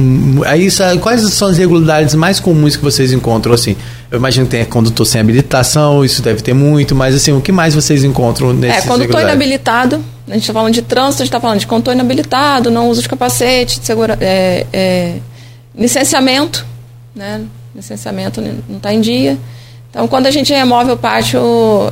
[0.45, 0.69] aí,
[0.99, 3.75] quais são as irregularidades mais comuns que vocês encontram, assim?
[4.11, 7.51] Eu imagino que tem condutor sem habilitação, isso deve ter muito, mas assim, o que
[7.51, 11.29] mais vocês encontram nesse É, condutor inabilitado, a gente está falando de trânsito, a gente
[11.29, 15.15] está falando de condutor inabilitado, não uso de capacete, de segura, é, é,
[15.75, 16.65] licenciamento,
[17.15, 17.41] né?
[17.73, 19.37] Licenciamento não está em dia.
[19.91, 21.39] Então, quando a gente remove o pátio,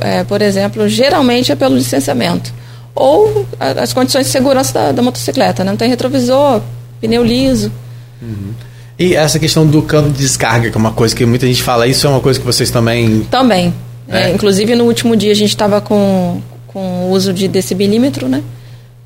[0.00, 2.52] é, por exemplo, geralmente é pelo licenciamento.
[2.94, 5.70] Ou as condições de segurança da, da motocicleta, né?
[5.70, 6.62] não tem retrovisor,
[7.00, 7.70] pneu liso.
[8.20, 8.52] Uhum.
[8.98, 11.86] E essa questão do cano de descarga, que é uma coisa que muita gente fala,
[11.86, 13.20] isso é uma coisa que vocês também.
[13.30, 13.72] Também.
[14.08, 14.24] É.
[14.24, 18.42] É, inclusive, no último dia a gente estava com, com o uso de decibilímetro, né?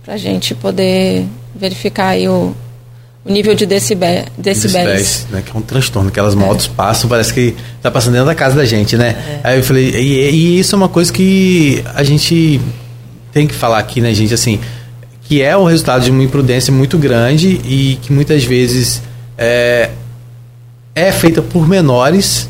[0.05, 2.55] Para a gente poder verificar aí o,
[3.25, 4.27] o nível de decibéis.
[4.37, 6.11] decibéis né, que é um transtorno.
[6.11, 6.77] Aquelas motos é.
[6.77, 9.41] passam, parece que está passando dentro da casa da gente, né?
[9.43, 9.49] É.
[9.49, 12.61] Aí eu falei, e, e, isso é uma coisa que a gente
[13.33, 14.35] tem que falar aqui, né, gente?
[14.35, 14.61] Assim,
[15.23, 19.03] que é o resultado de uma imprudência muito grande e que muitas vezes
[19.39, 19.91] é,
[20.95, 22.49] é feita por menores,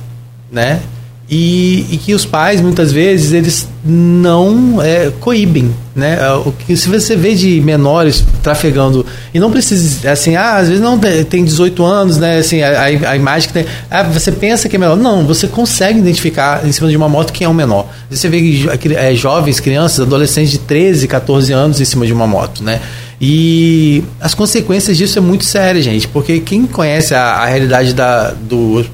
[0.51, 0.81] né?
[1.29, 6.19] E, e, que os pais muitas vezes eles não é, coíbem, né?
[6.21, 10.69] É, o que se você vê de menores trafegando e não precisa assim, ah, às
[10.69, 12.37] vezes não tem 18 anos, né?
[12.37, 15.99] Assim, a, a imagem que tem, ah, você pensa que é menor, não, você consegue
[15.99, 17.87] identificar em cima de uma moto quem é um menor.
[18.11, 22.63] Você vê é, jovens, crianças, adolescentes de 13, 14 anos em cima de uma moto,
[22.63, 22.83] né?
[23.19, 28.31] E as consequências disso é muito séria, gente, porque quem conhece a, a realidade da,
[28.31, 28.85] do,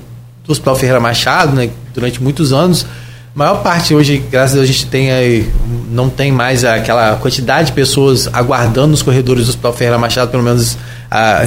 [0.50, 1.70] do Hospital Ferreira Machado, né?
[1.94, 2.84] durante muitos anos.
[3.32, 5.48] A maior parte hoje, graças a Deus, a gente tem aí,
[5.92, 10.42] não tem mais aquela quantidade de pessoas aguardando nos corredores do Hospital Ferreira Machado, pelo
[10.42, 10.76] menos
[11.08, 11.42] ah,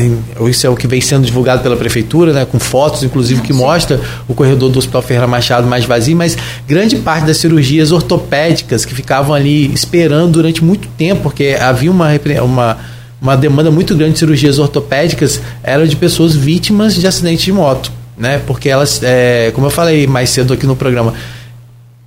[0.50, 4.00] isso é o que vem sendo divulgado pela prefeitura, né, com fotos, inclusive, que mostra
[4.30, 8.96] o corredor do Hospital Ferreira Machado mais vazio, mas grande parte das cirurgias ortopédicas que
[8.96, 12.08] ficavam ali esperando durante muito tempo, porque havia uma,
[12.42, 12.78] uma,
[13.22, 18.03] uma demanda muito grande de cirurgias ortopédicas, eram de pessoas vítimas de acidentes de moto
[18.18, 18.42] né?
[18.46, 21.14] Porque elas, é, como eu falei mais cedo aqui no programa,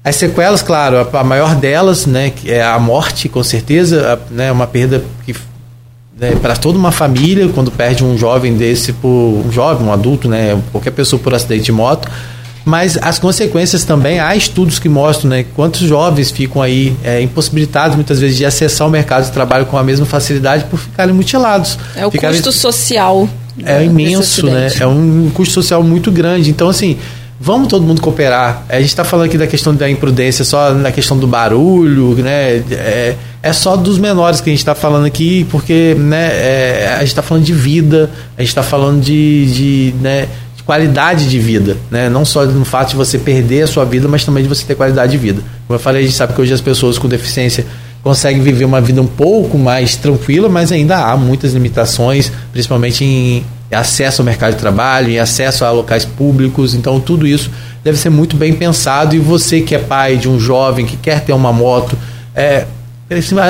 [0.05, 4.53] as sequelas, claro, a, a maior delas, né, é a morte, com certeza, a, né,
[4.53, 5.35] uma perda que
[6.17, 10.29] né, para toda uma família quando perde um jovem desse por um jovem, um adulto,
[10.29, 12.09] né, qualquer pessoa por acidente de moto.
[12.67, 17.95] Mas as consequências também, há estudos que mostram né, quantos jovens ficam aí é, impossibilitados
[17.95, 21.79] muitas vezes de acessar o mercado de trabalho com a mesma facilidade por ficarem mutilados.
[21.95, 22.37] É o ficarem...
[22.37, 23.29] custo social
[23.65, 24.69] é imenso, né?
[24.81, 26.51] É um custo social muito grande.
[26.51, 26.99] Então, assim,
[27.41, 28.65] vamos todo mundo cooperar.
[28.69, 32.65] A gente está falando aqui da questão da imprudência, só na questão do barulho, né?
[32.71, 36.99] É, é só dos menores que a gente está falando aqui, porque né, é, a
[36.99, 40.29] gente está falando de vida, a gente está falando de, de, né, de
[40.67, 42.11] qualidade de vida, né?
[42.11, 44.75] Não só no fato de você perder a sua vida, mas também de você ter
[44.75, 45.41] qualidade de vida.
[45.67, 47.65] Como eu falei, a gente sabe que hoje as pessoas com deficiência
[48.03, 53.45] consegue viver uma vida um pouco mais tranquila, mas ainda há muitas limitações, principalmente em
[53.71, 56.75] acesso ao mercado de trabalho, em acesso a locais públicos.
[56.75, 57.49] Então, tudo isso
[57.85, 59.15] deve ser muito bem pensado.
[59.15, 61.97] E você que é pai de um jovem que quer ter uma moto,
[62.35, 62.67] é,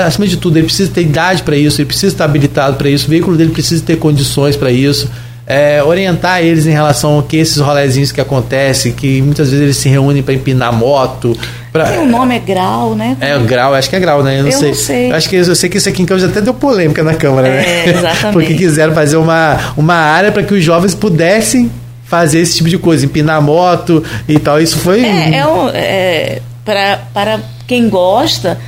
[0.05, 3.07] acima de tudo, ele precisa ter idade para isso, ele precisa estar habilitado para isso,
[3.07, 5.09] o veículo dele precisa ter condições para isso.
[5.47, 9.77] É, orientar eles em relação a que esses rolezinhos que acontecem, que muitas vezes eles
[9.77, 11.39] se reúnem para empinar moto.
[11.73, 12.01] Pra...
[12.01, 13.16] O nome é grau, né?
[13.20, 14.40] É, o grau, acho que é grau, né?
[14.40, 14.68] Eu não Eu sei.
[14.68, 15.10] não sei.
[15.12, 17.48] Eu acho que eu sei que isso aqui em Campos até deu polêmica na Câmara,
[17.48, 17.64] né?
[17.64, 18.32] É, exatamente.
[18.32, 21.70] Porque quiseram fazer uma, uma área para que os jovens pudessem
[22.05, 24.60] fazer esse tipo de coisa, empinar moto e tal.
[24.60, 25.05] Isso foi.
[25.05, 28.59] É, é, um, é para, para quem gosta,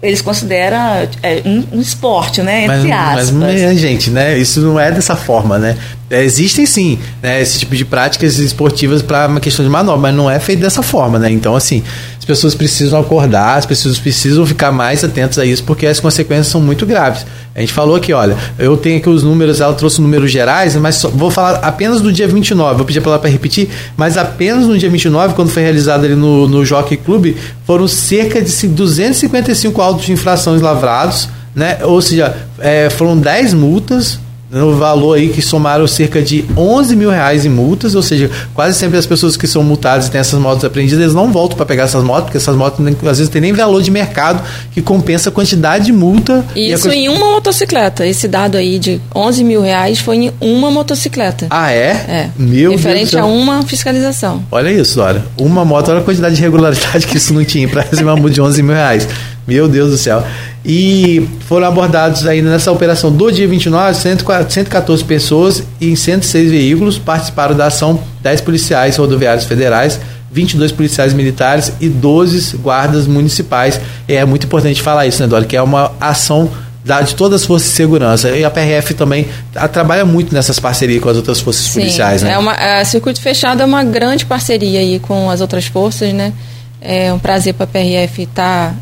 [0.00, 0.78] eles consideram
[1.22, 2.64] é, um, um esporte, né?
[2.64, 3.30] Entre mas, aspas.
[3.32, 4.38] mas, é, gente, né?
[4.38, 5.76] Isso não é dessa forma, né?
[6.10, 7.40] É, existem sim, né?
[7.40, 10.82] Esse tipo de práticas esportivas para uma questão de manobra, mas não é feito dessa
[10.82, 11.30] forma, né?
[11.30, 11.82] Então, assim,
[12.18, 16.46] as pessoas precisam acordar, as pessoas precisam ficar mais atentas a isso, porque as consequências
[16.46, 17.26] são muito graves.
[17.54, 20.94] A gente falou aqui, olha, eu tenho aqui os números, ela trouxe números gerais, mas
[20.94, 24.66] só, vou falar apenas do dia 29, vou pedir para ela para repetir, mas apenas
[24.66, 27.34] no dia 29, quando foi realizado ali no, no Jockey Club,
[27.66, 31.78] foram cerca de 255 autos de infrações lavrados, né?
[31.82, 34.18] Ou seja, é, foram 10 multas,
[34.50, 38.78] no valor aí que somaram cerca de 11 mil reais em multas, ou seja, quase
[38.78, 41.66] sempre as pessoas que são multadas e têm essas motos apreendidas, eles não voltam para
[41.66, 44.42] pegar essas motos, porque essas motos às vezes tem nem valor de mercado
[44.72, 46.44] que compensa a quantidade de multa.
[46.56, 48.06] e Isso quanti- em uma motocicleta.
[48.06, 51.46] Esse dado aí de 11 mil reais foi em uma motocicleta.
[51.50, 51.90] Ah, é?
[52.08, 52.30] É.
[52.38, 54.42] Meu Referente Deus a uma fiscalização.
[54.50, 55.24] Olha isso, Dora.
[55.38, 58.40] Uma moto, olha a quantidade de irregularidade que isso não tinha para uma multa de
[58.40, 59.06] 11 mil reais.
[59.46, 60.22] Meu Deus do céu.
[60.68, 66.50] E foram abordados ainda nessa operação do dia 29, 104 114 pessoas e em 106
[66.50, 69.98] veículos participaram da ação 10 policiais rodoviários federais,
[70.30, 73.80] 22 policiais militares e 12 guardas municipais.
[74.06, 75.46] E é muito importante falar isso, né, Dora?
[75.46, 76.50] Que é uma ação
[76.84, 78.28] da- de todas as forças de segurança.
[78.30, 82.22] E a PRF também ah, trabalha muito nessas parcerias com as outras forças Sim, policiais,
[82.22, 82.32] né?
[82.32, 86.30] É uma, a Circuito Fechado é uma grande parceria aí com as outras forças, né?
[86.78, 88.74] É um prazer para a PRF estar tá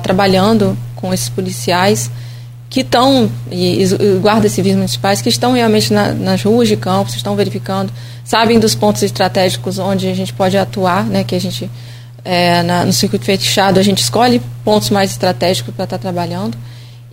[0.00, 2.10] trabalhando com esses policiais
[2.70, 7.14] que estão, e, e guardas civis municipais, que estão realmente na- nas ruas de campos,
[7.14, 7.92] estão verificando,
[8.24, 11.22] sabem dos pontos estratégicos onde a gente pode atuar, né?
[11.22, 11.70] Que a gente,
[12.24, 16.56] é, na- no circuito fechado, a gente escolhe pontos mais estratégicos para estar trabalhando.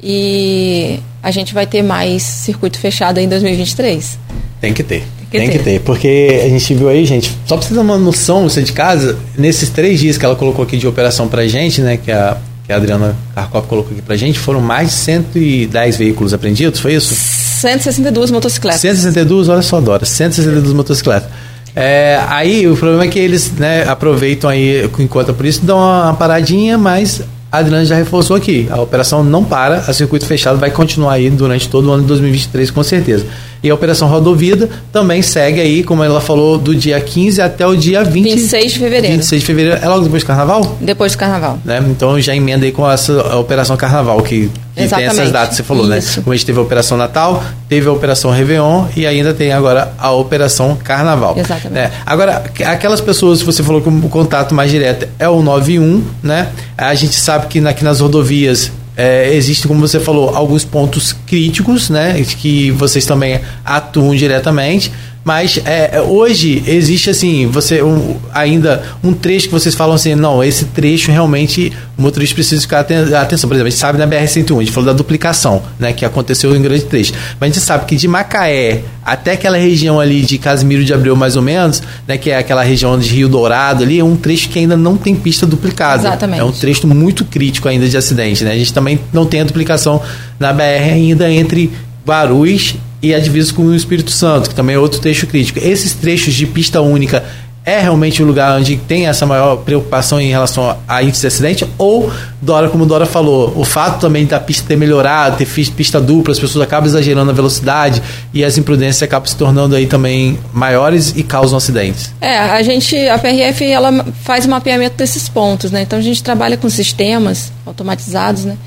[0.01, 4.17] E a gente vai ter mais circuito fechado em 2023.
[4.61, 5.03] Tem que ter.
[5.29, 5.63] que Tem que ter.
[5.63, 5.79] ter.
[5.81, 9.99] Porque a gente viu aí, gente, só ter uma noção, você de casa, nesses três
[9.99, 12.37] dias que ela colocou aqui de operação pra gente, né, que a,
[12.69, 16.93] que a Adriana Karkov colocou aqui pra gente, foram mais de 110 veículos apreendidos, foi
[16.93, 17.15] isso?
[17.15, 18.79] 162 motocicletas.
[18.79, 21.27] 162, olha só, Dora, 162 motocicletas.
[21.75, 26.03] É, aí o problema é que eles né, aproveitam aí enquanto a polícia dão uma,
[26.03, 28.67] uma paradinha, mas a Adriana já reforçou aqui.
[28.69, 32.07] A operação não para, a circuito fechado vai continuar aí durante todo o ano de
[32.09, 33.25] 2023, com certeza.
[33.63, 37.75] E a operação Rodovida também segue aí, como ela falou, do dia 15 até o
[37.75, 39.15] dia 20, 26 de fevereiro.
[39.15, 39.79] 26 de fevereiro.
[39.83, 40.77] É logo depois do carnaval?
[40.79, 41.59] Depois do carnaval.
[41.65, 41.83] né?
[41.89, 44.49] Então já emenda aí com essa Operação Carnaval, que,
[44.87, 45.97] que tem essas datas que você falou, né?
[45.97, 46.21] Isso.
[46.21, 49.93] Como a gente teve a Operação Natal, teve a Operação Réveillon e ainda tem agora
[49.97, 51.35] a Operação Carnaval.
[51.37, 51.69] Exatamente.
[51.69, 51.91] né?
[52.05, 56.49] Agora, aquelas pessoas, você falou que o contato mais direto é o 91, né?
[56.77, 61.89] A gente sabe que aqui nas rodovias é, existem, como você falou, alguns pontos críticos,
[61.89, 62.21] né?
[62.37, 64.91] Que vocês também atuam diretamente.
[65.23, 70.43] Mas é, hoje existe assim, você um, ainda um trecho que vocês falam assim, não,
[70.43, 73.47] esse trecho realmente o motorista precisa ficar aten- atenção.
[73.47, 76.55] Por exemplo, a gente sabe na BR-101, a gente falou da duplicação, né, que aconteceu
[76.55, 77.13] em grande trecho.
[77.39, 81.15] Mas a gente sabe que de Macaé até aquela região ali de Casimiro de Abreu,
[81.15, 84.49] mais ou menos, né, que é aquela região de Rio Dourado ali, é um trecho
[84.49, 86.01] que ainda não tem pista duplicada.
[86.07, 86.39] Exatamente.
[86.39, 88.53] É um trecho muito crítico ainda de acidente, né?
[88.53, 90.01] A gente também não tem a duplicação
[90.39, 90.61] na BR
[90.93, 91.71] ainda entre
[92.07, 95.59] Guarulhos e a divisa com o Espírito Santo, que também é outro trecho crítico.
[95.59, 97.23] Esses trechos de pista única
[97.65, 101.67] é realmente o lugar onde tem essa maior preocupação em relação a índice de acidente?
[101.77, 102.11] Ou,
[102.41, 106.39] Dora, como Dora falou, o fato também da pista ter melhorado, ter pista dupla, as
[106.39, 108.01] pessoas acabam exagerando a velocidade
[108.33, 112.11] e as imprudências acabam se tornando aí também maiores e causam acidentes?
[112.21, 115.81] É, a gente, a PRF, ela faz o mapeamento desses pontos, né?
[115.81, 118.57] Então a gente trabalha com sistemas automatizados, né?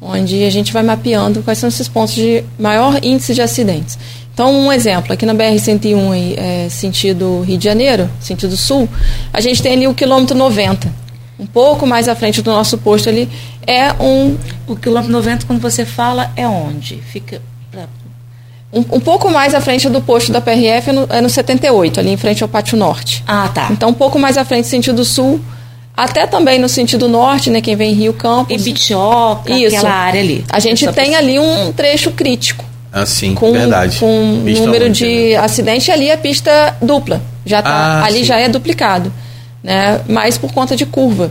[0.00, 3.98] Onde a gente vai mapeando quais são esses pontos de maior índice de acidentes.
[4.32, 8.88] Então, um exemplo, aqui na BR-101, aí, é, sentido Rio de Janeiro, sentido sul,
[9.32, 10.90] a gente tem ali o quilômetro 90.
[11.38, 13.28] Um pouco mais à frente do nosso posto ali
[13.66, 14.36] é um
[14.66, 16.96] O quilômetro 90, quando você fala, é onde?
[16.96, 17.42] Fica.
[17.70, 17.88] pra-
[18.72, 21.98] Um, um pouco mais à frente do posto da PRF é no, é no 78,
[21.98, 23.22] ali em frente ao Pátio Norte.
[23.26, 23.68] Ah, tá.
[23.72, 25.40] Então, um pouco mais à frente, sentido sul,
[25.96, 27.60] até também no sentido norte, né?
[27.60, 28.54] Quem vem Rio Campos.
[28.54, 29.76] E Bitioca, Isso.
[29.76, 30.44] aquela área ali.
[30.48, 32.64] A gente Essa tem ali um trecho crítico.
[32.92, 33.98] Assim, Com, verdade.
[33.98, 35.36] com Pista número de né?
[35.36, 37.22] acidente ali é pista dupla.
[37.44, 38.24] Já tá, Ah, ali sim.
[38.24, 39.12] já é duplicado.
[39.62, 40.00] Né?
[40.08, 41.30] Mas por conta de curva.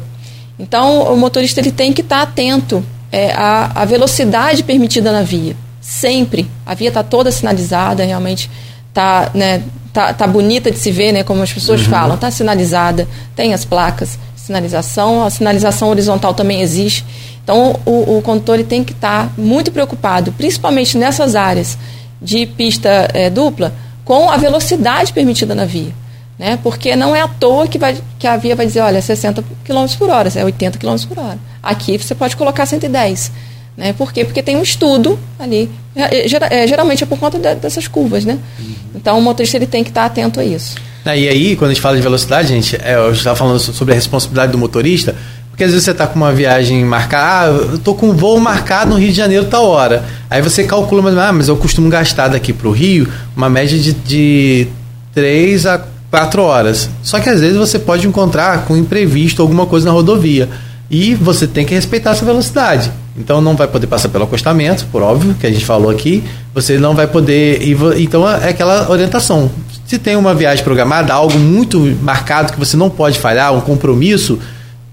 [0.58, 5.56] Então, o motorista ele tem que estar atento é, à, à velocidade permitida na via.
[5.82, 6.50] Sempre.
[6.66, 8.50] A via está toda sinalizada, realmente
[8.94, 9.64] tá, né,
[9.94, 11.90] tá, tá bonita de se ver, né, como as pessoas uhum.
[11.90, 14.20] falam, tá sinalizada, tem as placas,
[14.50, 17.06] sinalização, a sinalização horizontal também existe.
[17.44, 21.78] Então, o, o condutor tem que estar tá muito preocupado, principalmente nessas áreas
[22.22, 23.74] de pista é, dupla,
[24.04, 25.94] com a velocidade permitida na via.
[26.38, 26.58] Né?
[26.64, 29.86] Porque não é à toa que, vai, que a via vai dizer, olha, 60 km
[29.98, 31.38] por hora, é 80 km por hora.
[31.62, 33.32] Aqui você pode colocar 110.
[33.78, 33.94] Né?
[33.94, 34.26] Por quê?
[34.26, 35.70] Porque tem um estudo ali.
[35.96, 38.38] É, é, geralmente é por conta de, dessas curvas, né?
[38.60, 38.76] Uhum.
[38.96, 40.76] Então o motorista ele tem que estar atento a isso.
[41.10, 43.94] Ah, e aí, quando a gente fala de velocidade, gente, é, eu estava falando sobre
[43.94, 45.16] a responsabilidade do motorista,
[45.50, 48.40] porque às vezes você está com uma viagem marcada, ah, eu estou com um voo
[48.40, 50.06] marcado no Rio de Janeiro tal hora.
[50.30, 53.76] Aí você calcula, mas, ah, mas eu costumo gastar daqui para o Rio uma média
[53.76, 54.68] de, de
[55.16, 55.82] 3 a
[56.12, 56.88] 4 horas.
[57.02, 60.48] Só que às vezes você pode encontrar com imprevisto alguma coisa na rodovia.
[60.92, 62.92] E você tem que respeitar essa velocidade.
[63.18, 66.24] Então não vai poder passar pelo acostamento, por óbvio, que a gente falou aqui.
[66.54, 67.62] Você não vai poder.
[67.98, 69.52] Então é aquela orientação.
[69.90, 74.38] Se tem uma viagem programada, algo muito marcado que você não pode falhar, um compromisso,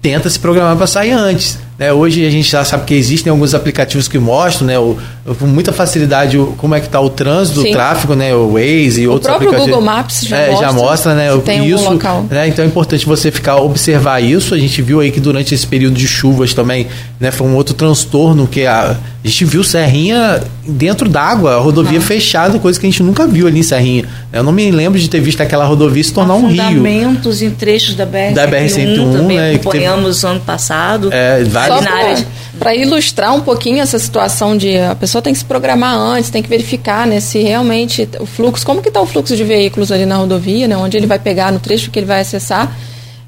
[0.01, 1.59] tenta se programar para sair antes.
[1.77, 1.93] Né?
[1.93, 4.97] Hoje a gente já sabe que existem alguns aplicativos que mostram, né, o,
[5.39, 7.69] com muita facilidade, o, como é que está o trânsito, Sim.
[7.69, 9.67] o tráfego, né, o Waze e o outros aplicativos.
[9.67, 11.89] O próprio Google Maps já é, mostra, já mostra né, tem isso.
[11.89, 12.25] Local.
[12.29, 14.55] Né, então é importante você ficar observar isso.
[14.55, 16.87] A gente viu aí que durante esse período de chuvas também,
[17.19, 22.01] né, foi um outro transtorno que a, a gente viu Serrinha dentro d'água, rodovia ah.
[22.01, 24.05] fechada, coisa que a gente nunca viu ali em Serrinha.
[24.31, 26.57] Eu não me lembro de ter visto aquela rodovia se tornar um rio.
[26.57, 31.09] Fundamentos em trechos da BR-101 da BR-101, também né, acompanhamos teve, ano passado.
[31.11, 32.25] É, vários
[32.57, 36.41] para ilustrar um pouquinho essa situação de a pessoa tem que se programar antes, tem
[36.41, 40.05] que verificar né, se realmente o fluxo, como que está o fluxo de veículos ali
[40.05, 42.75] na rodovia, né, onde ele vai pegar no trecho que ele vai acessar.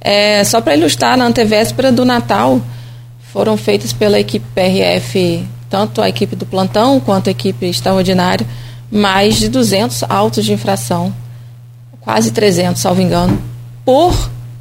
[0.01, 2.61] É, só para ilustrar, na antevéspera do Natal,
[3.31, 8.45] foram feitas pela equipe PRF, tanto a equipe do plantão quanto a equipe extraordinária,
[8.91, 11.13] mais de 200 autos de infração,
[12.01, 13.39] quase 300, salvo engano,
[13.85, 14.15] por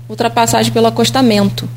[0.09, 1.69] ultrapassagem pelo acostamento.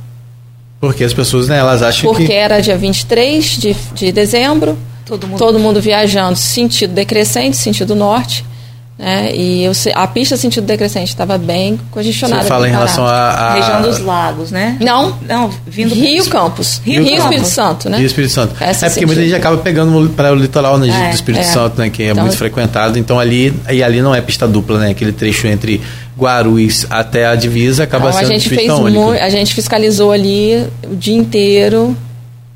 [0.81, 2.27] Porque as pessoas, né, elas acham Porque que...
[2.27, 4.75] Porque era dia 23 de, de dezembro,
[5.05, 5.37] todo mundo...
[5.37, 8.43] todo mundo viajando sentido decrescente, sentido norte,
[9.01, 9.31] né?
[9.35, 12.43] E eu, a pista sentido decrescente estava bem congestionada.
[12.43, 14.77] Você fala em relação à região dos lagos, né?
[14.79, 17.97] Não, não, vindo Rio Campos, Rio, Rio Espírito Santo, né?
[17.97, 18.55] Rio Espírito Santo.
[18.59, 21.45] Essa é porque muita gente acaba pegando para o litoral né, é, do Espírito é.
[21.45, 22.99] Santo, né, que é então, muito frequentado.
[22.99, 24.91] Então ali e ali não é pista dupla, né?
[24.91, 25.81] Aquele trecho entre
[26.17, 28.71] Guarulhos até a divisa acaba então, sendo a gente fez
[29.21, 31.95] A gente fiscalizou ali o dia inteiro,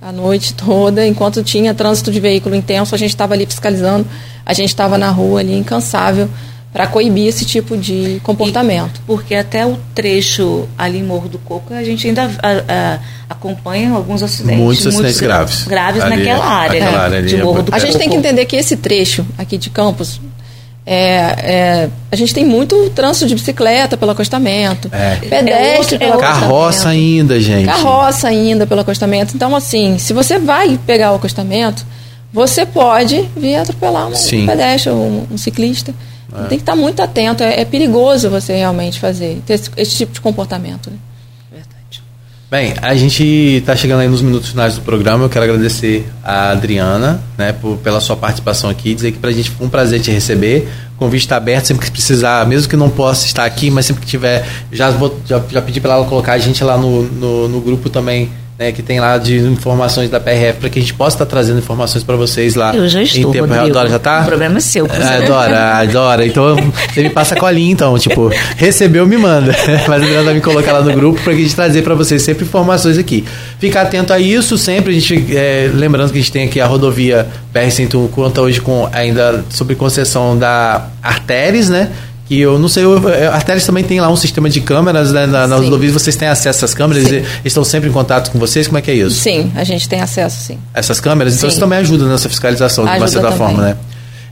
[0.01, 4.05] a noite toda, enquanto tinha trânsito de veículo intenso, a gente estava ali fiscalizando
[4.45, 6.29] a gente estava na rua ali incansável
[6.71, 8.99] para coibir esse tipo de comportamento.
[8.99, 12.99] E, porque até o trecho ali em Morro do Coco, a gente ainda a, a,
[13.29, 14.61] acompanha alguns acidentes.
[14.61, 15.63] Muitos acidentes graves.
[15.63, 16.97] Graves ali, naquela área, né?
[16.97, 17.75] área de é Morro do Coco.
[17.75, 20.19] A gente tem que entender que esse trecho aqui de Campos,
[20.85, 25.15] é, é, a gente tem muito trânsito de bicicleta pelo acostamento, é.
[25.15, 26.41] pedestre é pelo acostamento.
[26.41, 27.65] Carroça ainda, gente.
[27.65, 29.35] Carroça ainda pelo acostamento.
[29.35, 31.83] Então, assim, se você vai pegar o acostamento,
[32.31, 35.93] você pode vir atropelar um, um pedestre ou um, um ciclista.
[36.31, 36.47] É.
[36.47, 37.41] Tem que estar muito atento.
[37.43, 40.91] É, é, perigoso você realmente fazer ter esse, esse tipo de comportamento.
[40.91, 40.97] Né?
[42.49, 45.25] Bem, a gente está chegando aí nos minutos finais do programa.
[45.25, 48.93] Eu quero agradecer a Adriana né, por, pela sua participação aqui.
[48.93, 50.69] Dizer que para a gente foi um prazer te receber.
[50.93, 54.03] O convite está aberto sempre que precisar, mesmo que não possa estar aqui, mas sempre
[54.03, 54.47] que tiver.
[54.71, 57.89] Já, vou, já, já pedi para ela colocar a gente lá no, no, no grupo
[57.89, 61.25] também né, que tem lá de informações da PRF para que a gente possa estar
[61.25, 62.73] trazendo informações para vocês lá.
[62.73, 63.69] Eu já estou, em tempo real.
[63.69, 64.21] Dora já tá?
[64.21, 64.85] O problema é seu.
[64.85, 66.25] É, Dora, Dora.
[66.25, 69.53] Então você me passa a colinha, então, tipo, recebeu, me manda.
[69.87, 72.45] Mas a vai me colocar lá no grupo para a gente trazer para vocês sempre
[72.45, 73.25] informações aqui.
[73.59, 74.91] Fica atento a isso sempre.
[74.91, 78.87] A gente, é, lembrando que a gente tem aqui a rodovia BR-101, conta hoje com
[78.93, 81.89] ainda sobre concessão da Artéries, né?
[82.25, 85.47] Que eu não sei, a Arteris também tem lá um sistema de câmeras né, na,
[85.47, 88.67] nas rodovias, vocês têm acesso a essas câmeras, eles estão sempre em contato com vocês,
[88.67, 89.21] como é que é isso?
[89.21, 90.57] Sim, a gente tem acesso, sim.
[90.73, 91.35] Essas câmeras?
[91.35, 91.53] Então sim.
[91.53, 93.37] isso também ajuda nessa fiscalização, ajuda de uma certa também.
[93.37, 93.77] forma, né?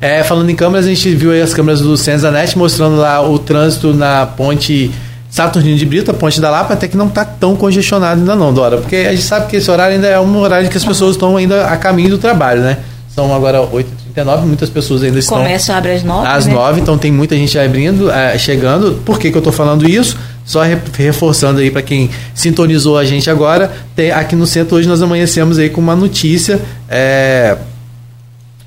[0.01, 3.37] É, falando em câmeras, a gente viu aí as câmeras do Senzanet mostrando lá o
[3.37, 4.91] trânsito na ponte
[5.29, 8.53] Saturnino de Brito, a ponte da Lapa, até que não está tão congestionado ainda não,
[8.53, 11.15] Dora, porque a gente sabe que esse horário ainda é um horário que as pessoas
[11.15, 12.79] estão ainda a caminho do trabalho, né?
[13.15, 13.59] São agora
[14.15, 15.37] 8h39, muitas pessoas ainda estão.
[15.37, 16.53] Começa abre às 9 Às né?
[16.53, 19.01] 9 então tem muita gente abrindo, é, chegando.
[19.05, 20.17] Por que, que eu estou falando isso?
[20.45, 20.61] Só
[20.93, 25.57] reforçando aí para quem sintonizou a gente agora, tem, aqui no centro hoje nós amanhecemos
[25.57, 26.59] aí com uma notícia
[26.89, 27.57] é,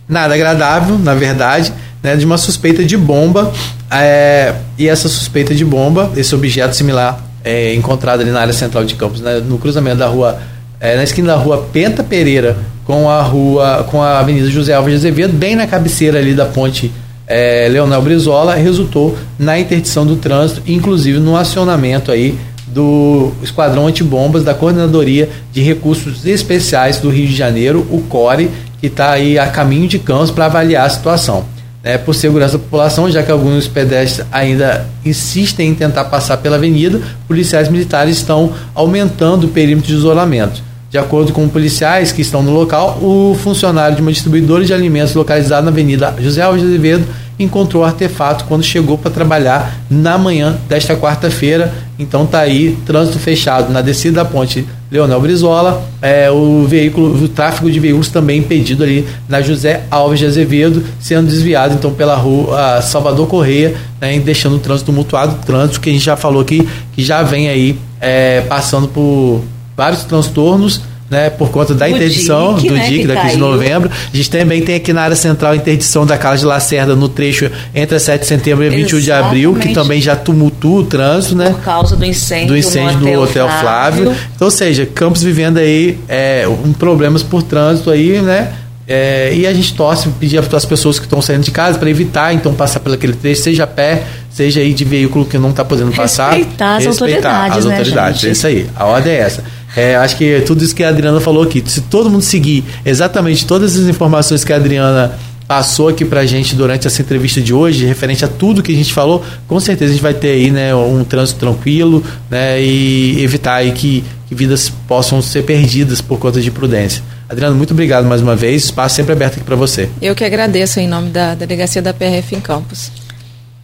[0.09, 3.53] nada agradável, na verdade, né, de uma suspeita de bomba.
[3.91, 8.85] É, e essa suspeita de bomba, esse objeto similar é, encontrado ali na área central
[8.85, 10.39] de Campos, né, no cruzamento da rua,
[10.81, 12.57] é, na esquina da rua Penta Pereira
[12.87, 16.47] com a rua, com a Avenida José Alves de Azevedo, bem na cabeceira ali da
[16.47, 16.93] ponte
[17.27, 22.39] é, Leonel Brizola resultou na interdição do trânsito, inclusive no acionamento aí
[22.69, 28.51] do Esquadrão Antibombas da Coordenadoria de Recursos Especiais do Rio de Janeiro, o CORE,
[28.81, 31.45] que está aí a caminho de Campos para avaliar a situação.
[31.83, 36.57] É, por segurança da população, já que alguns pedestres ainda insistem em tentar passar pela
[36.57, 40.61] avenida, policiais militares estão aumentando o perímetro de isolamento.
[40.97, 45.15] De acordo com policiais que estão no local, o funcionário de uma distribuidora de alimentos
[45.15, 47.05] localizada na Avenida José Alves de Azevedo
[47.39, 51.71] encontrou o artefato quando chegou para trabalhar na manhã desta quarta-feira.
[51.99, 57.29] Então tá aí, trânsito fechado na descida da ponte Leonel Brizola, é, o veículo, o
[57.29, 62.17] tráfego de veículos também impedido ali na José Alves de Azevedo, sendo desviado então pela
[62.17, 66.67] rua Salvador Correia, né, deixando o trânsito mutuado, trânsito que a gente já falou aqui,
[66.95, 69.43] que já vem aí é, passando por
[69.77, 70.81] vários transtornos
[71.11, 73.91] né, por conta da interdição DIC, do né, DIC daqui de novembro.
[73.91, 77.09] A gente também tem aqui na área central a interdição da Carla de Lacerda no
[77.09, 81.37] trecho entre 7 de setembro e 21 de abril, que também já tumultua o trânsito,
[81.37, 81.51] né?
[81.51, 84.05] Por causa do incêndio, do incêndio no Hotel, Hotel Flávio.
[84.05, 84.21] Flávio.
[84.35, 88.53] Então, ou seja, Campos vivendo aí é, um problemas por trânsito aí, né?
[88.89, 91.91] É, e a gente torce, pedir para as pessoas que estão saindo de casa para
[91.91, 95.51] evitar então passar pelo aquele trecho, seja a pé, seja aí de veículo que não
[95.51, 96.35] está podendo passar.
[96.35, 97.59] Respeitar as respeitar autoridades.
[97.59, 98.67] As né, autoridades, é isso aí.
[98.77, 99.43] A ordem é essa.
[99.77, 103.45] É, acho que tudo isso que a Adriana falou aqui, se todo mundo seguir exatamente
[103.45, 105.17] todas as informações que a Adriana
[105.47, 108.93] passou aqui pra gente durante essa entrevista de hoje, referente a tudo que a gente
[108.93, 113.57] falou, com certeza a gente vai ter aí, né, um trânsito tranquilo, né, e evitar
[113.57, 117.03] aí que, que vidas possam ser perdidas por conta de prudência.
[117.29, 119.89] Adriano, muito obrigado mais uma vez, espaço sempre aberto aqui para você.
[120.01, 122.91] Eu que agradeço em nome da Delegacia da PRF em Campos.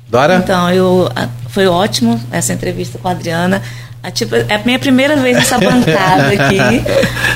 [0.08, 0.36] Dora?
[0.36, 1.10] Então, eu,
[1.48, 3.62] foi ótimo essa entrevista com a Adriana.
[4.04, 6.58] É, tipo, é a minha primeira vez nessa bancada aqui.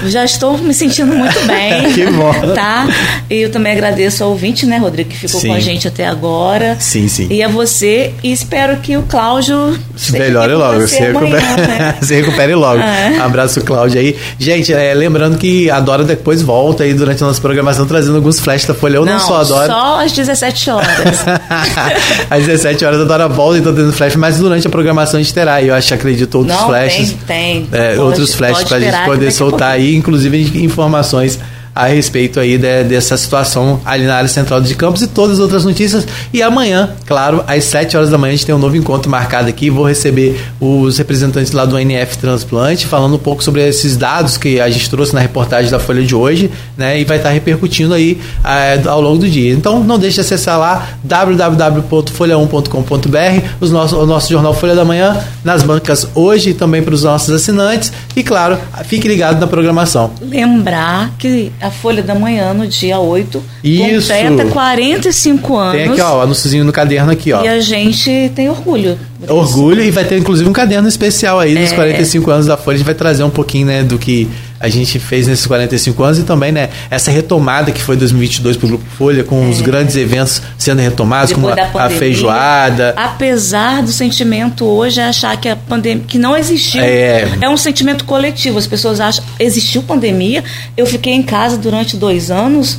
[0.09, 1.77] Já estou me sentindo muito bem.
[1.97, 2.33] Que bom.
[2.55, 2.87] Tá?
[3.31, 5.49] E eu também agradeço ao ouvinte, né, Rodrigo, que ficou sim.
[5.49, 6.77] com a gente até agora.
[6.81, 7.29] Sim, sim.
[7.31, 8.13] E a você.
[8.23, 10.87] E espero que o Cláudio se melhore logo.
[10.87, 11.95] Se, amanhã, recupere, né?
[12.03, 12.83] se recupere logo.
[12.83, 13.19] É.
[13.19, 14.17] Abraço, Cláudio aí.
[14.39, 18.41] Gente, é, lembrando que a Dora depois volta aí durante a nossa programação trazendo alguns
[18.41, 18.99] flashes da Folha.
[19.01, 19.67] Ou não, não só a Dora.
[19.67, 21.25] Só às 17 horas.
[22.29, 25.23] às 17 horas a Dora volta e então tendo flash, mas durante a programação a
[25.23, 25.63] gente terá.
[25.63, 27.17] E eu acho, acredito, outros não, flashes.
[27.27, 27.81] Tem, tem.
[27.81, 31.39] É, outros flashes para a gente poder soltar aí, inclusive informações
[31.77, 35.41] a respeito aí de, dessa situação ali na área central de Campos e todas as
[35.41, 36.09] outras notícias.
[36.33, 39.51] E amanhã, claro, às 7 horas da manhã, a gente tem um novo encontro marcado
[39.51, 39.69] aqui.
[39.69, 44.59] Vou receber os representantes lá do NF Transplante, falando um pouco sobre esses dados que
[44.59, 46.99] a gente trouxe na reportagem da Folha de hoje, né?
[46.99, 49.53] E vai estar repercutindo aí é, ao longo do dia.
[49.53, 55.23] Então não deixe de acessar lá www.folha1.com.br, o nosso, o nosso jornal Folha da Manhã,
[55.45, 57.93] nas bancas hoje e também para os nossos assinantes.
[58.17, 60.11] E claro, fique ligado na programação.
[60.23, 63.43] Lembrar que a Folha da Manhã no dia 8.
[63.63, 64.13] Isso.
[64.13, 65.75] Completa 45 anos.
[65.75, 67.43] Tem aqui, ó, o anúnciozinho no caderno aqui, ó.
[67.45, 68.99] E a gente tem orgulho.
[69.29, 71.75] Orgulho e vai ter inclusive um caderno especial aí dos é.
[71.75, 72.75] 45 anos da Folha.
[72.75, 74.29] A gente vai trazer um pouquinho, né, do que
[74.67, 78.67] a gente fez nesses 45 anos e também, né, essa retomada que foi 2022 para
[78.67, 79.49] o Grupo Folha, com é.
[79.49, 82.93] os grandes eventos sendo retomados, Depois como a, a, feijoada.
[82.97, 87.29] Apesar do sentimento hoje é achar que a pandemia, que não existiu, é.
[87.41, 88.59] é um sentimento coletivo.
[88.59, 90.43] As pessoas acham, existiu pandemia,
[90.77, 92.79] eu fiquei em casa durante dois anos,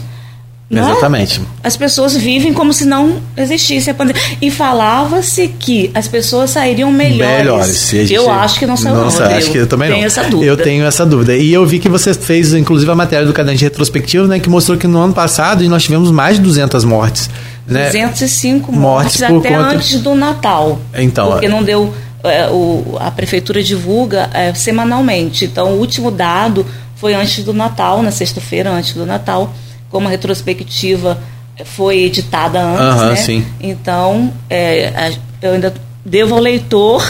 [0.69, 1.41] não, Exatamente.
[1.63, 4.21] As pessoas vivem como se não existisse a pandemia.
[4.41, 7.37] E falava-se que as pessoas sairiam melhores.
[7.37, 7.89] Melhores.
[7.89, 9.09] Gente, eu acho que não saiu não.
[9.09, 10.07] Sei, acho que eu também tenho não.
[10.07, 10.45] essa dúvida.
[10.45, 11.37] Eu tenho essa dúvida.
[11.37, 14.49] E eu vi que você fez, inclusive, a matéria do caderno de retrospectivo, né, que
[14.49, 17.29] mostrou que no ano passado nós tivemos mais de 200 mortes.
[17.65, 17.85] Né?
[17.85, 19.69] 205 mortes, mortes até conta...
[19.69, 20.81] antes do Natal.
[20.93, 21.93] Então, porque não deu...
[22.25, 25.45] É, o, a prefeitura divulga é, semanalmente.
[25.45, 26.65] Então, o último dado
[26.97, 29.53] foi antes do Natal, na sexta-feira, antes do Natal
[29.89, 31.17] como a retrospectiva
[31.65, 33.15] foi editada antes, né?
[33.15, 33.45] Sim.
[33.59, 35.73] Então, é, eu ainda
[36.05, 37.03] devo ao leitor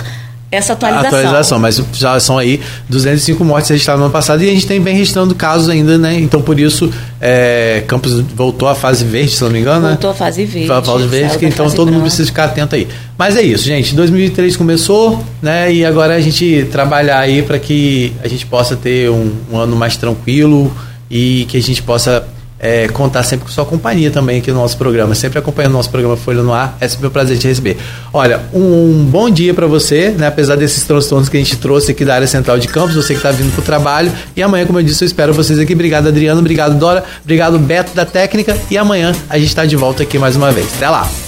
[0.50, 1.20] essa atualização.
[1.20, 4.80] atualização, mas já são aí 205 mortes registradas no ano passado e a gente tem
[4.80, 6.18] bem registrando casos ainda, né?
[6.20, 6.90] Então, por isso,
[7.20, 9.90] é, Campos voltou à fase verde, se não me engano, né?
[9.90, 10.72] Voltou à fase verde.
[10.72, 11.92] À fase verde, que, então todo branca.
[11.92, 12.88] mundo precisa ficar atento aí.
[13.18, 13.94] Mas é isso, gente.
[13.94, 15.72] 2003 começou, né?
[15.74, 19.76] E agora a gente trabalhar aí para que a gente possa ter um, um ano
[19.76, 20.74] mais tranquilo
[21.12, 22.26] e que a gente possa
[22.60, 25.90] é, contar sempre com sua companhia também aqui no nosso programa, sempre acompanhando o nosso
[25.90, 26.78] programa Folha no Ar.
[26.80, 27.78] É sempre um prazer te receber.
[28.14, 30.28] Olha, um bom dia para você, né?
[30.28, 33.20] Apesar desses transtornos que a gente trouxe aqui da área central de campos, você que
[33.20, 34.12] está vindo para o trabalho.
[34.36, 35.74] E amanhã, como eu disse, eu espero vocês aqui.
[35.74, 36.40] Obrigado, Adriano.
[36.40, 37.04] Obrigado, Dora.
[37.24, 38.58] Obrigado, Beto da Técnica.
[38.70, 40.68] E amanhã a gente está de volta aqui mais uma vez.
[40.76, 41.27] Até lá!